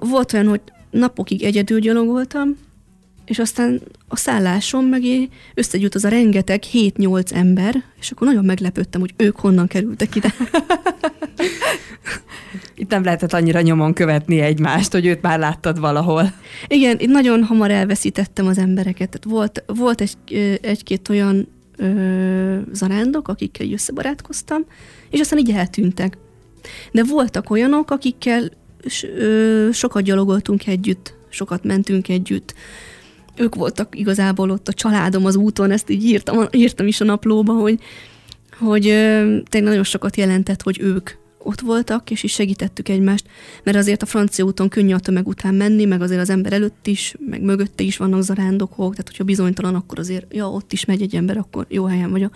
volt 0.00 0.32
olyan, 0.32 0.46
hogy 0.46 0.60
napokig 0.90 1.42
egyedül 1.42 1.78
gyalogoltam, 1.78 2.56
és 3.30 3.38
aztán 3.38 3.82
a 4.08 4.16
szálláson 4.16 4.84
meg 4.84 5.02
összegyűjt 5.54 5.94
az 5.94 6.04
a 6.04 6.08
rengeteg 6.08 6.62
7-8 6.72 7.32
ember, 7.32 7.84
és 8.00 8.10
akkor 8.10 8.26
nagyon 8.26 8.44
meglepődtem, 8.44 9.00
hogy 9.00 9.14
ők 9.16 9.36
honnan 9.36 9.66
kerültek 9.66 10.14
ide. 10.14 10.34
Itt 12.74 12.90
nem 12.90 13.04
lehetett 13.04 13.32
annyira 13.32 13.60
nyomon 13.60 13.92
követni 13.92 14.40
egymást, 14.40 14.92
hogy 14.92 15.06
őt 15.06 15.22
már 15.22 15.38
láttad 15.38 15.80
valahol. 15.80 16.32
Igen, 16.66 16.98
itt 16.98 17.08
nagyon 17.08 17.44
hamar 17.44 17.70
elveszítettem 17.70 18.46
az 18.46 18.58
embereket. 18.58 19.08
Tehát 19.08 19.24
volt, 19.24 19.64
volt 19.66 20.00
egy, 20.00 20.16
egy-két 20.62 21.08
olyan 21.08 21.48
ö, 21.76 22.58
zarándok, 22.72 23.28
akikkel 23.28 23.72
összebarátkoztam, 23.72 24.64
és 25.10 25.20
aztán 25.20 25.38
így 25.38 25.50
eltűntek. 25.50 26.18
De 26.92 27.04
voltak 27.04 27.50
olyanok, 27.50 27.90
akikkel 27.90 28.50
ö, 29.02 29.68
sokat 29.72 30.02
gyalogoltunk 30.02 30.66
együtt, 30.66 31.14
sokat 31.28 31.64
mentünk 31.64 32.08
együtt, 32.08 32.54
ők 33.40 33.55
voltak 33.55 33.98
igazából 33.98 34.50
ott 34.50 34.68
a 34.68 34.72
családom 34.72 35.24
az 35.24 35.37
úton, 35.37 35.70
ezt 35.70 35.90
így 35.90 36.05
írtam, 36.05 36.46
írtam 36.50 36.87
is 36.87 37.00
a 37.00 37.05
naplóba, 37.05 37.53
hogy, 37.53 37.79
hogy 38.59 38.83
tényleg 38.83 39.62
nagyon 39.62 39.85
sokat 39.85 40.16
jelentett, 40.16 40.62
hogy 40.62 40.81
ők 40.81 41.11
ott 41.42 41.61
voltak, 41.61 42.11
és 42.11 42.22
is 42.22 42.33
segítettük 42.33 42.88
egymást, 42.88 43.26
mert 43.64 43.76
azért 43.76 44.03
a 44.03 44.07
francia 44.07 44.44
úton 44.44 44.68
könnyű 44.68 44.92
a 44.92 44.98
tömeg 44.98 45.26
után 45.26 45.55
menni, 45.55 45.85
meg 45.85 46.03
azért 46.03 46.20
az 46.20 46.31
ember 46.31 46.53
előtt 46.53 46.87
is, 46.87 47.14
meg 47.26 47.42
mögötte 47.42 47.83
is 47.83 47.96
vannak 47.96 48.22
zarándokok, 48.22 48.90
tehát 48.90 49.09
hogyha 49.09 49.24
bizonytalan, 49.24 49.74
akkor 49.74 49.98
azért, 49.98 50.35
ja, 50.35 50.50
ott 50.50 50.72
is 50.72 50.85
megy 50.85 51.03
egy 51.03 51.14
ember, 51.14 51.37
akkor 51.37 51.66
jó 51.68 51.85
helyen 51.85 52.11
vagy. 52.11 52.31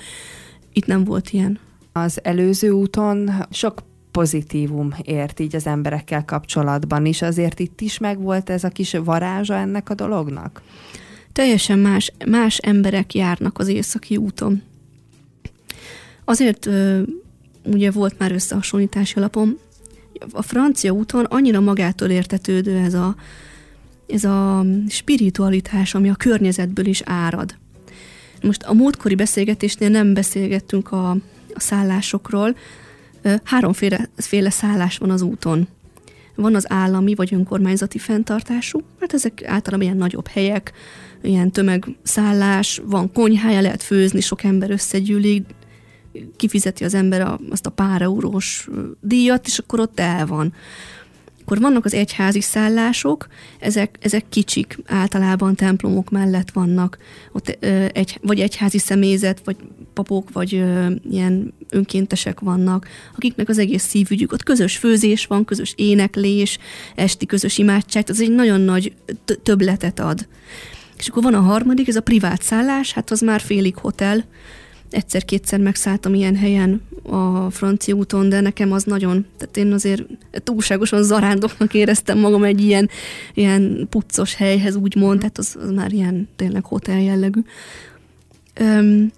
Itt 0.73 0.87
nem 0.87 1.05
volt 1.05 1.31
ilyen. 1.31 1.59
Az 1.93 2.19
előző 2.23 2.71
úton 2.71 3.31
sok 3.51 3.83
pozitívum 4.15 4.95
ért 5.03 5.41
így 5.41 5.57
az 5.57 5.67
emberekkel 5.67 6.25
kapcsolatban 6.25 7.07
is. 7.07 7.23
Azért 7.23 7.61
itt 7.61 7.81
is 7.81 7.99
megvolt 7.99 8.51
ez 8.51 8.65
a 8.65 8.69
kis 8.69 8.93
varázsa 8.93 9.55
ennek 9.55 9.91
a 9.91 9.95
dolognak? 9.95 10.63
Teljesen 11.33 11.79
más, 11.79 12.13
más 12.27 12.57
emberek 12.57 13.15
járnak 13.15 13.59
az 13.59 13.69
északi 13.69 14.17
úton. 14.17 14.63
Azért 16.25 16.69
ugye 17.65 17.91
volt 17.91 18.19
már 18.19 18.33
összehasonlítási 18.33 19.15
alapom, 19.19 19.59
a 20.33 20.43
francia 20.43 20.93
úton 20.93 21.25
annyira 21.25 21.61
magától 21.61 22.09
értetődő 22.09 22.77
ez 22.77 22.95
a, 22.95 23.17
ez 24.09 24.25
a 24.25 24.65
spiritualitás, 24.89 25.95
ami 25.95 26.09
a 26.09 26.15
környezetből 26.15 26.87
is 26.87 27.03
árad. 27.05 27.55
Most 28.43 28.63
a 28.63 28.75
múltkori 28.75 29.15
beszélgetésnél 29.15 29.89
nem 29.89 30.15
beszélgettünk 30.15 30.93
a, 30.93 31.11
a 31.55 31.61
szállásokról, 31.61 32.57
Háromféle 33.45 34.09
féle 34.17 34.51
szállás 34.51 34.99
van 34.99 35.11
az 35.11 35.23
úton. 35.23 35.69
Van 36.35 36.55
az 36.55 36.71
állami 36.71 37.15
vagy 37.15 37.35
önkormányzati 37.35 37.99
fenntartású, 37.99 38.81
hát 39.01 39.15
ezek 39.15 39.45
általában 39.45 39.87
ilyen 39.87 39.97
nagyobb 39.97 40.29
helyek, 40.29 40.73
ilyen 41.23 41.51
tömegszállás, 41.51 42.81
van 42.85 43.13
konyhája, 43.13 43.61
lehet 43.61 43.83
főzni, 43.83 44.21
sok 44.21 44.43
ember 44.43 44.71
összegyűlik, 44.71 45.45
kifizeti 46.37 46.85
az 46.85 46.95
ember 46.95 47.21
a, 47.21 47.41
azt 47.51 47.67
a 47.67 47.71
pár 47.71 48.03
eurós 48.03 48.69
díjat, 49.01 49.47
és 49.47 49.59
akkor 49.59 49.81
ott 49.81 50.01
el 50.01 50.27
van. 50.27 50.55
Akkor 51.45 51.61
vannak 51.61 51.85
az 51.85 51.95
egyházi 51.95 52.41
szállások, 52.41 53.27
ezek, 53.59 53.99
ezek 54.01 54.25
kicsik, 54.29 54.79
általában 54.87 55.55
templomok 55.55 56.11
mellett 56.11 56.51
vannak, 56.51 56.99
ott 57.33 57.57
ö, 57.61 57.87
egy, 57.93 58.19
vagy 58.23 58.41
egyházi 58.41 58.79
személyzet, 58.79 59.41
vagy 59.45 59.57
papok, 59.93 60.33
vagy 60.33 60.55
ö, 60.55 60.87
ilyen 61.11 61.55
önkéntesek 61.71 62.41
vannak, 62.41 62.89
akiknek 63.17 63.49
az 63.49 63.59
egész 63.59 63.83
szívügyük, 63.83 64.33
ott 64.33 64.43
közös 64.43 64.77
főzés 64.77 65.27
van, 65.27 65.45
közös 65.45 65.73
éneklés, 65.77 66.59
esti 66.95 67.27
közös 67.27 67.59
imádság, 67.59 68.05
ez 68.07 68.21
egy 68.21 68.33
nagyon 68.33 68.61
nagy 68.61 68.93
többletet 69.43 70.01
ad. 70.01 70.27
És 70.99 71.09
akkor 71.09 71.23
van 71.23 71.35
a 71.35 71.41
harmadik, 71.41 71.89
ez 71.89 71.97
a 71.97 72.03
privát 72.03 72.43
szállás, 72.43 72.93
hát 72.93 73.11
az 73.11 73.21
már 73.21 73.41
félig 73.41 73.77
hotel, 73.77 74.25
egyszer-kétszer 74.95 75.61
megszálltam 75.61 76.15
ilyen 76.15 76.37
helyen 76.37 76.83
a 77.03 77.51
francia 77.51 77.95
úton, 77.95 78.29
de 78.29 78.41
nekem 78.41 78.73
az 78.73 78.85
nagyon, 78.85 79.27
tehát 79.37 79.57
én 79.57 79.73
azért 79.73 80.03
túlságosan 80.33 81.03
zarándoknak 81.03 81.75
éreztem 81.75 82.19
magam 82.19 82.45
egy 82.45 82.61
ilyen, 82.61 82.89
ilyen 83.35 83.87
puccos 83.91 84.35
helyhez, 84.35 84.77
úgymond, 84.77 85.19
tehát 85.19 85.39
az, 85.39 85.57
az 85.61 85.71
már 85.71 85.93
ilyen 85.93 86.29
tényleg 86.37 86.65
hotel 86.65 87.01
jellegű. 87.01 87.41
Öm, 88.55 89.13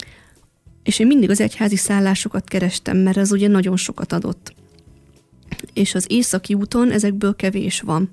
és 0.82 0.98
én 0.98 1.06
mindig 1.06 1.30
az 1.30 1.40
egyházi 1.40 1.76
szállásokat 1.76 2.48
kerestem, 2.48 2.96
mert 2.96 3.16
ez 3.16 3.32
ugye 3.32 3.48
nagyon 3.48 3.76
sokat 3.76 4.12
adott. 4.12 4.54
És 5.72 5.94
az 5.94 6.06
északi 6.08 6.54
úton 6.54 6.90
ezekből 6.90 7.36
kevés 7.36 7.80
van. 7.80 8.10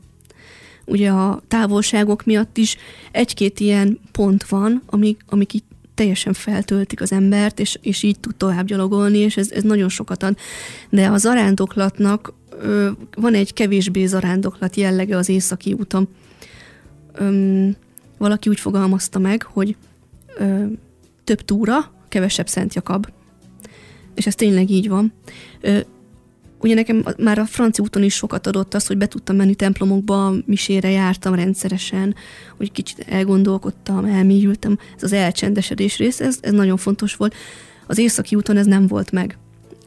Ugye 0.85 1.09
a 1.09 1.41
távolságok 1.47 2.25
miatt 2.25 2.57
is 2.57 2.77
egy-két 3.11 3.59
ilyen 3.59 3.99
pont 4.11 4.43
van, 4.43 4.81
amik, 4.85 5.21
amik 5.27 5.53
így 5.53 5.63
teljesen 5.95 6.33
feltöltik 6.33 7.01
az 7.01 7.11
embert, 7.11 7.59
és, 7.59 7.77
és 7.81 8.03
így 8.03 8.19
tud 8.19 8.35
tovább 8.35 8.65
gyalogolni, 8.65 9.17
és 9.17 9.37
ez, 9.37 9.51
ez 9.51 9.63
nagyon 9.63 9.89
sokat 9.89 10.23
ad. 10.23 10.37
De 10.89 11.07
a 11.07 11.17
zarándoklatnak 11.17 12.33
ö, 12.61 12.89
van 13.15 13.33
egy 13.33 13.53
kevésbé 13.53 14.05
zarándoklat 14.05 14.75
jellege 14.75 15.17
az 15.17 15.29
északi 15.29 15.73
úton. 15.73 16.07
Öm, 17.13 17.75
valaki 18.17 18.49
úgy 18.49 18.59
fogalmazta 18.59 19.19
meg, 19.19 19.43
hogy 19.43 19.75
ö, 20.37 20.63
több 21.23 21.41
túra, 21.41 21.91
kevesebb 22.09 22.47
Szent 22.47 22.73
Jakab. 22.73 23.07
És 24.15 24.25
ez 24.27 24.35
tényleg 24.35 24.69
így 24.69 24.89
van. 24.89 25.13
Ö, 25.61 25.79
Ugye 26.63 26.73
nekem 26.73 27.05
már 27.17 27.39
a 27.39 27.45
francia 27.45 27.83
úton 27.83 28.03
is 28.03 28.13
sokat 28.13 28.47
adott 28.47 28.73
az, 28.73 28.87
hogy 28.87 28.97
be 28.97 29.07
tudtam 29.07 29.35
menni 29.35 29.55
templomokba, 29.55 30.33
misére 30.45 30.89
jártam 30.89 31.35
rendszeresen, 31.35 32.15
hogy 32.57 32.71
kicsit 32.71 33.05
elgondolkodtam, 33.09 34.05
elmélyültem. 34.05 34.77
Ez 34.95 35.03
az 35.03 35.13
elcsendesedés 35.13 35.97
rész, 35.97 36.19
ez, 36.19 36.37
ez 36.41 36.53
nagyon 36.53 36.77
fontos 36.77 37.15
volt. 37.15 37.35
Az 37.87 37.97
északi 37.97 38.35
úton 38.35 38.57
ez 38.57 38.65
nem 38.65 38.87
volt 38.87 39.11
meg 39.11 39.37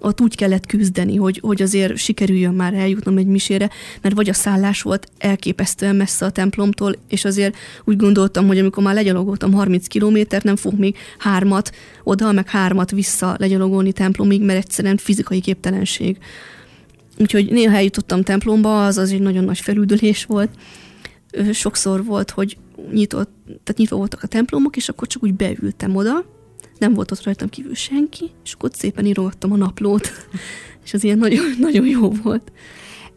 ott 0.01 0.21
úgy 0.21 0.37
kellett 0.37 0.67
küzdeni, 0.67 1.17
hogy, 1.17 1.39
hogy 1.43 1.63
azért 1.63 1.97
sikerüljön 1.97 2.55
már 2.55 2.75
eljutnom 2.75 3.19
egy 3.19 3.27
misére, 3.27 3.71
mert 4.01 4.15
vagy 4.15 4.29
a 4.29 4.33
szállás 4.33 4.83
volt 4.83 5.09
elképesztően 5.19 5.97
messze 5.97 6.25
a 6.25 6.31
templomtól, 6.31 6.95
és 7.09 7.25
azért 7.25 7.57
úgy 7.85 7.97
gondoltam, 7.97 8.47
hogy 8.47 8.59
amikor 8.59 8.83
már 8.83 8.95
legyalogoltam 8.95 9.53
30 9.53 9.87
kilométert, 9.87 10.45
nem 10.45 10.57
fog 10.57 10.79
még 10.79 10.97
hármat 11.19 11.73
oda, 12.05 12.33
meg 12.33 12.49
hármat 12.49 12.91
vissza 12.91 13.37
legyalogolni 13.39 13.93
templomig, 13.93 14.43
mert 14.43 14.59
egyszerűen 14.59 14.97
fizikai 14.97 15.41
képtelenség. 15.41 16.19
Úgyhogy 17.19 17.51
néha 17.51 17.77
eljutottam 17.77 18.23
templomba, 18.23 18.87
az 18.87 18.99
az 18.99 19.13
egy 19.13 19.21
nagyon 19.21 19.45
nagy 19.45 19.59
felüldülés 19.59 20.25
volt. 20.25 20.51
Sokszor 21.53 22.05
volt, 22.05 22.31
hogy 22.31 22.57
nyitott, 22.93 23.31
tehát 23.45 23.77
nyitva 23.77 23.97
voltak 23.97 24.23
a 24.23 24.27
templomok, 24.27 24.77
és 24.77 24.89
akkor 24.89 25.09
csak 25.09 25.23
úgy 25.23 25.35
beültem 25.35 25.97
oda, 25.97 26.25
nem 26.79 26.95
volt 26.95 27.11
ott 27.11 27.23
rajtam 27.23 27.49
kívül 27.49 27.75
senki, 27.75 28.31
és 28.45 28.53
akkor 28.53 28.71
szépen 28.73 29.07
írogattam 29.07 29.53
a 29.53 29.57
naplót, 29.57 30.11
és 30.85 30.95
az 30.95 31.05
ilyen 31.05 31.19
nagyon, 31.19 31.45
nagyon 31.59 31.87
jó 31.87 32.11
volt. 32.11 32.53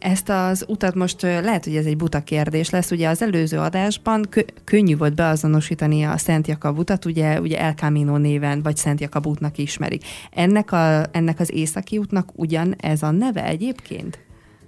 Ezt 0.00 0.28
az 0.28 0.64
utat 0.68 0.94
most 0.94 1.22
lehet, 1.22 1.64
hogy 1.64 1.76
ez 1.76 1.84
egy 1.84 1.96
buta 1.96 2.20
kérdés 2.20 2.70
lesz. 2.70 2.90
Ugye 2.90 3.08
az 3.08 3.22
előző 3.22 3.58
adásban 3.58 4.26
kö- 4.30 4.52
könnyű 4.64 4.96
volt 4.96 5.14
beazonosítani 5.14 6.02
a 6.02 6.18
Szent 6.18 6.46
Jakab 6.46 6.78
utat, 6.78 7.04
ugye, 7.04 7.40
ugye 7.40 7.60
El 7.60 7.72
Camino 7.72 8.16
néven, 8.16 8.62
vagy 8.62 8.76
Szent 8.76 9.00
Jakab 9.00 9.26
útnak 9.26 9.58
ismerik. 9.58 10.04
Ennek, 10.30 10.72
a, 10.72 11.04
ennek 11.12 11.40
az 11.40 11.52
északi 11.52 11.98
útnak 11.98 12.28
ugyan 12.34 12.74
ez 12.78 13.02
a 13.02 13.10
neve 13.10 13.44
egyébként? 13.44 14.18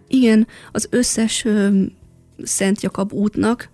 Igen, 0.09 0.47
az 0.73 0.87
összes 0.91 1.45
ö, 1.45 1.83
Szent 2.43 2.83
Jakab 2.83 3.13
útnak 3.13 3.71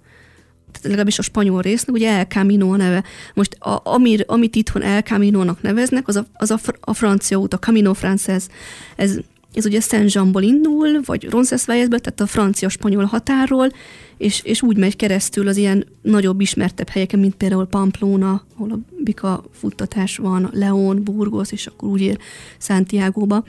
tehát 0.72 0.86
legalábbis 0.86 1.18
a 1.18 1.22
spanyol 1.22 1.62
résznek, 1.62 1.94
ugye 1.94 2.10
El 2.10 2.24
Camino 2.24 2.72
a 2.72 2.76
neve. 2.76 3.04
Most 3.34 3.54
a, 3.54 3.80
amir, 3.84 4.24
amit 4.26 4.56
itthon 4.56 4.82
El 4.82 5.02
Camino-nak 5.02 5.62
neveznek, 5.62 6.08
az 6.08 6.16
a, 6.16 6.26
az 6.32 6.50
a, 6.50 6.58
a 6.80 6.94
francia 6.94 7.36
út, 7.36 7.54
a 7.54 7.58
Camino 7.58 7.94
Frances. 7.94 8.46
Ez 8.96 9.18
ez 9.58 9.66
ugye 9.66 9.80
Saint 9.80 10.12
Jeanból 10.12 10.42
indul, 10.42 11.00
vagy 11.04 11.28
Roncesvalles-ből, 11.30 11.98
tehát 11.98 12.20
a 12.20 12.26
francia-spanyol 12.26 13.04
határról, 13.04 13.68
és, 14.16 14.42
és 14.44 14.62
úgy 14.62 14.76
megy 14.76 14.96
keresztül 14.96 15.48
az 15.48 15.56
ilyen 15.56 15.86
nagyobb, 16.02 16.40
ismertebb 16.40 16.88
helyeken, 16.88 17.20
mint 17.20 17.34
például 17.34 17.66
Pamplona, 17.66 18.42
ahol 18.56 18.70
a 18.70 18.78
bika 18.98 19.44
futtatás 19.52 20.16
van, 20.16 20.50
León, 20.52 21.04
Burgos, 21.04 21.52
és 21.52 21.66
akkor 21.66 21.88
úgy 21.88 22.00
ér 22.00 22.18
Santiago-ba. 22.58 23.44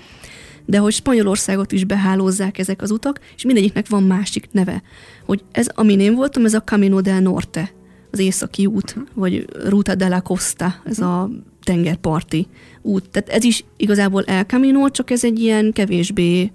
De 0.65 0.78
hogy 0.78 0.93
Spanyolországot 0.93 1.72
is 1.72 1.84
behálózzák 1.84 2.58
ezek 2.58 2.82
az 2.82 2.91
utak, 2.91 3.19
és 3.36 3.43
mindegyiknek 3.43 3.89
van 3.89 4.04
másik 4.04 4.48
neve. 4.52 4.84
Hogy 5.26 5.43
ez, 5.52 5.67
amin 5.74 6.00
én 6.00 6.15
voltam, 6.15 6.45
ez 6.45 6.54
a 6.54 6.62
Camino 6.62 7.02
del 7.02 7.19
Norte, 7.19 7.72
az 8.12 8.19
északi 8.19 8.65
út, 8.65 8.95
vagy 9.13 9.45
Ruta 9.67 9.95
de 9.95 10.08
la 10.08 10.22
Costa, 10.22 10.76
ez 10.86 11.00
a 11.00 11.30
tengerparti 11.69 12.47
út. 12.82 13.10
Tehát 13.10 13.29
ez 13.29 13.43
is 13.43 13.65
igazából 13.77 14.23
El 14.23 14.43
Camino, 14.43 14.89
csak 14.89 15.12
ez 15.12 15.23
egy 15.23 15.39
ilyen 15.39 15.71
kevésbé 15.73 16.51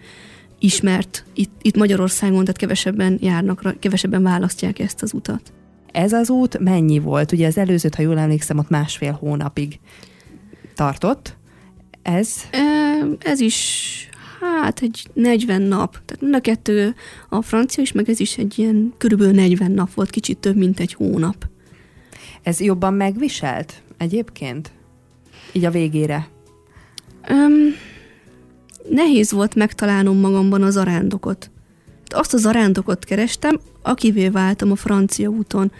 ismert 0.58 1.24
itt, 1.34 1.52
itt 1.62 1.76
Magyarországon, 1.76 2.40
tehát 2.40 2.56
kevesebben 2.56 3.18
járnak, 3.20 3.74
kevesebben 3.78 4.22
választják 4.22 4.78
ezt 4.78 5.02
az 5.02 5.12
utat. 5.14 5.52
Ez 5.92 6.12
az 6.12 6.30
út 6.30 6.58
mennyi 6.58 6.98
volt? 6.98 7.32
Ugye 7.32 7.46
az 7.46 7.58
előzőt, 7.58 7.94
ha 7.94 8.02
jól 8.02 8.18
emlékszem, 8.18 8.58
ott 8.58 8.68
másfél 8.68 9.12
hónapig 9.12 9.78
tartott. 10.74 11.36
Ez? 12.02 12.34
Ez 13.18 13.40
is 13.40 14.08
hát 14.40 14.82
egy 14.82 15.06
40 15.12 15.62
nap. 15.62 15.92
Tehát 15.92 16.20
mind 16.20 16.34
a 16.34 16.40
kettő, 16.40 16.94
a 17.28 17.42
francia 17.42 17.82
is, 17.82 17.92
meg 17.92 18.08
ez 18.08 18.20
is 18.20 18.38
egy 18.38 18.58
ilyen 18.58 18.94
körülbelül 18.98 19.34
40 19.34 19.70
nap 19.70 19.94
volt, 19.94 20.10
kicsit 20.10 20.38
több, 20.38 20.56
mint 20.56 20.80
egy 20.80 20.92
hónap. 20.92 21.48
Ez 22.42 22.60
jobban 22.60 22.94
megviselt 22.94 23.82
egyébként? 23.96 24.72
Így 25.56 25.64
a 25.64 25.70
végére? 25.70 26.28
Um, 27.30 27.74
nehéz 28.90 29.32
volt 29.32 29.54
megtalálnom 29.54 30.16
magamban 30.16 30.62
az 30.62 30.76
arándokot. 30.76 31.50
Azt 32.06 32.34
az 32.34 32.46
arándokot 32.46 33.04
kerestem, 33.04 33.60
akivé 33.82 34.28
váltam 34.28 34.70
a 34.70 34.76
francia 34.76 35.28
úton. 35.28 35.72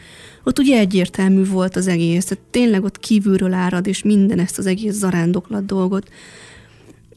Ott 0.44 0.58
ugye 0.58 0.78
egyértelmű 0.78 1.44
volt 1.44 1.76
az 1.76 1.86
egész, 1.86 2.24
tehát 2.24 2.44
tényleg 2.50 2.84
ott 2.84 2.98
kívülről 2.98 3.52
árad, 3.52 3.86
és 3.86 4.02
minden 4.02 4.38
ezt 4.38 4.58
az 4.58 4.66
egész 4.66 4.94
zarándoklat 4.94 5.66
dolgot. 5.66 6.10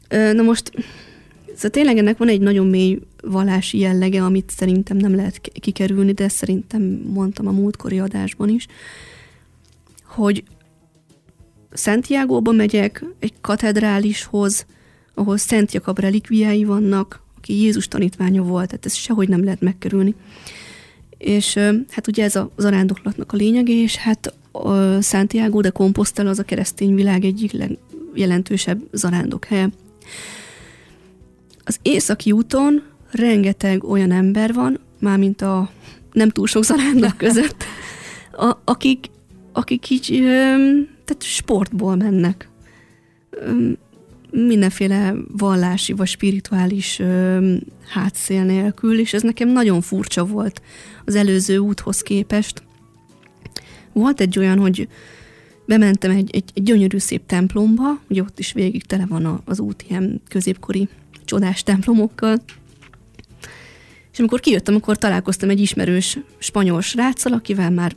Na 0.08 0.42
most, 0.42 0.72
szóval 1.54 1.70
tényleg 1.70 1.98
ennek 1.98 2.18
van 2.18 2.28
egy 2.28 2.40
nagyon 2.40 2.66
mély 2.66 2.98
vallási 3.22 3.78
jellege, 3.78 4.22
amit 4.24 4.50
szerintem 4.56 4.96
nem 4.96 5.14
lehet 5.14 5.40
kikerülni, 5.60 6.12
de 6.12 6.28
szerintem 6.28 6.82
mondtam 7.12 7.46
a 7.46 7.52
múltkori 7.52 7.98
adásban 7.98 8.48
is, 8.48 8.66
hogy 10.04 10.42
Santiago-ba 11.72 12.52
megyek, 12.52 13.04
egy 13.18 13.32
katedrálishoz, 13.40 14.66
ahol 15.14 15.36
Szent 15.36 15.72
Jakab 15.72 15.98
relikviái 15.98 16.64
vannak, 16.64 17.22
aki 17.36 17.60
Jézus 17.60 17.88
tanítványa 17.88 18.42
volt, 18.42 18.66
tehát 18.66 18.86
ezt 18.86 18.96
sehogy 18.96 19.28
nem 19.28 19.44
lehet 19.44 19.60
megkerülni. 19.60 20.14
És 21.18 21.54
hát 21.90 22.06
ugye 22.08 22.24
ez 22.24 22.36
a 22.36 22.50
zarándoklatnak 22.56 23.32
a 23.32 23.36
lényege, 23.36 23.72
és 23.72 23.96
hát 23.96 24.34
a 24.52 25.00
Santiago 25.00 25.60
de 25.60 25.70
Compostela 25.70 26.30
az 26.30 26.38
a 26.38 26.42
keresztény 26.42 26.94
világ 26.94 27.24
egyik 27.24 27.52
legjelentősebb 27.52 28.82
zarándokhelye. 28.92 29.68
Az 31.64 31.78
északi 31.82 32.32
úton 32.32 32.82
rengeteg 33.10 33.84
olyan 33.84 34.10
ember 34.10 34.54
van, 34.54 34.80
mármint 35.00 35.42
a 35.42 35.70
nem 36.12 36.30
túl 36.30 36.46
sok 36.46 36.64
zarándok 36.64 37.16
között, 37.26 37.64
a, 38.32 38.56
akik, 38.64 39.06
akik 39.52 39.90
így 39.90 40.22
tehát 41.08 41.22
sportból 41.22 41.96
mennek. 41.96 42.48
Mindenféle 44.30 45.14
vallási 45.36 45.92
vagy 45.92 46.08
spirituális 46.08 47.00
hátszél 47.88 48.44
nélkül, 48.44 48.98
és 48.98 49.12
ez 49.12 49.22
nekem 49.22 49.48
nagyon 49.48 49.80
furcsa 49.80 50.24
volt 50.24 50.62
az 51.04 51.14
előző 51.14 51.58
úthoz 51.58 52.00
képest. 52.02 52.62
Volt 53.92 54.20
egy 54.20 54.38
olyan, 54.38 54.58
hogy 54.58 54.88
bementem 55.66 56.10
egy, 56.10 56.30
egy, 56.32 56.50
egy 56.54 56.62
gyönyörű 56.62 56.98
szép 56.98 57.26
templomba, 57.26 58.00
ugye 58.08 58.22
ott 58.22 58.38
is 58.38 58.52
végig 58.52 58.84
tele 58.84 59.06
van 59.06 59.42
az 59.44 59.60
út 59.60 59.84
ilyen 59.88 60.20
középkori 60.28 60.88
csodás 61.24 61.62
templomokkal, 61.62 62.42
és 64.12 64.18
amikor 64.18 64.40
kijöttem, 64.40 64.74
akkor 64.74 64.98
találkoztam 64.98 65.50
egy 65.50 65.60
ismerős 65.60 66.18
spanyol 66.38 66.80
sráccal, 66.80 67.32
akivel 67.32 67.70
már 67.70 67.96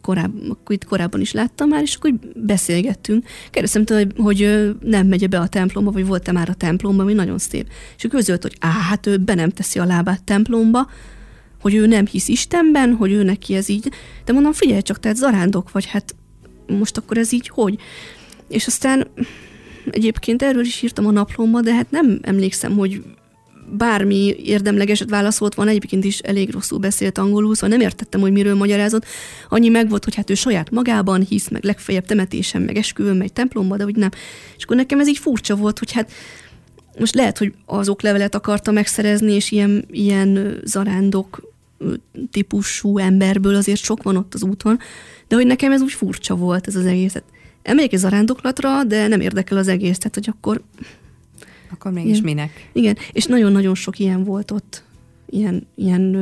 korábban, 0.00 0.58
itt 0.68 0.84
korábban 0.84 1.20
is 1.20 1.32
láttam 1.32 1.68
már, 1.68 1.82
és 1.82 1.94
akkor 1.94 2.14
beszélgettünk. 2.34 3.24
Kérdeztem 3.50 3.84
tőle, 3.84 4.00
hogy, 4.00 4.12
hogy 4.16 4.70
nem 4.80 5.06
megy 5.06 5.28
be 5.28 5.38
a 5.38 5.48
templomba, 5.48 5.90
vagy 5.90 6.06
volt-e 6.06 6.32
már 6.32 6.48
a 6.48 6.54
templomba, 6.54 7.02
ami 7.02 7.12
nagyon 7.12 7.38
szép. 7.38 7.68
És 7.96 8.04
ő 8.04 8.08
közölt, 8.08 8.42
hogy 8.42 8.56
á, 8.60 8.70
hát 8.70 9.06
ő 9.06 9.16
be 9.16 9.34
nem 9.34 9.50
teszi 9.50 9.78
a 9.78 9.84
lábát 9.84 10.24
templomba, 10.24 10.90
hogy 11.60 11.74
ő 11.74 11.86
nem 11.86 12.06
hisz 12.06 12.28
Istenben, 12.28 12.94
hogy 12.94 13.12
ő 13.12 13.22
neki 13.22 13.54
ez 13.54 13.68
így. 13.68 13.90
De 14.24 14.32
mondom, 14.32 14.52
figyelj 14.52 14.82
csak, 14.82 15.00
tehát 15.00 15.16
zarándok 15.16 15.70
vagy, 15.70 15.86
hát 15.86 16.14
most 16.66 16.96
akkor 16.96 17.18
ez 17.18 17.32
így 17.32 17.48
hogy? 17.48 17.78
És 18.48 18.66
aztán 18.66 19.06
egyébként 19.90 20.42
erről 20.42 20.64
is 20.64 20.82
írtam 20.82 21.06
a 21.06 21.10
naplomba, 21.10 21.60
de 21.60 21.74
hát 21.74 21.90
nem 21.90 22.18
emlékszem, 22.22 22.76
hogy 22.76 23.02
bármi 23.70 24.34
érdemlegeset 24.44 25.10
válaszolt 25.10 25.54
van, 25.54 25.68
egyébként 25.68 26.04
is 26.04 26.18
elég 26.18 26.52
rosszul 26.52 26.78
beszélt 26.78 27.18
angolul, 27.18 27.54
szóval 27.54 27.76
nem 27.76 27.80
értettem, 27.80 28.20
hogy 28.20 28.32
miről 28.32 28.54
magyarázott. 28.54 29.04
Annyi 29.48 29.68
meg 29.68 29.88
volt, 29.88 30.04
hogy 30.04 30.14
hát 30.14 30.30
ő 30.30 30.34
saját 30.34 30.70
magában 30.70 31.20
hisz, 31.28 31.48
meg 31.48 31.64
legfeljebb 31.64 32.06
temetésen, 32.06 32.62
meg 32.62 32.76
esküvőn, 32.76 33.16
meg 33.16 33.32
templomba, 33.32 33.76
de 33.76 33.84
úgy 33.84 33.96
nem. 33.96 34.10
És 34.56 34.64
akkor 34.64 34.76
nekem 34.76 35.00
ez 35.00 35.08
így 35.08 35.18
furcsa 35.18 35.56
volt, 35.56 35.78
hogy 35.78 35.92
hát 35.92 36.12
most 36.98 37.14
lehet, 37.14 37.38
hogy 37.38 37.54
az 37.66 37.88
oklevelet 37.88 38.34
akarta 38.34 38.70
megszerezni, 38.70 39.32
és 39.32 39.50
ilyen, 39.50 39.84
ilyen 39.90 40.60
zarándok 40.64 41.48
típusú 42.30 42.98
emberből 42.98 43.54
azért 43.54 43.82
sok 43.82 44.02
van 44.02 44.16
ott 44.16 44.34
az 44.34 44.42
úton, 44.42 44.78
de 45.28 45.34
hogy 45.34 45.46
nekem 45.46 45.72
ez 45.72 45.80
úgy 45.80 45.92
furcsa 45.92 46.34
volt 46.34 46.66
ez 46.66 46.76
az 46.76 46.86
egész. 46.86 47.12
Hát 47.12 47.24
elmegyek 47.62 47.92
egy 47.92 47.98
zarándoklatra, 47.98 48.84
de 48.84 49.06
nem 49.06 49.20
érdekel 49.20 49.58
az 49.58 49.68
egész, 49.68 49.98
tehát 49.98 50.14
hogy 50.14 50.28
akkor... 50.28 50.62
Akkor 51.72 51.92
mégis 51.92 52.18
igen. 52.18 52.24
minek? 52.24 52.70
Igen, 52.72 52.96
és 53.12 53.24
nagyon-nagyon 53.24 53.74
sok 53.74 53.98
ilyen 53.98 54.24
volt 54.24 54.50
ott, 54.50 54.84
ilyen, 55.26 55.66
ilyen 55.74 56.16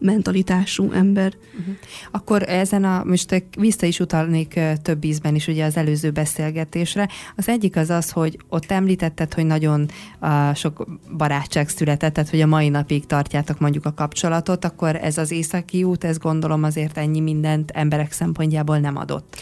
mentalitású 0.00 0.92
ember. 0.92 1.32
Uh-huh. 1.58 1.74
Akkor 2.10 2.42
ezen 2.42 2.84
a, 2.84 3.04
most 3.04 3.44
vissza 3.58 3.86
is 3.86 4.00
utalnék 4.00 4.60
több 4.82 5.04
ízben 5.04 5.34
is 5.34 5.46
ugye 5.46 5.64
az 5.64 5.76
előző 5.76 6.10
beszélgetésre. 6.10 7.08
Az 7.36 7.48
egyik 7.48 7.76
az 7.76 7.90
az, 7.90 8.10
hogy 8.10 8.38
ott 8.48 8.70
említetted, 8.70 9.34
hogy 9.34 9.46
nagyon 9.46 9.88
uh, 10.20 10.54
sok 10.54 10.86
barátság 11.16 11.68
született, 11.68 12.12
tehát 12.12 12.30
hogy 12.30 12.40
a 12.40 12.46
mai 12.46 12.68
napig 12.68 13.06
tartjátok 13.06 13.58
mondjuk 13.58 13.86
a 13.86 13.94
kapcsolatot, 13.94 14.64
akkor 14.64 14.96
ez 14.96 15.18
az 15.18 15.30
északi 15.30 15.84
út, 15.84 16.04
ez 16.04 16.18
gondolom 16.18 16.62
azért 16.62 16.98
ennyi 16.98 17.20
mindent 17.20 17.70
emberek 17.70 18.12
szempontjából 18.12 18.78
nem 18.78 18.96
adott. 18.96 19.36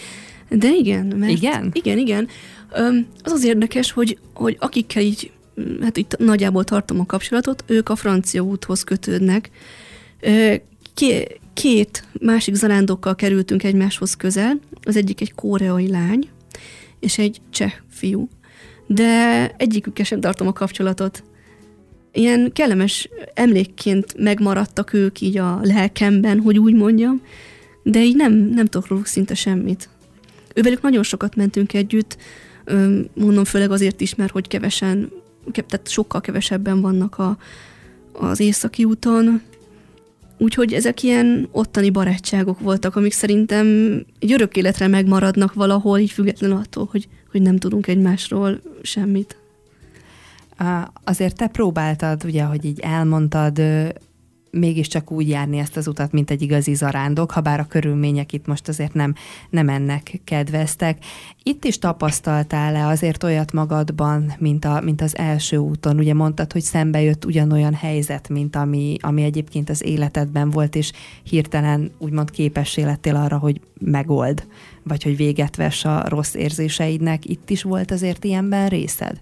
De 0.51 0.71
igen. 0.71 1.07
Mert 1.07 1.33
igen? 1.33 1.71
Igen, 1.73 1.99
igen. 1.99 2.29
Az 3.23 3.33
az 3.33 3.45
érdekes, 3.45 3.93
hogy, 3.93 4.19
hogy 4.35 4.57
akikkel 4.61 5.03
így, 5.03 5.31
hát 5.81 5.97
itt 5.97 6.17
nagyjából 6.19 6.65
tartom 6.65 7.01
a 7.01 7.07
kapcsolatot, 7.07 7.65
ők 7.67 7.89
a 7.89 7.97
francia 7.97 8.43
úthoz 8.43 8.83
kötődnek, 8.83 9.51
Két 11.55 12.05
másik 12.21 12.55
zarándokkal 12.55 13.15
kerültünk 13.15 13.63
egymáshoz 13.63 14.15
közel, 14.15 14.61
az 14.83 14.97
egyik 14.97 15.21
egy 15.21 15.35
koreai 15.35 15.89
lány, 15.89 16.29
és 17.01 17.19
egy 17.19 17.41
cseh 17.51 17.73
fiú. 17.91 18.29
De 18.87 19.47
egyikükkel 19.57 20.05
sem 20.05 20.21
tartom 20.21 20.47
a 20.47 20.53
kapcsolatot. 20.53 21.23
Ilyen 22.13 22.53
kellemes 22.53 23.09
emlékként 23.35 24.15
megmaradtak 24.19 24.93
ők 24.93 25.21
így 25.21 25.39
a 25.39 25.61
lelkemben, 25.63 26.41
hogy 26.41 26.59
úgy 26.59 26.75
mondjam, 26.75 27.23
de 27.83 28.03
így 28.03 28.17
nem, 28.17 28.33
nem 28.33 28.67
tudok 28.67 28.89
róluk 28.89 29.07
szinte 29.07 29.35
semmit. 29.35 29.89
Ővelük 30.59 30.83
nagyon 30.83 31.03
sokat 31.03 31.37
mentünk 31.37 31.75
együtt, 31.75 32.17
mondom 33.15 33.45
főleg 33.45 33.71
azért 33.71 34.01
is, 34.01 34.15
mert 34.15 34.33
hogy 34.33 34.49
kevesen, 34.49 35.11
tehát 35.53 35.89
sokkal 35.89 36.21
kevesebben 36.21 36.81
vannak 36.81 37.19
a, 37.19 37.39
az 38.13 38.41
északi 38.41 38.85
úton, 38.85 39.43
Úgyhogy 40.41 40.73
ezek 40.73 41.03
ilyen 41.03 41.49
ottani 41.51 41.91
barátságok 41.91 42.61
voltak, 42.61 42.97
amik 42.97 43.13
szerintem 43.13 43.67
egy 44.19 44.33
örök 44.33 44.57
életre 44.57 44.87
megmaradnak 44.87 45.55
valahol, 45.55 45.99
így 45.99 46.11
független 46.11 46.53
attól, 46.53 46.89
hogy, 46.91 47.09
hogy 47.31 47.43
nem 47.43 47.57
tudunk 47.57 47.87
egymásról 47.87 48.61
semmit. 48.83 49.37
Azért 51.05 51.37
te 51.37 51.47
próbáltad, 51.47 52.25
ugye, 52.25 52.43
hogy 52.43 52.65
így 52.65 52.81
elmondtad, 52.81 53.63
mégiscsak 54.51 55.11
úgy 55.11 55.29
járni 55.29 55.59
ezt 55.59 55.77
az 55.77 55.89
utat, 55.89 56.13
mint 56.13 56.31
egy 56.31 56.43
igazi 56.43 56.75
zarándok, 56.75 57.31
ha 57.31 57.41
bár 57.41 57.61
a 57.61 57.67
körülmények 57.67 58.33
itt 58.33 58.47
most 58.47 58.69
azért 58.69 58.95
nem, 58.95 59.15
nem 59.51 59.69
ennek 59.69 60.21
kedveztek. 60.25 61.05
Itt 61.43 61.65
is 61.65 61.79
tapasztaltál-e 61.79 62.87
azért 62.87 63.23
olyat 63.23 63.53
magadban, 63.53 64.33
mint, 64.39 64.65
a, 64.65 64.81
mint 64.81 65.01
az 65.01 65.17
első 65.17 65.57
úton? 65.57 65.99
Ugye 65.99 66.15
mondtad, 66.15 66.53
hogy 66.53 66.63
szembe 66.63 67.01
jött 67.03 67.25
ugyanolyan 67.25 67.75
helyzet, 67.75 68.29
mint 68.29 68.57
ami, 68.57 68.97
ami 69.01 69.23
egyébként 69.23 69.71
az 69.71 69.85
életedben 69.85 70.51
volt, 70.51 70.75
és 70.75 70.93
hirtelen 71.23 71.91
úgymond 71.99 72.31
képessé 72.31 72.83
lettél 72.83 73.17
arra, 73.17 73.39
hogy 73.39 73.61
megold, 73.81 74.47
vagy 74.83 75.03
hogy 75.03 75.17
véget 75.17 75.57
vess 75.57 75.85
a 75.85 76.09
rossz 76.09 76.35
érzéseidnek. 76.35 77.25
Itt 77.25 77.51
is 77.51 77.63
volt 77.63 77.91
azért 77.91 78.25
ilyenben 78.25 78.69
részed? 78.69 79.19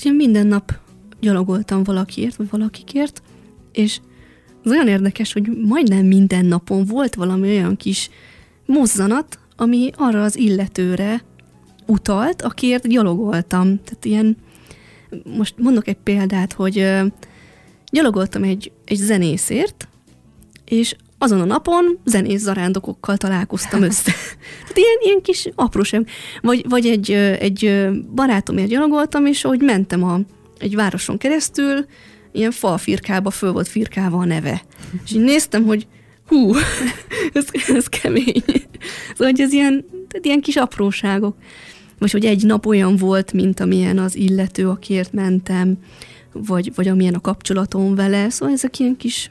Ugye 0.00 0.10
minden 0.10 0.46
nap 0.46 0.72
gyalogoltam 1.20 1.82
valakiért, 1.82 2.36
vagy 2.36 2.50
valakikért, 2.50 3.22
és 3.74 4.00
az 4.64 4.70
olyan 4.70 4.88
érdekes, 4.88 5.32
hogy 5.32 5.48
majdnem 5.66 6.06
minden 6.06 6.46
napon 6.46 6.84
volt 6.84 7.14
valami 7.14 7.48
olyan 7.48 7.76
kis 7.76 8.10
mozzanat, 8.66 9.38
ami 9.56 9.90
arra 9.96 10.22
az 10.22 10.36
illetőre 10.36 11.22
utalt, 11.86 12.42
akiért 12.42 12.88
gyalogoltam. 12.88 13.80
Tehát 13.84 14.04
ilyen, 14.04 14.36
most 15.36 15.54
mondok 15.58 15.88
egy 15.88 15.98
példát, 16.02 16.52
hogy 16.52 16.86
gyalogoltam 17.92 18.42
egy, 18.42 18.72
egy 18.84 18.96
zenészért, 18.96 19.88
és 20.64 20.96
azon 21.18 21.40
a 21.40 21.44
napon 21.44 21.98
zenész 22.04 22.40
zarándokokkal 22.40 23.16
találkoztam 23.16 23.82
össze. 23.82 24.12
Tehát 24.60 24.76
ilyen, 24.76 24.98
ilyen 25.02 25.22
kis 25.22 25.48
apróság. 25.54 26.08
Vagy, 26.40 26.64
vagy 26.68 26.86
egy, 26.86 27.10
egy 27.12 27.88
barátomért 28.14 28.68
gyalogoltam, 28.68 29.26
és 29.26 29.44
ahogy 29.44 29.60
mentem 29.60 30.04
a, 30.04 30.20
egy 30.58 30.74
városon 30.74 31.18
keresztül, 31.18 31.86
ilyen 32.34 32.50
falfirkába 32.50 33.30
föl 33.30 33.52
volt 33.52 33.68
firkálva 33.68 34.18
a 34.18 34.24
neve. 34.24 34.62
És 35.04 35.12
így 35.12 35.22
néztem, 35.22 35.64
hogy 35.64 35.86
hú, 36.26 36.54
ez, 37.32 37.46
ez 37.68 37.86
kemény. 37.86 38.42
Szóval, 39.12 39.30
hogy 39.32 39.40
ez 39.40 39.52
ilyen, 39.52 39.84
tehát 40.08 40.24
ilyen 40.24 40.40
kis 40.40 40.56
apróságok. 40.56 41.36
Vagy 41.98 42.10
hogy 42.10 42.24
egy 42.24 42.44
nap 42.44 42.66
olyan 42.66 42.96
volt, 42.96 43.32
mint 43.32 43.60
amilyen 43.60 43.98
az 43.98 44.16
illető, 44.16 44.68
akiért 44.68 45.12
mentem, 45.12 45.78
vagy, 46.32 46.72
vagy 46.74 46.88
amilyen 46.88 47.14
a 47.14 47.20
kapcsolatom 47.20 47.94
vele. 47.94 48.30
Szóval 48.30 48.54
ezek 48.54 48.78
ilyen 48.78 48.96
kis 48.96 49.30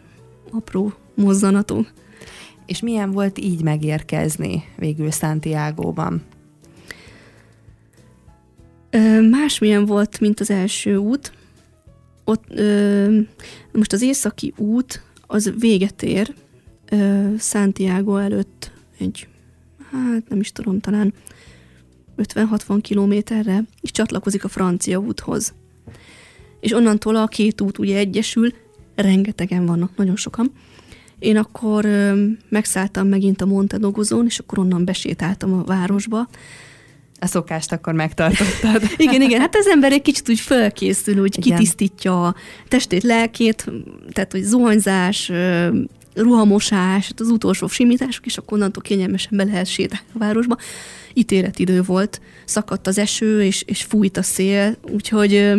apró 0.51 0.93
mozzanatok. 1.15 1.91
És 2.65 2.79
milyen 2.79 3.11
volt 3.11 3.39
így 3.39 3.63
megérkezni 3.63 4.63
végül 4.77 5.11
Santiago-ban? 5.11 6.21
Másmilyen 9.29 9.85
volt, 9.85 10.19
mint 10.19 10.39
az 10.39 10.49
első 10.49 10.95
út 10.95 11.31
ott 12.23 12.43
ö, 12.49 13.19
most 13.71 13.93
az 13.93 14.01
északi 14.01 14.53
út 14.57 15.03
az 15.27 15.53
véget 15.59 16.03
ér 16.03 16.33
ö, 16.89 17.29
Santiago 17.39 18.17
előtt 18.17 18.71
egy, 18.97 19.27
hát 19.91 20.29
nem 20.29 20.39
is 20.39 20.51
tudom, 20.51 20.79
talán 20.79 21.13
50-60 22.17 22.79
kilométerre, 22.81 23.63
és 23.81 23.91
csatlakozik 23.91 24.43
a 24.43 24.47
francia 24.47 24.97
úthoz. 24.97 25.53
És 26.59 26.71
onnantól 26.71 27.15
a 27.15 27.27
két 27.27 27.61
út 27.61 27.77
ugye 27.77 27.97
egyesül, 27.97 28.53
rengetegen 28.95 29.65
vannak, 29.65 29.95
nagyon 29.95 30.15
sokan. 30.15 30.51
Én 31.19 31.37
akkor 31.37 31.85
ö, 31.85 32.25
megszálltam 32.49 33.07
megint 33.07 33.41
a 33.41 33.45
Montedogozón, 33.45 34.25
és 34.25 34.39
akkor 34.39 34.59
onnan 34.59 34.85
besétáltam 34.85 35.53
a 35.53 35.63
városba, 35.63 36.27
a 37.23 37.27
szokást 37.27 37.71
akkor 37.71 37.93
megtartottad. 37.93 38.81
igen, 38.97 39.21
igen, 39.21 39.39
hát 39.39 39.55
az 39.55 39.67
ember 39.67 39.91
egy 39.91 40.01
kicsit 40.01 40.29
úgy 40.29 40.39
fölkészül, 40.39 41.21
úgy 41.21 41.37
igen. 41.37 41.57
kitisztítja 41.57 42.25
a 42.25 42.35
testét, 42.67 43.03
lelkét, 43.03 43.65
tehát 44.11 44.31
hogy 44.31 44.41
zuhanyzás, 44.41 45.31
ruhamosás, 46.15 47.07
hát 47.07 47.19
az 47.19 47.27
utolsó 47.27 47.67
simítások, 47.67 48.25
és 48.25 48.37
akkor 48.37 48.57
onnantól 48.57 48.83
kényelmesen 48.83 49.37
be 49.37 49.43
lehet 49.43 49.65
sétálni 49.65 50.05
a 50.13 50.17
városba. 50.17 50.57
Ítéletidő 51.13 51.81
volt, 51.81 52.21
szakadt 52.45 52.87
az 52.87 52.97
eső, 52.97 53.43
és, 53.43 53.63
és 53.65 53.83
fújt 53.83 54.17
a 54.17 54.23
szél, 54.23 54.75
úgyhogy 54.91 55.53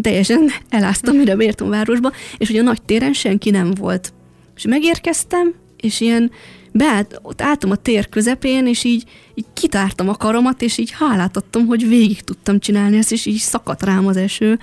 teljesen 0.00 0.50
eláztam, 0.68 1.16
mire 1.16 1.36
beértem 1.36 1.66
a 1.66 1.70
városba, 1.70 2.12
és 2.36 2.48
ugye 2.48 2.60
a 2.60 2.64
nagy 2.64 2.82
téren 2.82 3.12
senki 3.12 3.50
nem 3.50 3.70
volt. 3.70 4.12
És 4.56 4.64
megérkeztem, 4.64 5.54
és 5.76 6.00
ilyen 6.00 6.30
beállt, 6.78 7.18
ott 7.22 7.42
álltam 7.42 7.70
a 7.70 7.76
tér 7.76 8.08
közepén, 8.08 8.66
és 8.66 8.84
így, 8.84 9.04
így 9.34 9.46
kitártam 9.52 10.08
a 10.08 10.14
karomat, 10.16 10.62
és 10.62 10.78
így 10.78 10.90
hálát 10.90 11.36
adtam, 11.36 11.66
hogy 11.66 11.88
végig 11.88 12.20
tudtam 12.20 12.58
csinálni 12.58 12.96
ezt, 12.96 13.12
és 13.12 13.26
így 13.26 13.36
szakadt 13.36 13.82
rám 13.82 14.06
az 14.06 14.16
eső. 14.16 14.58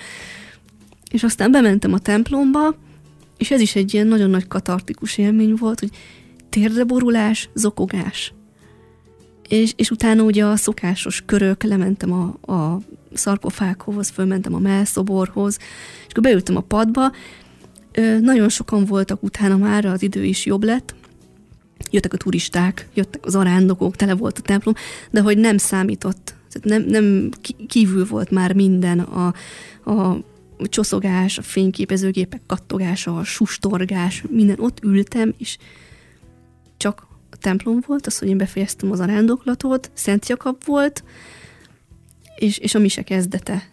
És 1.11 1.23
aztán 1.23 1.51
bementem 1.51 1.93
a 1.93 1.99
templomba, 1.99 2.75
és 3.37 3.51
ez 3.51 3.61
is 3.61 3.75
egy 3.75 3.93
ilyen 3.93 4.07
nagyon 4.07 4.29
nagy 4.29 4.47
katartikus 4.47 5.17
élmény 5.17 5.53
volt, 5.53 5.79
hogy 5.79 5.89
térdeborulás, 6.49 7.49
zokogás. 7.53 8.33
És, 9.47 9.73
és 9.75 9.89
utána 9.89 10.23
ugye 10.23 10.45
a 10.45 10.55
szokásos 10.55 11.23
körök, 11.25 11.63
lementem 11.63 12.11
a, 12.11 12.51
a 12.53 12.79
szarkofághoz, 13.13 14.09
fölmentem 14.09 14.53
a 14.53 14.59
melszoborhoz, 14.59 15.57
és 16.05 16.11
akkor 16.11 16.23
beültem 16.23 16.55
a 16.55 16.61
padba, 16.61 17.11
nagyon 18.21 18.49
sokan 18.49 18.85
voltak 18.85 19.23
utána 19.23 19.57
már, 19.57 19.85
az 19.85 20.01
idő 20.01 20.23
is 20.23 20.45
jobb 20.45 20.63
lett, 20.63 20.95
jöttek 21.91 22.13
a 22.13 22.17
turisták, 22.17 22.87
jöttek 22.93 23.25
az 23.25 23.35
arándokok, 23.35 23.95
tele 23.95 24.15
volt 24.15 24.37
a 24.37 24.41
templom, 24.41 24.73
de 25.11 25.21
hogy 25.21 25.37
nem 25.37 25.57
számított. 25.57 26.35
Tehát 26.49 26.79
nem, 26.79 26.89
nem 26.89 27.29
kívül 27.67 28.05
volt 28.05 28.31
már 28.31 28.53
minden 28.53 28.99
a, 28.99 29.33
a 29.91 30.21
csoszogás, 30.59 31.37
a 31.37 31.41
fényképezőgépek 31.41 32.41
kattogása, 32.47 33.17
a 33.17 33.23
sustorgás, 33.23 34.23
minden. 34.29 34.59
Ott 34.59 34.83
ültem, 34.83 35.33
és 35.37 35.57
csak 36.77 37.07
a 37.31 37.37
templom 37.37 37.83
volt, 37.87 38.07
az, 38.07 38.17
hogy 38.17 38.27
én 38.27 38.37
befejeztem 38.37 38.91
az 38.91 38.99
arándoklatot, 38.99 39.91
Szent 39.93 40.29
Jakab 40.29 40.65
volt, 40.65 41.03
és, 42.35 42.57
és 42.57 42.75
a 42.75 42.79
mise 42.79 43.01
kezdete. 43.01 43.69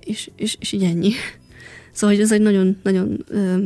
És, 0.00 0.30
és, 0.36 0.56
és 0.60 0.72
így 0.72 0.84
ennyi. 0.84 1.12
Szóval 1.92 2.16
hogy 2.16 2.24
ez 2.24 2.32
egy 2.32 2.40
nagyon, 2.40 2.76
nagyon 2.82 3.24
ö, 3.28 3.64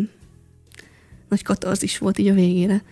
nagy 1.29 1.43
katarzis 1.43 1.99
volt 1.99 2.19
így 2.19 2.29
a 2.29 2.35
végére. 2.35 2.83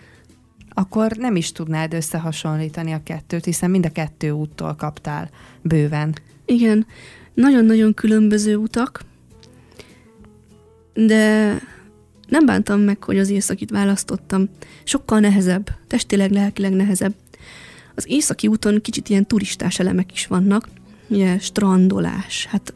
Akkor 0.74 1.12
nem 1.16 1.36
is 1.36 1.52
tudnád 1.52 1.94
összehasonlítani 1.94 2.92
a 2.92 3.02
kettőt, 3.02 3.44
hiszen 3.44 3.70
mind 3.70 3.86
a 3.86 3.92
kettő 3.92 4.30
úttól 4.30 4.74
kaptál 4.74 5.30
bőven. 5.62 6.14
Igen, 6.44 6.86
nagyon-nagyon 7.34 7.94
különböző 7.94 8.56
utak, 8.56 9.04
de 10.94 11.52
nem 12.28 12.46
bántam 12.46 12.80
meg, 12.80 13.02
hogy 13.02 13.18
az 13.18 13.30
északit 13.30 13.70
választottam. 13.70 14.48
Sokkal 14.84 15.20
nehezebb, 15.20 15.70
testileg, 15.86 16.30
lelkileg 16.30 16.72
nehezebb. 16.72 17.14
Az 17.94 18.04
északi 18.08 18.46
úton 18.46 18.80
kicsit 18.80 19.08
ilyen 19.08 19.26
turistás 19.26 19.78
elemek 19.78 20.12
is 20.12 20.26
vannak, 20.26 20.68
ugye 21.08 21.38
strandolás, 21.38 22.46
hát 22.46 22.72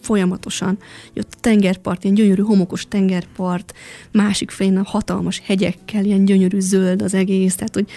folyamatosan. 0.00 0.78
Jött 1.12 1.32
a 1.32 1.40
tengerpart, 1.40 2.04
ilyen 2.04 2.16
gyönyörű 2.16 2.42
homokos 2.42 2.86
tengerpart, 2.88 3.74
másik 4.10 4.50
fején 4.50 4.76
a 4.76 4.82
hatalmas 4.84 5.40
hegyekkel, 5.44 6.04
ilyen 6.04 6.24
gyönyörű 6.24 6.60
zöld 6.60 7.02
az 7.02 7.14
egész, 7.14 7.54
tehát 7.54 7.74
hogy, 7.74 7.90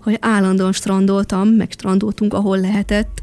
hogy 0.00 0.16
állandóan 0.20 0.72
strandoltam, 0.72 1.48
meg 1.48 1.70
strandoltunk, 1.70 2.34
ahol 2.34 2.60
lehetett. 2.60 3.20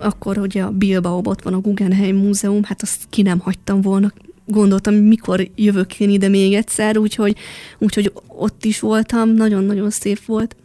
Akkor 0.00 0.38
ugye 0.38 0.62
a 0.62 0.70
Bilbao 0.70 1.20
ott 1.24 1.42
van 1.42 1.54
a 1.54 1.60
Guggenheim 1.60 2.16
Múzeum, 2.16 2.64
hát 2.64 2.82
azt 2.82 3.06
ki 3.10 3.22
nem 3.22 3.38
hagytam 3.38 3.80
volna, 3.80 4.12
gondoltam, 4.48 4.94
mikor 4.94 5.48
jövök 5.54 6.00
én 6.00 6.10
ide 6.10 6.28
még 6.28 6.54
egyszer, 6.54 6.98
úgyhogy, 6.98 7.36
úgyhogy 7.78 8.12
ott 8.26 8.64
is 8.64 8.80
voltam, 8.80 9.30
nagyon-nagyon 9.30 9.90
szép 9.90 10.24
volt. 10.24 10.56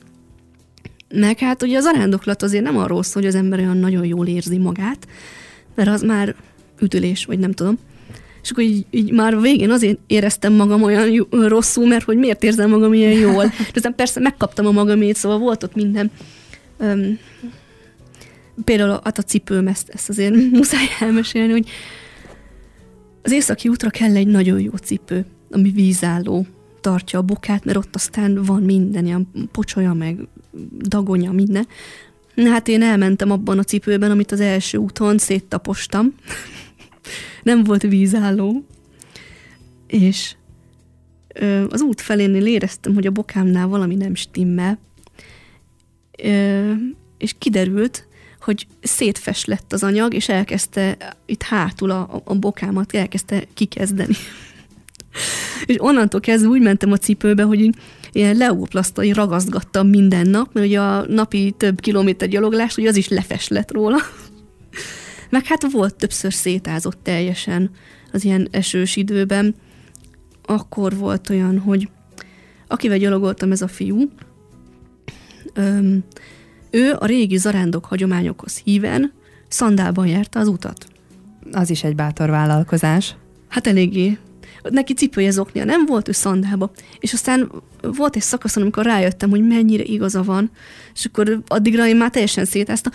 Meg 1.15 1.39
hát 1.39 1.63
ugye 1.63 1.77
az 1.77 1.85
arándoklat 1.85 2.43
azért 2.43 2.63
nem 2.63 2.77
arról 2.77 3.03
szól, 3.03 3.21
hogy 3.21 3.31
az 3.31 3.37
ember 3.37 3.59
olyan 3.59 3.77
nagyon 3.77 4.05
jól 4.05 4.27
érzi 4.27 4.57
magát, 4.57 5.07
mert 5.75 5.89
az 5.89 6.01
már 6.01 6.35
üdülés, 6.81 7.25
vagy 7.25 7.39
nem 7.39 7.51
tudom. 7.51 7.77
És 8.43 8.51
akkor 8.51 8.63
így, 8.63 8.85
így 8.89 9.11
már 9.11 9.33
a 9.33 9.39
végén 9.39 9.69
azért 9.69 9.99
éreztem 10.07 10.53
magam 10.53 10.83
olyan 10.83 11.09
jó, 11.09 11.25
rosszul, 11.29 11.87
mert 11.87 12.03
hogy 12.03 12.17
miért 12.17 12.43
érzem 12.43 12.69
magam 12.69 12.93
ilyen 12.93 13.11
jól. 13.11 13.45
De 13.73 13.73
aztán 13.73 13.95
persze 13.95 14.19
megkaptam 14.19 14.65
a 14.65 14.71
magamét, 14.71 15.15
szóval 15.15 15.37
volt 15.37 15.63
ott 15.63 15.75
minden. 15.75 16.11
Um, 16.79 17.19
például 18.63 18.99
hát 19.03 19.17
a 19.17 19.21
cipőm, 19.21 19.67
ezt, 19.67 19.89
ezt 19.89 20.09
azért 20.09 20.33
muszáj 20.51 20.87
elmesélni, 20.99 21.51
hogy 21.51 21.67
az 23.21 23.31
északi 23.31 23.69
útra 23.69 23.89
kell 23.89 24.15
egy 24.15 24.27
nagyon 24.27 24.59
jó 24.59 24.71
cipő, 24.71 25.25
ami 25.51 25.69
vízálló, 25.69 26.45
tartja 26.81 27.19
a 27.19 27.21
bokát, 27.21 27.65
mert 27.65 27.77
ott 27.77 27.95
aztán 27.95 28.43
van 28.43 28.61
minden, 28.61 29.05
ilyen 29.05 29.27
pocsolya, 29.51 29.93
meg 29.93 30.27
dagonya, 30.81 31.31
minden. 31.31 31.67
Hát 32.35 32.67
én 32.67 32.81
elmentem 32.81 33.31
abban 33.31 33.59
a 33.59 33.63
cipőben, 33.63 34.11
amit 34.11 34.31
az 34.31 34.39
első 34.39 34.77
úton 34.77 35.17
széttapostam. 35.17 36.15
Nem 37.43 37.63
volt 37.63 37.81
vízálló. 37.81 38.65
És 39.87 40.35
ö, 41.33 41.65
az 41.69 41.81
út 41.81 42.01
felénél 42.01 42.45
éreztem, 42.45 42.93
hogy 42.93 43.07
a 43.07 43.11
bokámnál 43.11 43.67
valami 43.67 43.95
nem 43.95 44.15
stimmel. 44.15 44.79
Ö, 46.23 46.71
és 47.17 47.35
kiderült, 47.37 48.07
hogy 48.41 48.67
szétfes 48.81 49.45
lett 49.45 49.73
az 49.73 49.83
anyag, 49.83 50.13
és 50.13 50.29
elkezdte 50.29 50.97
itt 51.25 51.41
hátul 51.41 51.91
a, 51.91 52.21
a 52.23 52.35
bokámat, 52.35 52.93
elkezdte 52.93 53.43
kikezdeni. 53.53 54.15
És 55.65 55.75
onnantól 55.77 56.19
kezdve 56.19 56.49
úgy 56.49 56.61
mentem 56.61 56.91
a 56.91 56.97
cipőbe, 56.97 57.43
hogy 57.43 57.69
ilyen 58.11 58.35
leóplasztai 58.35 59.11
ragasztgattam 59.11 59.87
minden 59.87 60.29
nap, 60.29 60.53
mert 60.53 60.65
ugye 60.65 60.79
a 60.79 61.05
napi 61.07 61.53
több 61.57 61.79
kilométer 61.79 62.27
gyaloglás, 62.27 62.77
ugye 62.77 62.89
az 62.89 62.95
is 62.95 63.07
lefes 63.07 63.47
lett 63.47 63.71
róla. 63.71 63.97
Meg 65.29 65.45
hát 65.45 65.71
volt 65.71 65.95
többször 65.95 66.33
szétázott 66.33 66.97
teljesen 67.03 67.69
az 68.11 68.23
ilyen 68.23 68.47
esős 68.51 68.95
időben. 68.95 69.55
Akkor 70.45 70.97
volt 70.97 71.29
olyan, 71.29 71.59
hogy 71.59 71.89
akivel 72.67 72.97
gyalogoltam 72.97 73.51
ez 73.51 73.61
a 73.61 73.67
fiú, 73.67 74.09
öm, 75.53 76.03
ő 76.69 76.95
a 76.99 77.05
régi 77.05 77.37
zarándok 77.37 77.85
hagyományokhoz 77.85 78.57
híven 78.57 79.13
szandálban 79.47 80.07
járta 80.07 80.39
az 80.39 80.47
utat. 80.47 80.87
Az 81.51 81.69
is 81.69 81.83
egy 81.83 81.95
bátor 81.95 82.29
vállalkozás. 82.29 83.15
Hát 83.47 83.67
eléggé. 83.67 84.17
Neki 84.69 84.93
cipője 84.93 85.31
zoknia. 85.31 85.63
Nem 85.63 85.85
volt, 85.85 86.07
ő 86.07 86.11
szandába. 86.11 86.71
És 86.99 87.13
aztán 87.13 87.51
volt 87.81 88.15
egy 88.15 88.21
szakaszon, 88.21 88.63
amikor 88.63 88.85
rájöttem, 88.85 89.29
hogy 89.29 89.47
mennyire 89.47 89.83
igaza 89.83 90.23
van, 90.23 90.51
és 90.93 91.05
akkor 91.05 91.41
addigra 91.47 91.87
én 91.87 91.95
már 91.95 92.09
teljesen 92.09 92.45
szétáztam, 92.45 92.91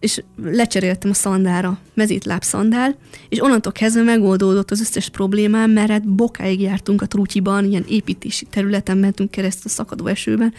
és 0.00 0.22
lecseréltem 0.42 1.10
a 1.10 1.14
szandára, 1.14 1.78
mezítláb 1.94 2.42
szandál, 2.42 2.96
és 3.28 3.42
onnantól 3.42 3.72
kezdve 3.72 4.02
megoldódott 4.02 4.70
az 4.70 4.80
összes 4.80 5.08
problémám, 5.08 5.70
mert 5.70 5.90
hát 5.90 6.08
bokáig 6.08 6.60
jártunk 6.60 7.02
a 7.02 7.06
trutyiban, 7.06 7.64
ilyen 7.64 7.84
építési 7.88 8.44
területen 8.44 8.98
mentünk 8.98 9.30
keresztül 9.30 9.64
a 9.64 9.68
szakadó 9.68 10.06
esőben, 10.06 10.54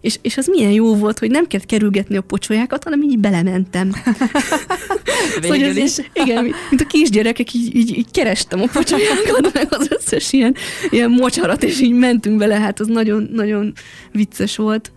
és, 0.00 0.18
és 0.22 0.36
az 0.36 0.46
milyen 0.46 0.70
jó 0.70 0.94
volt, 0.94 1.18
hogy 1.18 1.30
nem 1.30 1.46
kellett 1.46 1.66
kerülgetni 1.66 2.16
a 2.16 2.20
pocsolyákat, 2.20 2.84
hanem 2.84 3.02
így 3.02 3.18
belementem. 3.18 3.90
szóval 5.42 5.64
az, 5.64 5.76
is. 5.76 5.96
Igen, 6.12 6.44
mint 6.44 6.80
a 6.80 6.86
kisgyerekek, 6.86 7.52
így, 7.52 7.76
így, 7.76 7.96
így 7.96 8.10
kerestem 8.10 8.60
a 8.60 8.66
pocsolyákat, 8.72 9.52
meg 9.54 9.66
az 9.70 9.88
összes 9.90 10.32
ilyen, 10.32 10.54
ilyen 10.90 11.10
mocsarat, 11.10 11.62
és 11.62 11.80
így 11.80 11.92
mentünk 11.92 12.38
bele, 12.38 12.58
hát 12.58 12.80
az 12.80 12.86
nagyon, 12.86 13.28
nagyon 13.32 13.72
vicces 14.12 14.56
volt 14.56 14.92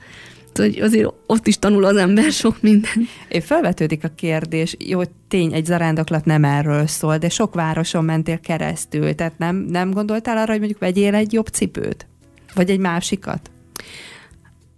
hogy 0.56 0.80
azért 0.80 1.14
ott 1.28 1.48
is 1.48 1.60
tanul 1.60 1.84
az 1.84 1.96
ember 1.96 2.32
sok 2.32 2.62
minden. 2.62 3.08
É, 3.28 3.40
felvetődik 3.40 4.04
a 4.04 4.12
kérdés, 4.16 4.76
jó, 4.80 5.02
tény, 5.28 5.54
egy 5.54 5.66
zarándoklat 5.66 6.26
nem 6.26 6.44
erről 6.44 6.88
szól, 6.88 7.18
de 7.18 7.30
sok 7.30 7.54
városon 7.54 8.06
mentél 8.06 8.40
keresztül, 8.40 9.16
tehát 9.16 9.38
nem, 9.38 9.56
nem 9.56 9.92
gondoltál 9.92 10.38
arra, 10.38 10.52
hogy 10.52 10.60
mondjuk 10.60 10.80
vegyél 10.80 11.16
egy 11.16 11.34
jobb 11.34 11.48
cipőt? 11.48 12.08
Vagy 12.54 12.70
egy 12.70 12.80
másikat? 12.80 13.52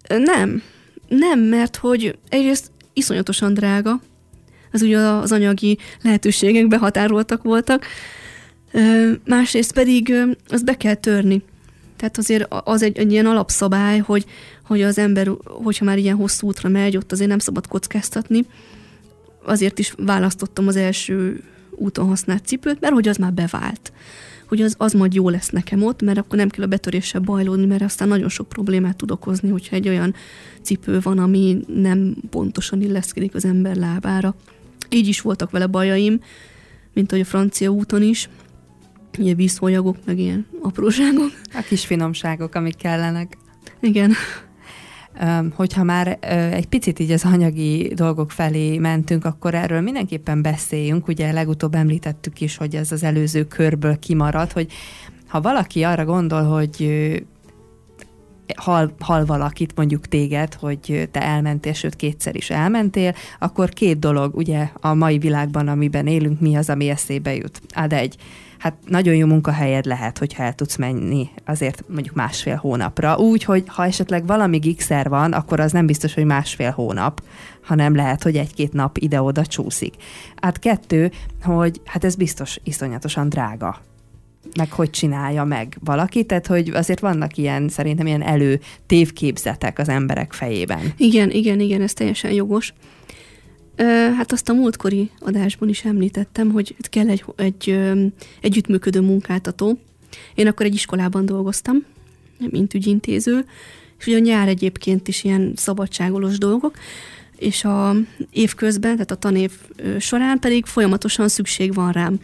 Nem. 0.07 0.61
Nem, 1.07 1.39
mert 1.39 1.75
hogy 1.75 2.17
egyrészt 2.29 2.71
iszonyatosan 2.93 3.53
drága, 3.53 4.01
az 4.71 4.81
ugye 4.81 4.97
az 4.97 5.31
anyagi 5.31 5.77
lehetőségek 6.01 6.67
behatároltak 6.67 7.43
voltak, 7.43 7.85
másrészt 9.25 9.73
pedig 9.73 10.13
azt 10.47 10.65
be 10.65 10.77
kell 10.77 10.93
törni. 10.93 11.43
Tehát 11.95 12.17
azért 12.17 12.53
az 12.63 12.81
egy, 12.81 12.97
egy 12.97 13.11
ilyen 13.11 13.25
alapszabály, 13.25 13.99
hogy, 13.99 14.25
hogy 14.63 14.81
az 14.81 14.97
ember, 14.97 15.31
hogyha 15.45 15.85
már 15.85 15.97
ilyen 15.97 16.15
hosszú 16.15 16.47
útra 16.47 16.69
megy, 16.69 16.97
ott 16.97 17.11
azért 17.11 17.29
nem 17.29 17.39
szabad 17.39 17.67
kockáztatni. 17.67 18.45
Azért 19.43 19.79
is 19.79 19.93
választottam 19.97 20.67
az 20.67 20.75
első 20.75 21.43
úton 21.71 22.07
használt 22.07 22.45
cipőt, 22.45 22.79
mert 22.79 22.93
hogy 22.93 23.07
az 23.07 23.17
már 23.17 23.33
bevált 23.33 23.91
hogy 24.47 24.61
az, 24.61 24.75
az 24.77 24.93
majd 24.93 25.13
jó 25.13 25.29
lesz 25.29 25.49
nekem 25.49 25.83
ott, 25.83 26.01
mert 26.01 26.17
akkor 26.17 26.37
nem 26.37 26.49
kell 26.49 26.63
a 26.63 26.67
betöréssel 26.67 27.21
bajlódni, 27.21 27.65
mert 27.65 27.81
aztán 27.81 28.07
nagyon 28.07 28.29
sok 28.29 28.49
problémát 28.49 28.95
tud 28.95 29.11
okozni, 29.11 29.49
hogyha 29.49 29.75
egy 29.75 29.87
olyan 29.87 30.13
cipő 30.61 30.99
van, 30.99 31.17
ami 31.17 31.57
nem 31.67 32.15
pontosan 32.29 32.81
illeszkedik 32.81 33.35
az 33.35 33.45
ember 33.45 33.75
lábára. 33.75 34.35
Így 34.89 35.07
is 35.07 35.21
voltak 35.21 35.51
vele 35.51 35.67
bajaim, 35.67 36.19
mint 36.93 37.11
hogy 37.11 37.19
a 37.19 37.25
francia 37.25 37.69
úton 37.69 38.01
is, 38.01 38.29
ugye 39.17 39.33
vízfolyagok, 39.33 39.97
meg 40.05 40.19
ilyen 40.19 40.45
apróságok. 40.61 41.31
A 41.53 41.63
kis 41.67 41.85
finomságok, 41.85 42.55
amik 42.55 42.75
kellenek. 42.75 43.37
Igen 43.79 44.13
hogyha 45.55 45.83
már 45.83 46.17
egy 46.51 46.67
picit 46.67 46.99
így 46.99 47.11
az 47.11 47.23
anyagi 47.25 47.91
dolgok 47.95 48.31
felé 48.31 48.77
mentünk, 48.77 49.25
akkor 49.25 49.53
erről 49.53 49.81
mindenképpen 49.81 50.41
beszéljünk. 50.41 51.07
Ugye 51.07 51.31
legutóbb 51.31 51.75
említettük 51.75 52.41
is, 52.41 52.57
hogy 52.57 52.75
ez 52.75 52.91
az 52.91 53.03
előző 53.03 53.43
körből 53.43 53.99
kimaradt, 53.99 54.51
hogy 54.51 54.71
ha 55.27 55.41
valaki 55.41 55.83
arra 55.83 56.05
gondol, 56.05 56.43
hogy 56.43 57.03
hal, 58.55 58.95
hal 58.99 59.25
valakit, 59.25 59.75
mondjuk 59.75 60.07
téged, 60.07 60.53
hogy 60.53 61.09
te 61.11 61.21
elmentél, 61.21 61.73
sőt 61.73 61.95
kétszer 61.95 62.35
is 62.35 62.49
elmentél, 62.49 63.13
akkor 63.39 63.69
két 63.69 63.99
dolog, 63.99 64.35
ugye 64.35 64.69
a 64.81 64.93
mai 64.93 65.17
világban, 65.17 65.67
amiben 65.67 66.07
élünk, 66.07 66.39
mi 66.39 66.55
az, 66.55 66.69
ami 66.69 66.89
eszébe 66.89 67.35
jut. 67.35 67.61
Ad 67.73 67.93
egy, 67.93 68.15
hát 68.65 68.77
nagyon 68.87 69.15
jó 69.15 69.27
munkahelyed 69.27 69.85
lehet, 69.85 70.17
hogyha 70.17 70.43
el 70.43 70.55
tudsz 70.55 70.75
menni 70.75 71.29
azért 71.45 71.83
mondjuk 71.87 72.15
másfél 72.15 72.55
hónapra. 72.55 73.17
Úgy, 73.17 73.43
hogy 73.43 73.63
ha 73.67 73.85
esetleg 73.85 74.25
valami 74.25 74.57
gigszer 74.57 75.09
van, 75.09 75.33
akkor 75.33 75.59
az 75.59 75.71
nem 75.71 75.85
biztos, 75.85 76.13
hogy 76.13 76.25
másfél 76.25 76.71
hónap, 76.71 77.23
hanem 77.61 77.95
lehet, 77.95 78.23
hogy 78.23 78.35
egy-két 78.35 78.73
nap 78.73 78.97
ide-oda 78.97 79.45
csúszik. 79.45 79.93
Hát 80.35 80.59
kettő, 80.59 81.11
hogy 81.43 81.81
hát 81.85 82.03
ez 82.03 82.15
biztos 82.15 82.59
iszonyatosan 82.63 83.29
drága. 83.29 83.81
meg 84.57 84.71
hogy 84.71 84.89
csinálja 84.89 85.43
meg 85.43 85.77
valaki, 85.83 86.23
tehát 86.23 86.47
hogy 86.47 86.69
azért 86.69 86.99
vannak 86.99 87.37
ilyen, 87.37 87.69
szerintem 87.69 88.07
ilyen 88.07 88.23
elő 88.23 88.59
tévképzetek 88.85 89.79
az 89.79 89.89
emberek 89.89 90.33
fejében. 90.33 90.93
Igen, 90.97 91.31
igen, 91.31 91.59
igen, 91.59 91.81
ez 91.81 91.93
teljesen 91.93 92.31
jogos. 92.31 92.73
Hát 94.17 94.31
azt 94.31 94.49
a 94.49 94.53
múltkori 94.53 95.09
adásban 95.19 95.69
is 95.69 95.85
említettem, 95.85 96.51
hogy 96.51 96.75
kell 96.89 97.09
egy, 97.09 97.25
egy 97.35 97.79
együttműködő 98.41 99.01
munkáltató. 99.01 99.79
Én 100.35 100.47
akkor 100.47 100.65
egy 100.65 100.73
iskolában 100.73 101.25
dolgoztam, 101.25 101.85
mint 102.49 102.73
ügyintéző, 102.73 103.45
és 103.99 104.07
ugye 104.07 104.15
a 104.15 104.19
nyár 104.19 104.47
egyébként 104.47 105.07
is 105.07 105.23
ilyen 105.23 105.53
szabadságolós 105.55 106.37
dolgok, 106.37 106.77
és 107.37 107.63
a 107.63 107.95
év 108.31 108.53
közben, 108.53 108.91
tehát 108.91 109.11
a 109.11 109.15
tanév 109.15 109.51
során 109.99 110.39
pedig 110.39 110.65
folyamatosan 110.65 111.27
szükség 111.27 111.73
van 111.73 111.91
rám. 111.91 112.19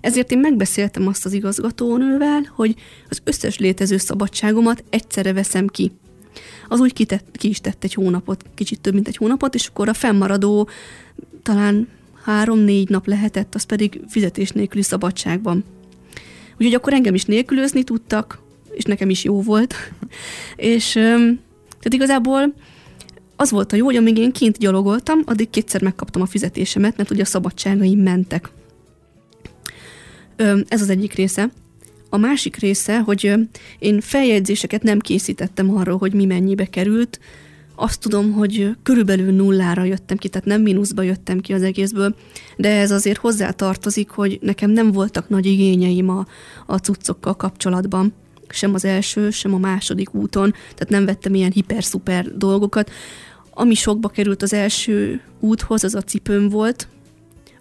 Ezért 0.00 0.30
én 0.30 0.38
megbeszéltem 0.38 1.06
azt 1.06 1.24
az 1.24 1.32
igazgatónővel, 1.32 2.52
hogy 2.54 2.74
az 3.08 3.20
összes 3.24 3.58
létező 3.58 3.96
szabadságomat 3.96 4.84
egyszerre 4.90 5.32
veszem 5.32 5.66
ki. 5.66 5.92
Az 6.68 6.80
úgy 6.80 6.92
kitett, 6.92 7.36
ki 7.36 7.48
is 7.48 7.60
tett 7.60 7.84
egy 7.84 7.94
hónapot, 7.94 8.44
kicsit 8.54 8.80
több, 8.80 8.94
mint 8.94 9.08
egy 9.08 9.16
hónapot, 9.16 9.54
és 9.54 9.66
akkor 9.66 9.88
a 9.88 9.94
fennmaradó 9.94 10.68
talán 11.42 11.88
három-négy 12.22 12.88
nap 12.88 13.06
lehetett, 13.06 13.54
az 13.54 13.62
pedig 13.62 14.00
fizetés 14.08 14.50
nélküli 14.50 14.82
szabadságban. 14.82 15.64
Úgyhogy 16.52 16.74
akkor 16.74 16.92
engem 16.92 17.14
is 17.14 17.24
nélkülözni 17.24 17.82
tudtak, 17.82 18.42
és 18.70 18.84
nekem 18.84 19.10
is 19.10 19.24
jó 19.24 19.42
volt. 19.42 19.74
és 20.56 20.92
tehát 20.92 21.94
igazából 21.94 22.54
az 23.36 23.50
volt 23.50 23.72
a 23.72 23.76
jó, 23.76 23.84
hogy 23.84 23.96
amíg 23.96 24.18
én 24.18 24.32
kint 24.32 24.58
gyalogoltam, 24.58 25.22
addig 25.24 25.50
kétszer 25.50 25.82
megkaptam 25.82 26.22
a 26.22 26.26
fizetésemet, 26.26 26.96
mert 26.96 27.10
ugye 27.10 27.22
a 27.22 27.26
szabadságaim 27.26 28.00
mentek. 28.00 28.50
Ez 30.68 30.80
az 30.80 30.88
egyik 30.88 31.14
része. 31.14 31.50
A 32.16 32.18
másik 32.18 32.56
része, 32.56 32.98
hogy 32.98 33.32
én 33.78 34.00
feljegyzéseket 34.00 34.82
nem 34.82 34.98
készítettem 34.98 35.76
arról, 35.76 35.98
hogy 35.98 36.14
mi 36.14 36.24
mennyibe 36.24 36.64
került. 36.64 37.20
Azt 37.74 38.00
tudom, 38.00 38.32
hogy 38.32 38.70
körülbelül 38.82 39.32
nullára 39.32 39.84
jöttem 39.84 40.16
ki, 40.16 40.28
tehát 40.28 40.46
nem 40.46 40.60
mínuszba 40.60 41.02
jöttem 41.02 41.40
ki 41.40 41.52
az 41.52 41.62
egészből, 41.62 42.14
de 42.56 42.78
ez 42.78 42.90
azért 42.90 43.18
hozzá 43.18 43.50
tartozik, 43.50 44.08
hogy 44.08 44.38
nekem 44.42 44.70
nem 44.70 44.92
voltak 44.92 45.28
nagy 45.28 45.46
igényeim 45.46 46.08
a, 46.08 46.26
a 46.66 46.76
cuccokkal 46.76 47.36
kapcsolatban 47.36 48.14
sem 48.48 48.74
az 48.74 48.84
első, 48.84 49.30
sem 49.30 49.54
a 49.54 49.58
második 49.58 50.14
úton, 50.14 50.50
tehát 50.50 50.88
nem 50.88 51.04
vettem 51.04 51.34
ilyen 51.34 51.52
hiper-szuper 51.52 52.36
dolgokat. 52.36 52.90
Ami 53.50 53.74
sokba 53.74 54.08
került 54.08 54.42
az 54.42 54.52
első 54.52 55.20
úthoz, 55.40 55.84
az 55.84 55.94
a 55.94 56.02
cipőm 56.02 56.48
volt, 56.48 56.88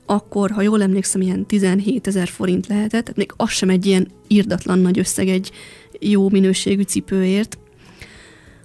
akkor, 0.05 0.51
ha 0.51 0.61
jól 0.61 0.81
emlékszem, 0.81 1.21
ilyen 1.21 1.45
17 1.45 2.07
ezer 2.07 2.27
forint 2.27 2.67
lehetett, 2.67 3.03
tehát 3.03 3.15
még 3.17 3.31
az 3.35 3.49
sem 3.49 3.69
egy 3.69 3.85
ilyen 3.85 4.07
írdatlan 4.27 4.79
nagy 4.79 4.99
összeg 4.99 5.27
egy 5.27 5.51
jó 5.99 6.29
minőségű 6.29 6.81
cipőért. 6.81 7.57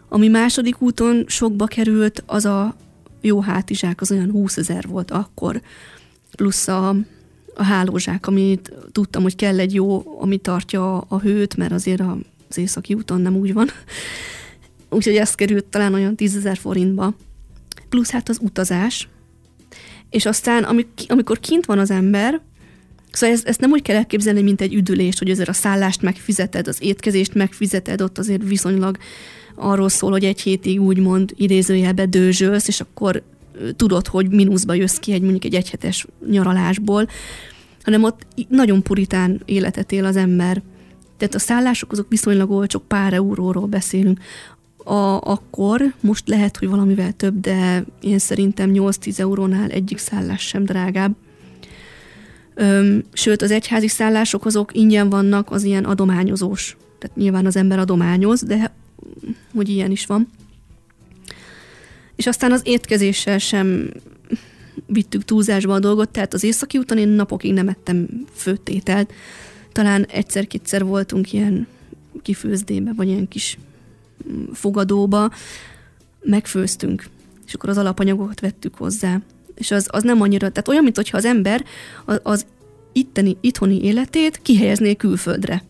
Ami 0.08 0.28
második 0.28 0.80
úton 0.80 1.24
sokba 1.26 1.64
került, 1.64 2.22
az 2.26 2.44
a 2.44 2.76
jó 3.20 3.40
hátizsák, 3.40 4.00
az 4.00 4.10
olyan 4.10 4.30
20 4.30 4.56
ezer 4.56 4.86
volt 4.88 5.10
akkor, 5.10 5.60
plusz 6.30 6.68
a, 6.68 6.88
a 7.54 7.62
hálózsák, 7.62 8.26
amit 8.26 8.72
tudtam, 8.92 9.22
hogy 9.22 9.36
kell 9.36 9.58
egy 9.58 9.74
jó, 9.74 10.18
ami 10.20 10.38
tartja 10.38 10.98
a 10.98 11.18
hőt, 11.18 11.56
mert 11.56 11.72
azért 11.72 12.02
az 12.48 12.58
északi 12.58 12.94
úton 12.94 13.20
nem 13.20 13.36
úgy 13.36 13.52
van. 13.52 13.68
Úgyhogy 14.90 15.16
ez 15.16 15.34
került 15.34 15.64
talán 15.64 15.94
olyan 15.94 16.16
10 16.16 16.36
ezer 16.36 16.56
forintba. 16.56 17.14
Plusz 17.88 18.10
hát 18.10 18.28
az 18.28 18.38
utazás, 18.42 19.08
és 20.10 20.26
aztán 20.26 20.84
amikor 21.08 21.40
kint 21.40 21.66
van 21.66 21.78
az 21.78 21.90
ember, 21.90 22.40
Szóval 23.12 23.34
ezt, 23.36 23.46
ezt 23.48 23.60
nem 23.60 23.70
úgy 23.70 23.82
kell 23.82 23.96
elképzelni, 23.96 24.42
mint 24.42 24.60
egy 24.60 24.74
üdülést, 24.74 25.18
hogy 25.18 25.30
azért 25.30 25.48
a 25.48 25.52
szállást 25.52 26.02
megfizeted, 26.02 26.68
az 26.68 26.82
étkezést 26.82 27.34
megfizeted, 27.34 28.00
ott 28.00 28.18
azért 28.18 28.42
viszonylag 28.42 28.96
arról 29.54 29.88
szól, 29.88 30.10
hogy 30.10 30.24
egy 30.24 30.40
hétig 30.40 30.80
úgymond 30.80 31.32
idézőjelbe 31.36 32.06
dőzsölsz, 32.06 32.68
és 32.68 32.80
akkor 32.80 33.22
tudod, 33.76 34.06
hogy 34.06 34.30
mínuszba 34.30 34.74
jössz 34.74 34.96
ki 34.96 35.12
egy 35.12 35.20
mondjuk 35.20 35.44
egy 35.44 35.54
egyhetes 35.54 36.06
nyaralásból, 36.30 37.08
hanem 37.82 38.04
ott 38.04 38.26
nagyon 38.48 38.82
puritán 38.82 39.42
életet 39.44 39.92
él 39.92 40.04
az 40.04 40.16
ember. 40.16 40.62
Tehát 41.16 41.34
a 41.34 41.38
szállások 41.38 41.92
azok 41.92 42.06
viszonylag 42.08 42.50
olcsók, 42.50 42.88
pár 42.88 43.12
euróról 43.12 43.66
beszélünk 43.66 44.18
a, 44.84 45.20
akkor, 45.20 45.94
most 46.00 46.28
lehet, 46.28 46.56
hogy 46.56 46.68
valamivel 46.68 47.12
több, 47.12 47.40
de 47.40 47.84
én 48.00 48.18
szerintem 48.18 48.70
8-10 48.74 49.18
eurónál 49.18 49.70
egyik 49.70 49.98
szállás 49.98 50.42
sem 50.42 50.64
drágább. 50.64 51.16
Öm, 52.54 53.02
sőt, 53.12 53.42
az 53.42 53.50
egyházi 53.50 53.88
szállások 53.88 54.44
azok 54.44 54.74
ingyen 54.74 55.08
vannak, 55.08 55.50
az 55.50 55.62
ilyen 55.64 55.84
adományozós. 55.84 56.76
Tehát 56.98 57.16
nyilván 57.16 57.46
az 57.46 57.56
ember 57.56 57.78
adományoz, 57.78 58.42
de 58.42 58.74
hogy 59.54 59.68
ilyen 59.68 59.90
is 59.90 60.06
van. 60.06 60.28
És 62.16 62.26
aztán 62.26 62.52
az 62.52 62.60
étkezéssel 62.64 63.38
sem 63.38 63.90
vittük 64.86 65.24
túlzásba 65.24 65.74
a 65.74 65.78
dolgot, 65.78 66.08
tehát 66.08 66.34
az 66.34 66.44
északi 66.44 66.78
úton 66.78 66.98
én 66.98 67.08
napokig 67.08 67.52
nem 67.52 67.68
ettem 67.68 68.08
főtételt. 68.34 69.12
Talán 69.72 70.04
egyszer-kétszer 70.04 70.84
voltunk 70.84 71.32
ilyen 71.32 71.66
kifőzdébe, 72.22 72.92
vagy 72.96 73.08
ilyen 73.08 73.28
kis 73.28 73.58
fogadóba, 74.52 75.30
megfőztünk, 76.22 77.04
és 77.46 77.54
akkor 77.54 77.68
az 77.68 77.78
alapanyagokat 77.78 78.40
vettük 78.40 78.74
hozzá. 78.74 79.20
És 79.54 79.70
az, 79.70 79.88
az 79.90 80.02
nem 80.02 80.20
annyira, 80.20 80.48
tehát 80.48 80.68
olyan, 80.68 80.82
mintha 80.82 81.16
az 81.16 81.24
ember 81.24 81.64
az, 82.04 82.20
az 82.22 82.46
itteni, 82.92 83.36
itthoni 83.40 83.84
életét 83.84 84.38
kihelyezné 84.42 84.94
külföldre. 84.94 85.62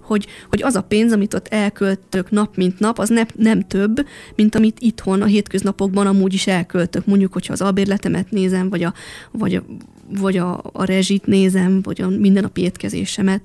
Hogy, 0.00 0.26
hogy 0.48 0.62
az 0.62 0.74
a 0.74 0.82
pénz, 0.82 1.12
amit 1.12 1.34
ott 1.34 1.48
elköltök 1.48 2.30
nap 2.30 2.56
mint 2.56 2.78
nap, 2.78 2.98
az 2.98 3.08
ne, 3.08 3.22
nem 3.34 3.60
több, 3.60 4.06
mint 4.34 4.54
amit 4.54 4.80
itthon 4.80 5.22
a 5.22 5.26
hétköznapokban 5.26 6.06
amúgy 6.06 6.34
is 6.34 6.46
elköltök. 6.46 7.06
Mondjuk, 7.06 7.32
hogyha 7.32 7.52
az 7.52 7.60
albérletemet 7.60 8.30
nézem, 8.30 8.68
vagy 8.68 8.82
a, 8.82 8.94
vagy 9.30 9.54
a, 9.54 9.64
vagy 10.08 10.36
a, 10.36 10.60
a 10.72 10.84
rezsit 10.84 11.26
nézem, 11.26 11.82
vagy 11.82 12.00
a 12.00 12.08
mindennapi 12.08 12.60
étkezésemet. 12.60 13.42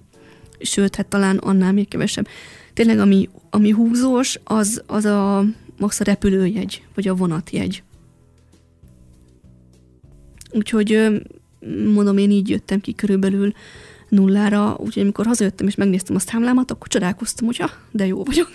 Sőt, 0.59 0.95
hát 0.95 1.07
talán 1.07 1.38
annál 1.38 1.73
még 1.73 1.88
kevesebb 1.88 2.27
tényleg 2.73 2.99
ami, 2.99 3.29
ami 3.56 3.70
húzós, 3.70 4.39
az, 4.43 4.84
az 4.88 5.06
a 5.06 5.45
max 5.78 5.99
a 5.99 6.04
repülőjegy, 6.04 6.84
vagy 6.95 7.08
a 7.08 7.16
vonatjegy. 7.16 7.84
Úgyhogy 10.51 11.22
mondom, 11.93 12.18
én 12.18 12.32
így 12.32 12.49
jöttem 12.49 12.80
ki 12.80 12.93
körülbelül 12.93 13.54
nullára, 14.10 14.76
úgyhogy 14.78 15.04
amikor 15.04 15.26
hazajöttem 15.26 15.68
és 15.68 15.76
megnéztem 15.76 16.16
a 16.16 16.20
számlámat, 16.20 16.72
akkor 16.72 16.88
csodálkoztam, 16.88 17.45
hogy 17.45 17.62
ah, 17.62 17.70
de 17.91 18.06
jó 18.06 18.24
vagyok. 18.24 18.49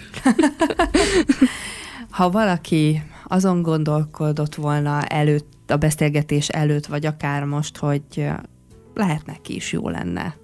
ha 2.19 2.31
valaki 2.31 3.03
azon 3.25 3.63
gondolkodott 3.63 4.55
volna 4.55 5.05
előtt, 5.05 5.71
a 5.71 5.77
beszélgetés 5.77 6.49
előtt, 6.49 6.87
vagy 6.87 7.07
akár 7.07 7.45
most, 7.45 7.77
hogy 7.77 8.29
lehet 8.95 9.27
neki 9.27 9.55
is 9.55 9.73
jó 9.73 9.89
lenne 9.89 10.37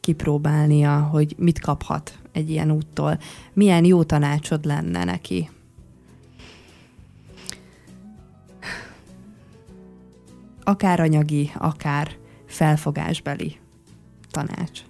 kipróbálnia, 0.00 0.98
hogy 0.98 1.34
mit 1.38 1.60
kaphat 1.60 2.18
egy 2.36 2.50
ilyen 2.50 2.70
úttól. 2.70 3.18
Milyen 3.52 3.84
jó 3.84 4.02
tanácsod 4.02 4.64
lenne 4.64 5.04
neki? 5.04 5.50
Akár 10.64 11.00
anyagi, 11.00 11.50
akár 11.58 12.16
felfogásbeli 12.46 13.56
tanács. 14.30 14.80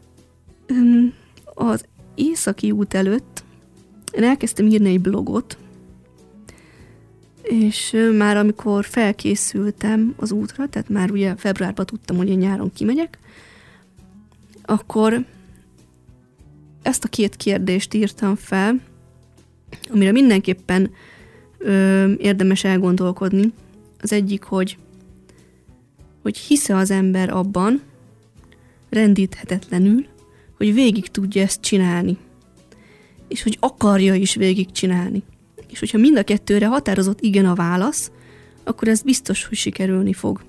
Az 1.44 1.84
északi 2.14 2.70
út 2.70 2.94
előtt 2.94 3.44
én 4.12 4.22
elkezdtem 4.22 4.66
írni 4.66 4.88
egy 4.88 5.00
blogot, 5.00 5.58
és 7.42 7.96
már 8.18 8.36
amikor 8.36 8.84
felkészültem 8.84 10.14
az 10.16 10.32
útra, 10.32 10.68
tehát 10.68 10.88
már 10.88 11.10
ugye 11.10 11.36
februárban 11.36 11.86
tudtam, 11.86 12.16
hogy 12.16 12.28
én 12.28 12.38
nyáron 12.38 12.72
kimegyek, 12.72 13.18
akkor 14.62 15.24
ezt 16.86 17.04
a 17.04 17.08
két 17.08 17.36
kérdést 17.36 17.94
írtam 17.94 18.36
fel, 18.36 18.80
amire 19.90 20.12
mindenképpen 20.12 20.90
ö, 21.58 22.12
érdemes 22.12 22.64
elgondolkodni. 22.64 23.52
Az 24.00 24.12
egyik, 24.12 24.42
hogy, 24.42 24.78
hogy 26.22 26.38
hisze 26.38 26.76
az 26.76 26.90
ember 26.90 27.30
abban, 27.30 27.82
rendíthetetlenül, 28.90 30.06
hogy 30.56 30.74
végig 30.74 31.08
tudja 31.08 31.42
ezt 31.42 31.60
csinálni. 31.60 32.16
És 33.28 33.42
hogy 33.42 33.56
akarja 33.60 34.14
is 34.14 34.34
végig 34.34 34.72
csinálni. 34.72 35.22
És 35.68 35.78
hogyha 35.78 35.98
mind 35.98 36.16
a 36.16 36.24
kettőre 36.24 36.66
határozott 36.66 37.20
igen 37.20 37.46
a 37.46 37.54
válasz, 37.54 38.10
akkor 38.64 38.88
ez 38.88 39.02
biztos, 39.02 39.44
hogy 39.44 39.56
sikerülni 39.56 40.12
fog 40.12 40.40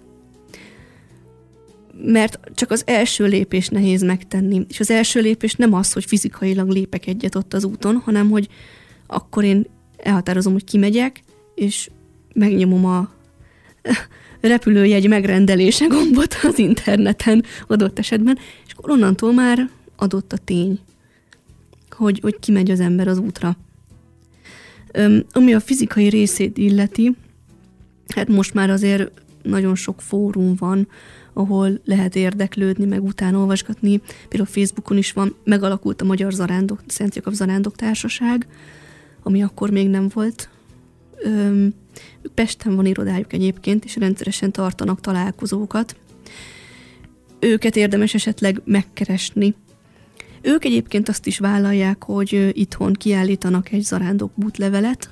mert 2.01 2.39
csak 2.55 2.71
az 2.71 2.83
első 2.85 3.25
lépés 3.25 3.67
nehéz 3.67 4.03
megtenni. 4.03 4.65
És 4.69 4.79
az 4.79 4.91
első 4.91 5.21
lépés 5.21 5.53
nem 5.53 5.73
az, 5.73 5.93
hogy 5.93 6.05
fizikailag 6.05 6.69
lépek 6.69 7.07
egyet 7.07 7.35
ott 7.35 7.53
az 7.53 7.63
úton, 7.63 7.95
hanem 7.95 8.29
hogy 8.29 8.47
akkor 9.07 9.43
én 9.43 9.65
elhatározom, 9.97 10.53
hogy 10.53 10.63
kimegyek, 10.63 11.21
és 11.55 11.89
megnyomom 12.33 12.85
a 12.85 13.09
repülőjegy 14.41 15.07
megrendelése 15.07 15.85
gombot 15.85 16.35
az 16.43 16.59
interneten 16.59 17.43
adott 17.67 17.99
esetben, 17.99 18.37
és 18.65 18.73
akkor 18.73 18.89
onnantól 18.89 19.33
már 19.33 19.69
adott 19.95 20.33
a 20.33 20.37
tény, 20.37 20.79
hogy, 21.89 22.19
hogy 22.19 22.39
kimegy 22.39 22.71
az 22.71 22.79
ember 22.79 23.07
az 23.07 23.17
útra. 23.17 23.57
Öm, 24.91 25.25
ami 25.31 25.53
a 25.53 25.59
fizikai 25.59 26.07
részét 26.07 26.57
illeti, 26.57 27.15
hát 28.15 28.27
most 28.27 28.53
már 28.53 28.69
azért 28.69 29.11
nagyon 29.41 29.75
sok 29.75 30.01
fórum 30.01 30.55
van, 30.55 30.87
ahol 31.37 31.79
lehet 31.85 32.15
érdeklődni, 32.15 32.85
meg 32.85 33.03
utána 33.03 33.37
olvasgatni. 33.37 34.01
Például 34.27 34.49
Facebookon 34.51 34.97
is 34.97 35.11
van, 35.11 35.35
megalakult 35.43 36.01
a 36.01 36.05
Magyar 36.05 36.31
Zarándok, 36.31 36.79
Szent 36.87 37.15
Jakab 37.15 37.33
Zarándok 37.33 37.75
Társaság, 37.75 38.47
ami 39.23 39.43
akkor 39.43 39.69
még 39.69 39.89
nem 39.89 40.09
volt. 40.13 40.49
Öm, 41.23 41.73
Pesten 42.33 42.75
van 42.75 42.85
irodájuk 42.85 43.33
egyébként, 43.33 43.85
és 43.85 43.95
rendszeresen 43.95 44.51
tartanak 44.51 45.01
találkozókat. 45.01 45.95
Őket 47.39 47.75
érdemes 47.75 48.13
esetleg 48.13 48.61
megkeresni. 48.65 49.55
Ők 50.41 50.65
egyébként 50.65 51.09
azt 51.09 51.27
is 51.27 51.39
vállalják, 51.39 52.03
hogy 52.03 52.49
itthon 52.53 52.93
kiállítanak 52.93 53.71
egy 53.71 53.81
zarándok 53.81 54.31
bútlevelet, 54.35 55.09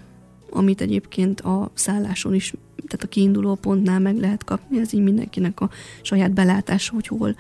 amit 0.49 0.81
egyébként 0.81 1.41
a 1.41 1.71
szálláson 1.73 2.33
is, 2.33 2.53
tehát 2.75 3.05
a 3.05 3.07
kiinduló 3.07 3.55
pontnál 3.55 3.99
meg 3.99 4.17
lehet 4.17 4.43
kapni, 4.43 4.79
ez 4.79 4.93
így 4.93 5.03
mindenkinek 5.03 5.59
a 5.59 5.69
saját 6.01 6.33
belátása, 6.33 6.93
hogy 6.93 7.07
hol, 7.07 7.35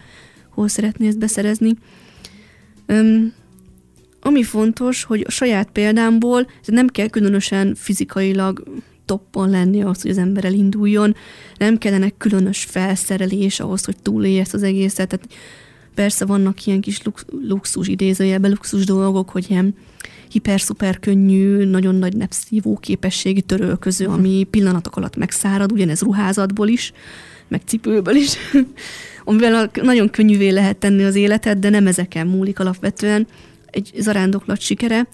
hol 0.49 0.67
szeretné 0.67 1.07
ezt 1.07 1.19
beszerezni. 1.19 1.73
Öm, 2.85 3.33
ami 4.21 4.43
fontos, 4.43 5.03
hogy 5.03 5.23
a 5.27 5.31
saját 5.31 5.69
példámból 5.71 6.47
nem 6.65 6.87
kell 6.87 7.07
különösen 7.07 7.75
fizikailag 7.75 8.63
toppon 9.05 9.49
lenni 9.49 9.81
ahhoz, 9.81 10.01
hogy 10.01 10.11
az 10.11 10.17
ember 10.17 10.45
elinduljon, 10.45 11.15
nem 11.57 11.77
kellene 11.77 12.09
különös 12.09 12.63
felszerelés 12.63 13.59
ahhoz, 13.59 13.85
hogy 13.85 13.95
túlélje 14.01 14.41
ezt 14.41 14.53
az 14.53 14.63
egészet. 14.63 15.07
Tehát 15.07 15.27
persze 15.93 16.25
vannak 16.25 16.65
ilyen 16.65 16.81
kis 16.81 17.03
lux, 17.03 17.25
luxus 17.47 17.87
idézőjelben, 17.87 18.49
luxus 18.49 18.85
dolgok, 18.85 19.29
hogy 19.29 19.45
ilyen 19.49 19.75
hiper-szuper 20.35 20.99
könnyű, 20.99 21.65
nagyon 21.65 21.95
nagy 21.95 22.15
nepszívó 22.15 22.77
képességi 22.77 23.41
törölköző, 23.41 24.05
ami 24.05 24.47
pillanatok 24.49 24.95
alatt 24.95 25.15
megszárad, 25.15 25.71
ugyanez 25.71 26.01
ruházatból 26.01 26.67
is, 26.67 26.93
meg 27.47 27.61
cipőből 27.65 28.15
is, 28.15 28.35
amivel 29.23 29.71
nagyon 29.73 30.09
könnyűvé 30.09 30.49
lehet 30.49 30.77
tenni 30.77 31.03
az 31.03 31.15
életet, 31.15 31.59
de 31.59 31.69
nem 31.69 31.87
ezeken 31.87 32.27
múlik 32.27 32.59
alapvetően 32.59 33.27
egy 33.65 33.91
zarándoklat 33.97 34.59
sikere, 34.59 35.07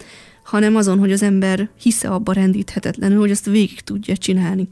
hanem 0.43 0.75
azon, 0.75 0.99
hogy 0.99 1.11
az 1.11 1.23
ember 1.23 1.69
hisze 1.81 2.07
abba 2.07 2.33
rendíthetetlenül, 2.33 3.19
hogy 3.19 3.31
ezt 3.31 3.45
végig 3.45 3.81
tudja 3.81 4.17
csinálni. 4.17 4.69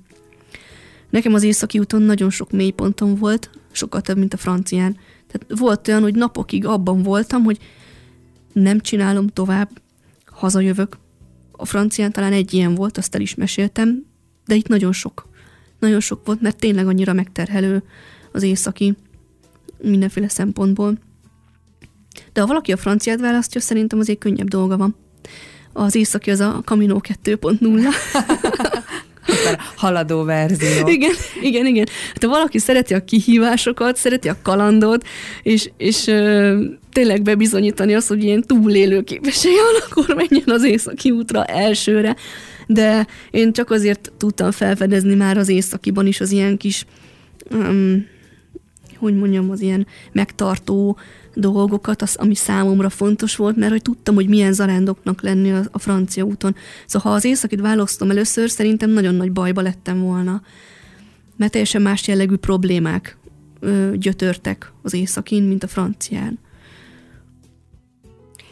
Nekem 1.09 1.33
az 1.33 1.43
északi 1.43 1.79
úton 1.79 2.01
nagyon 2.01 2.29
sok 2.29 2.51
mélypontom 2.51 3.15
volt, 3.15 3.49
sokkal 3.71 4.01
több, 4.01 4.17
mint 4.17 4.33
a 4.33 4.37
francián. 4.37 4.97
Tehát 5.27 5.59
volt 5.59 5.87
olyan, 5.87 6.01
hogy 6.01 6.15
napokig 6.15 6.65
abban 6.65 7.03
voltam, 7.03 7.43
hogy 7.43 7.57
nem 8.53 8.79
csinálom 8.79 9.27
tovább, 9.27 9.69
hazajövök. 10.39 10.97
A 11.51 11.65
francián 11.65 12.11
talán 12.11 12.33
egy 12.33 12.53
ilyen 12.53 12.75
volt, 12.75 12.97
azt 12.97 13.15
el 13.15 13.21
is 13.21 13.35
meséltem, 13.35 14.05
de 14.45 14.55
itt 14.55 14.67
nagyon 14.67 14.91
sok. 14.91 15.27
Nagyon 15.79 15.99
sok 15.99 16.25
volt, 16.25 16.41
mert 16.41 16.57
tényleg 16.57 16.87
annyira 16.87 17.13
megterhelő 17.13 17.83
az 18.31 18.43
északi 18.43 18.95
mindenféle 19.81 20.29
szempontból. 20.29 20.97
De 22.33 22.41
ha 22.41 22.47
valaki 22.47 22.71
a 22.71 22.77
franciát 22.77 23.19
választja, 23.19 23.61
szerintem 23.61 23.99
azért 23.99 24.19
könnyebb 24.19 24.47
dolga 24.47 24.77
van. 24.77 24.95
Az 25.73 25.95
északi 25.95 26.31
az 26.31 26.39
a 26.39 26.61
Camino 26.65 26.99
2.0. 27.23 27.87
haladó 29.75 30.23
verzió. 30.23 30.87
Igen, 30.87 31.11
igen, 31.41 31.65
igen. 31.65 31.87
Hát, 32.07 32.23
ha 32.23 32.29
valaki 32.29 32.59
szereti 32.59 32.93
a 32.93 33.03
kihívásokat, 33.03 33.95
szereti 33.95 34.29
a 34.29 34.37
kalandot, 34.41 35.07
és, 35.43 35.69
és 35.77 36.07
ö, 36.07 36.63
tényleg 36.93 37.21
bebizonyítani 37.21 37.95
azt, 37.95 38.07
hogy 38.07 38.23
ilyen 38.23 38.41
túlélő 38.41 39.01
képessége 39.01 39.61
van, 39.61 39.81
akkor 39.89 40.15
menjen 40.15 40.49
az 40.49 40.63
északi 40.63 41.11
útra 41.11 41.45
elsőre. 41.45 42.15
De 42.67 43.07
én 43.31 43.53
csak 43.53 43.71
azért 43.71 44.11
tudtam 44.17 44.51
felfedezni 44.51 45.15
már 45.15 45.37
az 45.37 45.49
északiban 45.49 46.07
is 46.07 46.21
az 46.21 46.31
ilyen 46.31 46.57
kis, 46.57 46.85
um, 47.51 48.05
hogy 48.99 49.15
mondjam, 49.15 49.49
az 49.49 49.61
ilyen 49.61 49.87
megtartó 50.11 50.97
dolgokat, 51.33 52.01
az, 52.01 52.15
ami 52.15 52.35
számomra 52.35 52.89
fontos 52.89 53.35
volt, 53.35 53.55
mert 53.55 53.71
hogy 53.71 53.81
tudtam, 53.81 54.15
hogy 54.15 54.27
milyen 54.27 54.53
zarándoknak 54.53 55.21
lenni 55.21 55.51
a, 55.51 55.61
a 55.71 55.79
francia 55.79 56.23
úton. 56.23 56.55
Szóval 56.85 57.11
ha 57.11 57.17
az 57.17 57.25
északit 57.25 57.61
választom 57.61 58.09
először, 58.09 58.49
szerintem 58.49 58.89
nagyon 58.89 59.15
nagy 59.15 59.31
bajba 59.31 59.61
lettem 59.61 60.01
volna. 60.01 60.41
Mert 61.35 61.51
teljesen 61.51 61.81
más 61.81 62.07
jellegű 62.07 62.35
problémák 62.35 63.17
ö, 63.59 63.91
gyötörtek 63.95 64.71
az 64.81 64.93
északin, 64.93 65.43
mint 65.43 65.63
a 65.63 65.67
francián. 65.67 66.39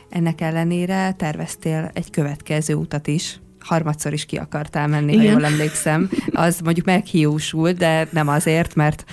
Ennek 0.10 0.42
ellenére 0.42 1.14
terveztél 1.18 1.92
egy 1.94 2.10
következő 2.10 2.74
utat 2.74 3.08
is 3.08 3.40
harmadszor 3.68 4.14
is 4.14 4.26
ki 4.26 4.36
akartál 4.36 4.88
menni, 4.88 5.14
Igen. 5.14 5.26
ha 5.26 5.32
jól 5.32 5.46
emlékszem. 5.46 6.10
Az 6.32 6.60
mondjuk 6.64 6.86
meghiúsult, 6.86 7.78
de 7.78 8.08
nem 8.12 8.28
azért, 8.28 8.76
mert, 8.76 9.04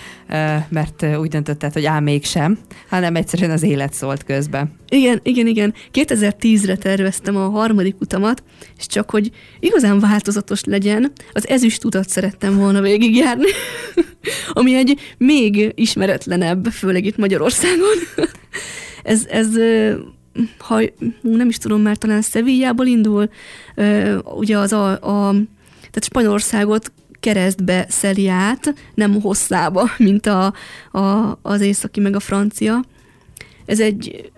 mert 0.69 1.07
úgy 1.19 1.29
döntötted, 1.29 1.73
hogy 1.73 1.85
á, 1.85 2.01
mégsem, 2.01 2.59
hanem 2.89 3.17
egyszerűen 3.17 3.51
az 3.51 3.63
élet 3.63 3.93
szólt 3.93 4.25
közben. 4.25 4.73
Igen, 4.89 5.21
igen, 5.23 5.47
igen. 5.47 5.75
2010-re 5.93 6.77
terveztem 6.77 7.37
a 7.37 7.49
harmadik 7.49 8.01
utamat, 8.01 8.43
és 8.79 8.87
csak 8.87 9.11
hogy 9.11 9.31
igazán 9.61 10.01
változatos 10.01 10.65
legyen, 10.65 11.13
az 11.33 11.49
ezüst 11.49 11.85
utat 11.85 12.09
szerettem 12.09 12.57
volna 12.57 12.81
végigjárni, 12.81 13.49
ami 14.53 14.75
egy 14.75 15.15
még 15.19 15.73
ismeretlenebb, 15.75 16.67
főleg 16.67 17.05
itt 17.05 17.17
Magyarországon. 17.17 17.97
ez, 19.03 19.27
ez 19.31 19.49
ha 20.59 20.81
nem 21.23 21.49
is 21.49 21.59
tudom, 21.59 21.81
már 21.81 21.97
talán 21.97 22.23
Szevillából 22.23 22.87
indul, 22.87 23.29
ugye 24.25 24.59
az 24.59 24.73
a, 24.73 24.91
a 24.91 25.31
tehát 25.79 26.05
Spanyolországot 26.05 26.93
keresztbe 27.21 27.87
szeli 27.89 28.29
át, 28.29 28.75
nem 28.95 29.21
hosszába, 29.21 29.91
mint 29.99 30.27
a, 30.27 30.53
a, 30.93 31.39
az 31.43 31.61
északi 31.61 32.01
meg 32.01 32.17
a 32.17 32.21
francia. 32.21 32.85
Ez 33.67 33.81
egy 33.81 34.31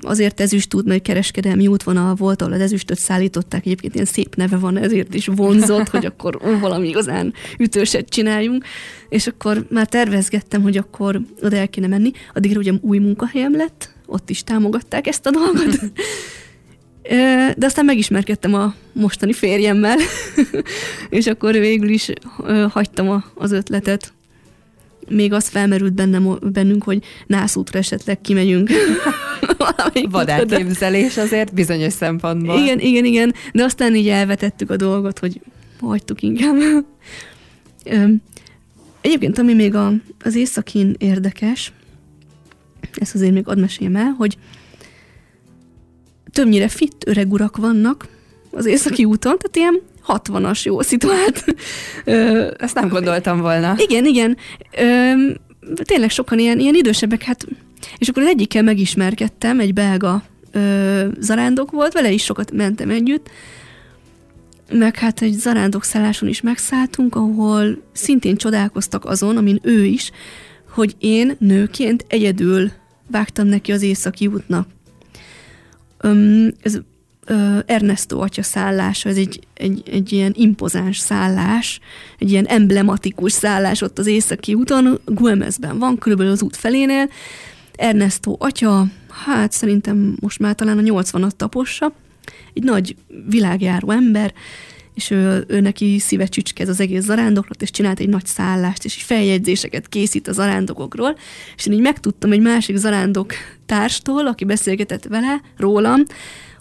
azért 0.00 0.40
ezüst 0.40 0.68
tud, 0.68 0.86
mert 0.86 1.02
kereskedelmi 1.02 1.66
útvonal 1.66 2.14
volt, 2.14 2.42
ahol 2.42 2.54
az 2.54 2.60
ezüstöt 2.60 2.98
szállították, 2.98 3.66
egyébként 3.66 3.94
ilyen 3.94 4.06
szép 4.06 4.34
neve 4.34 4.56
van, 4.56 4.78
ezért 4.78 5.14
is 5.14 5.26
vonzott, 5.26 5.88
hogy 5.88 6.06
akkor 6.06 6.38
ó, 6.46 6.58
valami 6.58 6.88
igazán 6.88 7.32
ütőset 7.58 8.08
csináljunk, 8.08 8.64
és 9.08 9.26
akkor 9.26 9.66
már 9.70 9.86
tervezgettem, 9.86 10.62
hogy 10.62 10.76
akkor 10.76 11.20
oda 11.42 11.56
el 11.56 11.68
kéne 11.68 11.86
menni, 11.86 12.10
addigra 12.34 12.58
ugye 12.58 12.72
új 12.80 12.98
munkahelyem 12.98 13.56
lett, 13.56 13.94
ott 14.12 14.30
is 14.30 14.44
támogatták 14.44 15.06
ezt 15.06 15.26
a 15.26 15.30
dolgot. 15.30 15.78
De 17.56 17.66
aztán 17.66 17.84
megismerkedtem 17.84 18.54
a 18.54 18.74
mostani 18.92 19.32
férjemmel, 19.32 19.96
és 21.10 21.26
akkor 21.26 21.52
végül 21.52 21.88
is 21.88 22.10
hagytam 22.68 23.24
az 23.34 23.52
ötletet. 23.52 24.12
Még 25.08 25.32
az 25.32 25.48
felmerült 25.48 25.92
bennem, 25.92 26.38
bennünk, 26.42 26.82
hogy 26.82 27.04
nászútra 27.26 27.78
esetleg 27.78 28.20
kimegyünk. 28.20 28.70
Vad 30.10 30.28
elképzelés 30.28 31.16
azért 31.16 31.54
bizonyos 31.54 31.92
szempontból. 31.92 32.58
Igen, 32.58 32.78
igen, 32.78 33.04
igen, 33.04 33.34
de 33.52 33.64
aztán 33.64 33.94
így 33.94 34.08
elvetettük 34.08 34.70
a 34.70 34.76
dolgot, 34.76 35.18
hogy 35.18 35.40
hagytuk 35.80 36.22
inkább. 36.22 36.56
Egyébként, 39.00 39.38
ami 39.38 39.54
még 39.54 39.74
a, 39.74 39.92
az 40.24 40.34
északin 40.34 40.94
érdekes, 40.98 41.72
ezt 42.96 43.14
azért 43.14 43.32
még 43.32 43.48
ad 43.48 43.58
meséljem 43.58 43.96
el, 43.96 44.14
hogy 44.18 44.36
többnyire 46.32 46.68
fit 46.68 46.94
öreg 47.06 47.32
urak 47.32 47.56
vannak 47.56 48.08
az 48.50 48.66
északi 48.66 49.04
úton, 49.04 49.36
tehát 49.38 49.56
ilyen 49.56 49.80
60-as 50.06 50.62
jó 50.62 50.80
szituált. 50.80 51.44
Ezt 52.58 52.74
nem 52.74 52.88
gondoltam 52.88 53.40
volna. 53.40 53.74
Igen, 53.76 54.04
igen. 54.04 54.36
Ö, 54.78 55.12
tényleg 55.82 56.10
sokan 56.10 56.38
ilyen, 56.38 56.58
ilyen 56.58 56.74
idősebbek, 56.74 57.22
hát 57.22 57.46
és 57.98 58.08
akkor 58.08 58.22
az 58.22 58.28
egyikkel 58.28 58.62
megismerkedtem, 58.62 59.60
egy 59.60 59.72
belga 59.72 60.22
ö, 60.52 61.06
zarándok 61.18 61.70
volt, 61.70 61.92
vele 61.92 62.10
is 62.10 62.24
sokat 62.24 62.52
mentem 62.52 62.90
együtt, 62.90 63.30
meg 64.72 64.96
hát 64.96 65.22
egy 65.22 65.32
zarándok 65.32 65.84
szálláson 65.84 66.28
is 66.28 66.40
megszálltunk, 66.40 67.14
ahol 67.14 67.82
szintén 67.92 68.36
csodálkoztak 68.36 69.04
azon, 69.04 69.36
amin 69.36 69.58
ő 69.62 69.84
is, 69.84 70.10
hogy 70.70 70.94
én 70.98 71.36
nőként 71.38 72.04
egyedül 72.08 72.70
vágtam 73.12 73.46
neki 73.46 73.72
az 73.72 73.82
északi 73.82 74.26
útnak. 74.26 74.68
Um, 76.04 76.48
ez 76.62 76.78
uh, 77.28 77.58
Ernesto 77.66 78.18
atya 78.18 78.42
szállása, 78.42 79.08
ez 79.08 79.16
egy, 79.16 79.40
egy, 79.54 79.82
egy 79.90 80.12
ilyen 80.12 80.32
impozáns 80.36 80.98
szállás, 80.98 81.80
egy 82.18 82.30
ilyen 82.30 82.46
emblematikus 82.46 83.32
szállás 83.32 83.80
ott 83.80 83.98
az 83.98 84.06
északi 84.06 84.54
úton, 84.54 85.00
Guemezben 85.04 85.78
van, 85.78 85.98
körülbelül 85.98 86.32
az 86.32 86.42
út 86.42 86.56
felénél. 86.56 87.08
Ernesto 87.74 88.36
atya, 88.38 88.86
hát 89.24 89.52
szerintem 89.52 90.16
most 90.20 90.38
már 90.38 90.54
talán 90.54 90.78
a 90.78 90.82
80-at 90.82 91.30
tapossa, 91.30 91.92
egy 92.54 92.62
nagy 92.62 92.96
világjáró 93.28 93.90
ember, 93.90 94.32
és 94.94 95.10
ő, 95.10 95.44
ő 95.48 95.60
neki 95.60 95.98
szíve 95.98 96.26
csücske 96.26 96.62
ez 96.62 96.68
az 96.68 96.80
egész 96.80 97.04
zarándoklat, 97.04 97.62
és 97.62 97.70
csinált 97.70 98.00
egy 98.00 98.08
nagy 98.08 98.26
szállást, 98.26 98.84
és 98.84 99.02
feljegyzéseket 99.02 99.88
készít 99.88 100.28
a 100.28 100.32
zarándokokról, 100.32 101.16
és 101.56 101.66
én 101.66 101.72
így 101.72 101.80
megtudtam 101.80 102.32
egy 102.32 102.40
másik 102.40 102.76
zarándok 102.76 103.32
társtól, 103.66 104.26
aki 104.26 104.44
beszélgetett 104.44 105.04
vele, 105.04 105.40
rólam, 105.56 106.02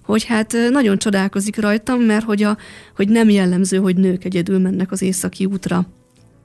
hogy 0.03 0.23
hát 0.23 0.55
nagyon 0.69 0.97
csodálkozik 0.97 1.57
rajtam, 1.57 2.01
mert 2.01 2.25
hogy, 2.25 2.43
a, 2.43 2.57
hogy 2.95 3.09
nem 3.09 3.29
jellemző, 3.29 3.77
hogy 3.77 3.95
nők 3.95 4.23
egyedül 4.23 4.59
mennek 4.59 4.91
az 4.91 5.01
északi 5.01 5.45
útra. 5.45 5.87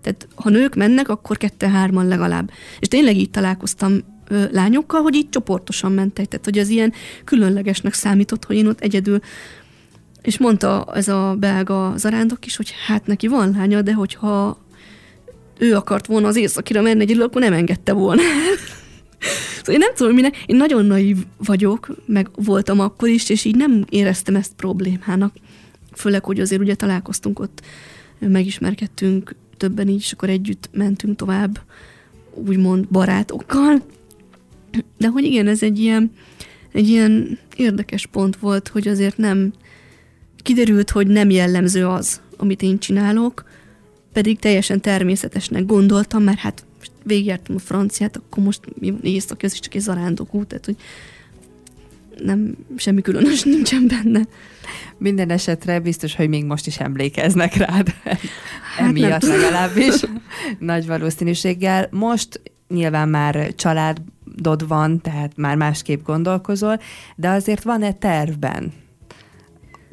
Tehát 0.02 0.28
ha 0.34 0.50
nők 0.50 0.74
mennek, 0.74 1.08
akkor 1.08 1.36
kette-hárman 1.36 2.08
legalább. 2.08 2.50
És 2.80 2.88
tényleg 2.88 3.16
így 3.16 3.30
találkoztam 3.30 3.98
ö, 4.28 4.44
lányokkal, 4.50 5.00
hogy 5.00 5.14
így 5.14 5.28
csoportosan 5.28 5.92
mentek. 5.92 6.26
Tehát, 6.26 6.44
hogy 6.44 6.58
az 6.58 6.68
ilyen 6.68 6.92
különlegesnek 7.24 7.94
számított, 7.94 8.44
hogy 8.44 8.56
én 8.56 8.66
ott 8.66 8.80
egyedül 8.80 9.20
és 10.26 10.38
mondta 10.38 10.86
ez 10.94 11.08
a 11.08 11.36
belga 11.38 11.92
zarándok 11.96 12.46
is, 12.46 12.56
hogy 12.56 12.72
hát 12.86 13.06
neki 13.06 13.26
van 13.26 13.54
lánya, 13.56 13.82
de 13.82 13.92
hogyha 13.92 14.58
ő 15.58 15.74
akart 15.74 16.06
volna 16.06 16.26
az 16.26 16.36
északira 16.36 16.82
menni 16.82 17.00
egyedül, 17.00 17.22
akkor 17.22 17.40
nem 17.40 17.52
engedte 17.52 17.92
volna. 17.92 18.22
szóval 19.56 19.74
én 19.74 19.78
nem 19.78 19.94
tudom, 19.94 20.14
minek, 20.14 20.44
én 20.46 20.56
nagyon 20.56 20.84
naív 20.84 21.16
vagyok, 21.36 21.96
meg 22.06 22.28
voltam 22.34 22.80
akkor 22.80 23.08
is, 23.08 23.30
és 23.30 23.44
így 23.44 23.56
nem 23.56 23.84
éreztem 23.88 24.36
ezt 24.36 24.52
problémának. 24.56 25.34
Főleg, 25.92 26.24
hogy 26.24 26.40
azért 26.40 26.60
ugye 26.60 26.74
találkoztunk 26.74 27.38
ott, 27.38 27.62
megismerkedtünk 28.18 29.34
többen 29.56 29.88
így, 29.88 30.00
és 30.00 30.12
akkor 30.12 30.28
együtt 30.28 30.68
mentünk 30.72 31.16
tovább, 31.16 31.60
úgymond 32.34 32.88
barátokkal. 32.88 33.82
De 34.98 35.08
hogy 35.08 35.24
igen, 35.24 35.46
ez 35.46 35.62
egy 35.62 35.78
ilyen, 35.78 36.12
egy 36.72 36.88
ilyen 36.88 37.38
érdekes 37.56 38.06
pont 38.06 38.36
volt, 38.36 38.68
hogy 38.68 38.88
azért 38.88 39.16
nem, 39.16 39.52
kiderült, 40.46 40.90
hogy 40.90 41.06
nem 41.06 41.30
jellemző 41.30 41.86
az, 41.86 42.20
amit 42.36 42.62
én 42.62 42.78
csinálok, 42.78 43.44
pedig 44.12 44.38
teljesen 44.38 44.80
természetesnek 44.80 45.66
gondoltam, 45.66 46.22
mert 46.22 46.38
hát 46.38 46.64
végigjártam 47.02 47.54
a 47.54 47.58
franciát, 47.58 48.16
akkor 48.16 48.44
most 48.44 48.60
mi 48.78 48.94
észak, 49.02 49.42
ez 49.42 49.52
is 49.52 49.60
csak 49.60 49.74
egy 49.74 49.80
zarándok 49.80 50.34
út, 50.34 50.46
tehát 50.46 50.64
hogy 50.64 50.76
nem, 52.24 52.56
semmi 52.76 53.00
különös 53.00 53.42
nincsen 53.42 53.86
benne. 53.86 54.20
Minden 54.98 55.30
esetre 55.30 55.80
biztos, 55.80 56.14
hogy 56.14 56.28
még 56.28 56.44
most 56.44 56.66
is 56.66 56.78
emlékeznek 56.78 57.54
rád. 57.54 57.88
Hát 58.04 58.20
Emiatt 58.78 59.22
nem. 59.22 59.30
legalábbis. 59.30 59.94
Nagy 60.58 60.86
valószínűséggel. 60.86 61.88
Most 61.90 62.40
nyilván 62.68 63.08
már 63.08 63.54
családod 63.54 64.68
van, 64.68 65.00
tehát 65.00 65.36
már 65.36 65.56
másképp 65.56 66.04
gondolkozol, 66.04 66.80
de 67.16 67.28
azért 67.28 67.62
van-e 67.62 67.92
tervben 67.92 68.72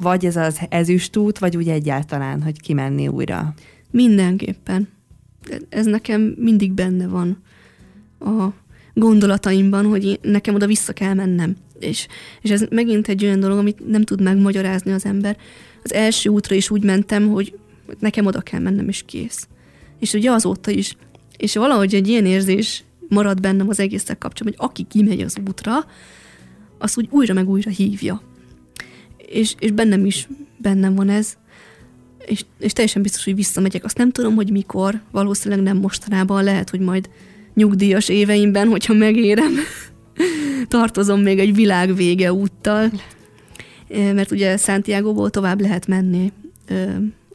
vagy 0.04 0.24
ez 0.24 0.36
az 0.36 0.60
ezüstút, 0.68 1.38
vagy 1.38 1.56
úgy 1.56 1.68
egyáltalán, 1.68 2.42
hogy 2.42 2.60
kimenni 2.60 3.08
újra? 3.08 3.54
Mindenképpen. 3.90 4.88
Ez 5.68 5.86
nekem 5.86 6.34
mindig 6.38 6.72
benne 6.72 7.06
van 7.06 7.42
a 8.20 8.48
gondolataimban, 8.94 9.86
hogy 9.86 10.18
nekem 10.22 10.54
oda 10.54 10.66
vissza 10.66 10.92
kell 10.92 11.14
mennem. 11.14 11.56
És, 11.78 12.06
és 12.40 12.50
ez 12.50 12.64
megint 12.70 13.08
egy 13.08 13.24
olyan 13.24 13.40
dolog, 13.40 13.58
amit 13.58 13.88
nem 13.88 14.02
tud 14.02 14.22
megmagyarázni 14.22 14.92
az 14.92 15.04
ember. 15.04 15.36
Az 15.82 15.92
első 15.92 16.30
útra 16.30 16.54
is 16.54 16.70
úgy 16.70 16.84
mentem, 16.84 17.28
hogy 17.28 17.58
nekem 17.98 18.26
oda 18.26 18.40
kell 18.40 18.60
mennem, 18.60 18.88
és 18.88 19.02
kész. 19.06 19.48
És 19.98 20.12
ugye 20.12 20.30
azóta 20.30 20.70
is. 20.70 20.96
És 21.36 21.54
valahogy 21.54 21.94
egy 21.94 22.08
ilyen 22.08 22.26
érzés 22.26 22.84
marad 23.08 23.40
bennem 23.40 23.68
az 23.68 23.80
egészek 23.80 24.18
kapcsolatban, 24.18 24.66
hogy 24.66 24.70
aki 24.70 24.98
kimegy 24.98 25.20
az 25.20 25.36
útra, 25.48 25.86
az 26.78 26.98
úgy 26.98 27.08
újra 27.10 27.34
meg 27.34 27.48
újra 27.48 27.70
hívja 27.70 28.22
és, 29.26 29.54
és 29.58 29.70
bennem 29.70 30.06
is 30.06 30.28
bennem 30.64 30.94
van 30.94 31.08
ez, 31.08 31.36
és, 32.26 32.44
és 32.58 32.72
teljesen 32.72 33.02
biztos, 33.02 33.24
hogy 33.24 33.34
visszamegyek. 33.34 33.84
Azt 33.84 33.98
nem 33.98 34.10
tudom, 34.10 34.34
hogy 34.34 34.50
mikor, 34.50 35.00
valószínűleg 35.10 35.64
nem 35.64 35.76
mostanában, 35.76 36.44
lehet, 36.44 36.70
hogy 36.70 36.80
majd 36.80 37.10
nyugdíjas 37.54 38.08
éveimben, 38.08 38.68
hogyha 38.68 38.94
megérem, 38.94 39.52
tartozom 40.68 41.20
még 41.20 41.38
egy 41.38 41.54
világ 41.54 41.94
vége 41.94 42.32
úttal, 42.32 42.90
mert 43.88 44.30
ugye 44.30 44.56
Santiago-ból 44.56 45.30
tovább 45.30 45.60
lehet 45.60 45.86
menni 45.86 46.32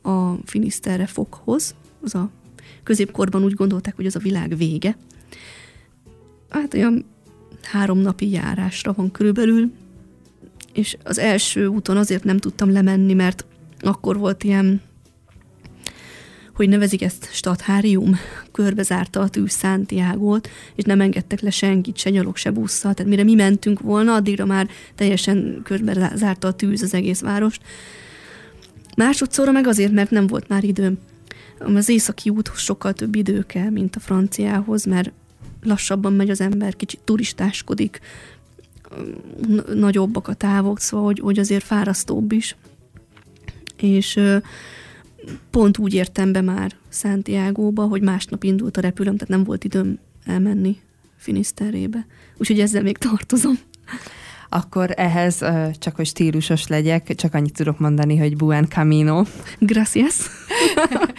a 0.02 0.34
Finisterre 0.46 1.06
fokhoz, 1.06 1.76
az 2.02 2.16
a 2.16 2.30
középkorban 2.84 3.44
úgy 3.44 3.54
gondolták, 3.54 3.96
hogy 3.96 4.06
az 4.06 4.16
a 4.16 4.20
világ 4.20 4.58
vége. 4.58 4.98
Hát 6.50 6.74
olyan 6.74 7.06
három 7.64 7.98
napi 7.98 8.30
járásra 8.30 8.94
van 8.94 9.12
körülbelül, 9.12 9.72
és 10.80 10.98
az 11.04 11.18
első 11.18 11.68
úton 11.68 11.98
azért 11.98 12.24
nem 12.24 12.38
tudtam 12.38 12.72
lemenni, 12.72 13.14
mert 13.14 13.46
akkor 13.80 14.18
volt 14.18 14.44
ilyen, 14.44 14.82
hogy 16.54 16.70
nevezik 16.70 17.02
ezt 17.02 17.30
stathárium, 17.32 18.16
körbezárta 18.52 19.20
a 19.20 19.30
tűz 19.30 19.58
Santiago-t, 19.58 20.50
és 20.76 20.84
nem 20.84 21.02
engedtek 21.02 21.42
le 21.42 21.50
senkit, 21.50 21.98
se 21.98 22.10
nyalog, 22.10 22.38
se 22.38 22.52
busszal, 22.52 22.94
tehát 22.94 23.12
mire 23.12 23.24
mi 23.24 23.34
mentünk 23.34 23.80
volna, 23.80 24.14
addigra 24.14 24.46
már 24.46 24.70
teljesen 24.96 25.62
körbezárta 25.64 26.48
a 26.48 26.54
tűz 26.54 26.82
az 26.82 26.94
egész 26.94 27.22
várost. 27.22 27.62
Másodszorra 28.98 29.52
meg 29.52 29.68
azért, 29.68 29.92
mert 29.92 30.12
nem 30.12 30.28
volt 30.28 30.48
már 30.48 30.64
időm. 30.64 30.98
Az 31.60 31.90
északi 31.90 32.30
úthoz 32.30 32.60
sokkal 32.60 32.94
több 32.94 33.16
idő 33.16 33.42
kell, 33.42 33.70
mint 33.70 33.96
a 33.96 34.00
franciához, 34.00 34.86
mert 34.86 35.12
lassabban 35.64 36.14
megy 36.14 36.30
az 36.30 36.42
ember, 36.42 36.76
kicsit 36.76 37.00
turistáskodik, 37.04 38.00
nagyobbak 39.74 40.28
a 40.28 40.34
távok, 40.34 40.80
szóval 40.80 41.06
hogy, 41.06 41.20
hogy 41.20 41.40
azért 41.40 41.64
fárasztóbb 41.64 42.32
is. 42.32 42.56
És 43.78 44.20
pont 45.50 45.78
úgy 45.78 45.94
értem 45.94 46.32
be 46.32 46.42
már 46.42 46.76
Santiago-ba, 46.90 47.86
hogy 47.86 48.02
másnap 48.02 48.44
indult 48.44 48.78
a 48.78 48.82
repülőm, 48.82 49.14
tehát 49.14 49.30
nem 49.30 49.44
volt 49.44 49.64
időm 49.64 50.00
elmenni 50.26 50.78
Finiszterébe. 51.18 52.06
Úgyhogy 52.38 52.60
ezzel 52.60 52.82
még 52.82 52.98
tartozom 52.98 53.60
akkor 54.50 54.94
ehhez 54.96 55.38
csak 55.74 55.96
hogy 55.96 56.06
stílusos 56.06 56.68
legyek, 56.68 57.16
csak 57.16 57.34
annyit 57.34 57.54
tudok 57.54 57.80
mondani, 57.80 58.18
hogy 58.18 58.36
buen 58.36 58.68
camino. 58.70 59.24
Gracias. 59.60 60.16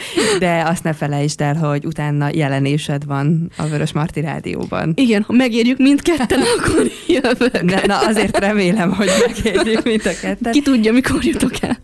De 0.38 0.62
azt 0.66 0.84
ne 0.84 0.92
felejtsd 0.92 1.40
el, 1.40 1.54
hogy 1.54 1.84
utána 1.84 2.28
jelenésed 2.32 3.04
van 3.04 3.50
a 3.56 3.66
Vörös 3.66 3.92
Marti 3.92 4.20
Rádióban. 4.20 4.92
Igen, 4.96 5.22
ha 5.22 5.32
megérjük 5.32 5.78
mindketten, 5.78 6.40
akkor 6.58 6.90
jövök. 7.06 7.62
Na, 7.62 7.86
na 7.86 7.98
azért 7.98 8.38
remélem, 8.38 8.92
hogy 8.92 9.08
megérjük 9.26 9.84
mind 9.84 10.02
a 10.04 10.20
ketten. 10.20 10.52
Ki 10.52 10.62
tudja, 10.62 10.92
mikor 10.92 11.24
jutok 11.24 11.62
el. 11.62 11.78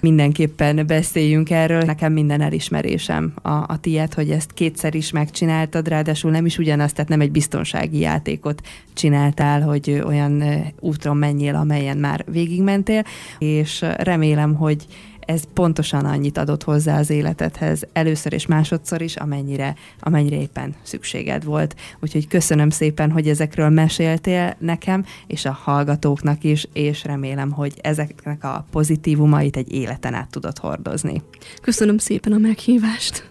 Mindenképpen 0.00 0.86
beszéljünk 0.86 1.50
erről. 1.50 1.82
Nekem 1.82 2.12
minden 2.12 2.40
elismerésem 2.40 3.32
a, 3.42 3.50
a 3.50 3.78
tiéd, 3.80 4.14
hogy 4.14 4.30
ezt 4.30 4.52
kétszer 4.54 4.94
is 4.94 5.10
megcsináltad, 5.10 5.88
ráadásul 5.88 6.30
nem 6.30 6.46
is 6.46 6.58
ugyanazt, 6.58 6.94
tehát 6.94 7.10
nem 7.10 7.20
egy 7.20 7.30
biztonsági 7.30 7.98
játékot 7.98 8.60
csináltál, 8.94 9.60
hogy 9.60 10.02
olyan 10.06 10.44
úton 10.80 11.16
menjél, 11.16 11.54
amelyen 11.54 11.96
már 11.96 12.24
végigmentél, 12.30 13.04
és 13.38 13.84
remélem, 13.96 14.54
hogy 14.54 14.86
ez 15.26 15.42
pontosan 15.54 16.04
annyit 16.04 16.38
adott 16.38 16.62
hozzá 16.62 16.98
az 16.98 17.10
életedhez, 17.10 17.86
először 17.92 18.32
és 18.32 18.46
másodszor 18.46 19.02
is, 19.02 19.16
amennyire, 19.16 19.74
amennyire 20.00 20.40
éppen 20.40 20.74
szükséged 20.82 21.44
volt. 21.44 21.76
Úgyhogy 22.00 22.28
köszönöm 22.28 22.70
szépen, 22.70 23.10
hogy 23.10 23.28
ezekről 23.28 23.68
meséltél 23.68 24.56
nekem, 24.58 25.04
és 25.26 25.44
a 25.44 25.58
hallgatóknak 25.62 26.44
is, 26.44 26.66
és 26.72 27.04
remélem, 27.04 27.50
hogy 27.50 27.74
ezeknek 27.82 28.44
a 28.44 28.66
pozitívumait 28.70 29.56
egy 29.56 29.72
életen 29.72 30.14
át 30.14 30.30
tudod 30.30 30.58
hordozni. 30.58 31.22
Köszönöm 31.62 31.98
szépen 31.98 32.32
a 32.32 32.38
meghívást. 32.38 33.30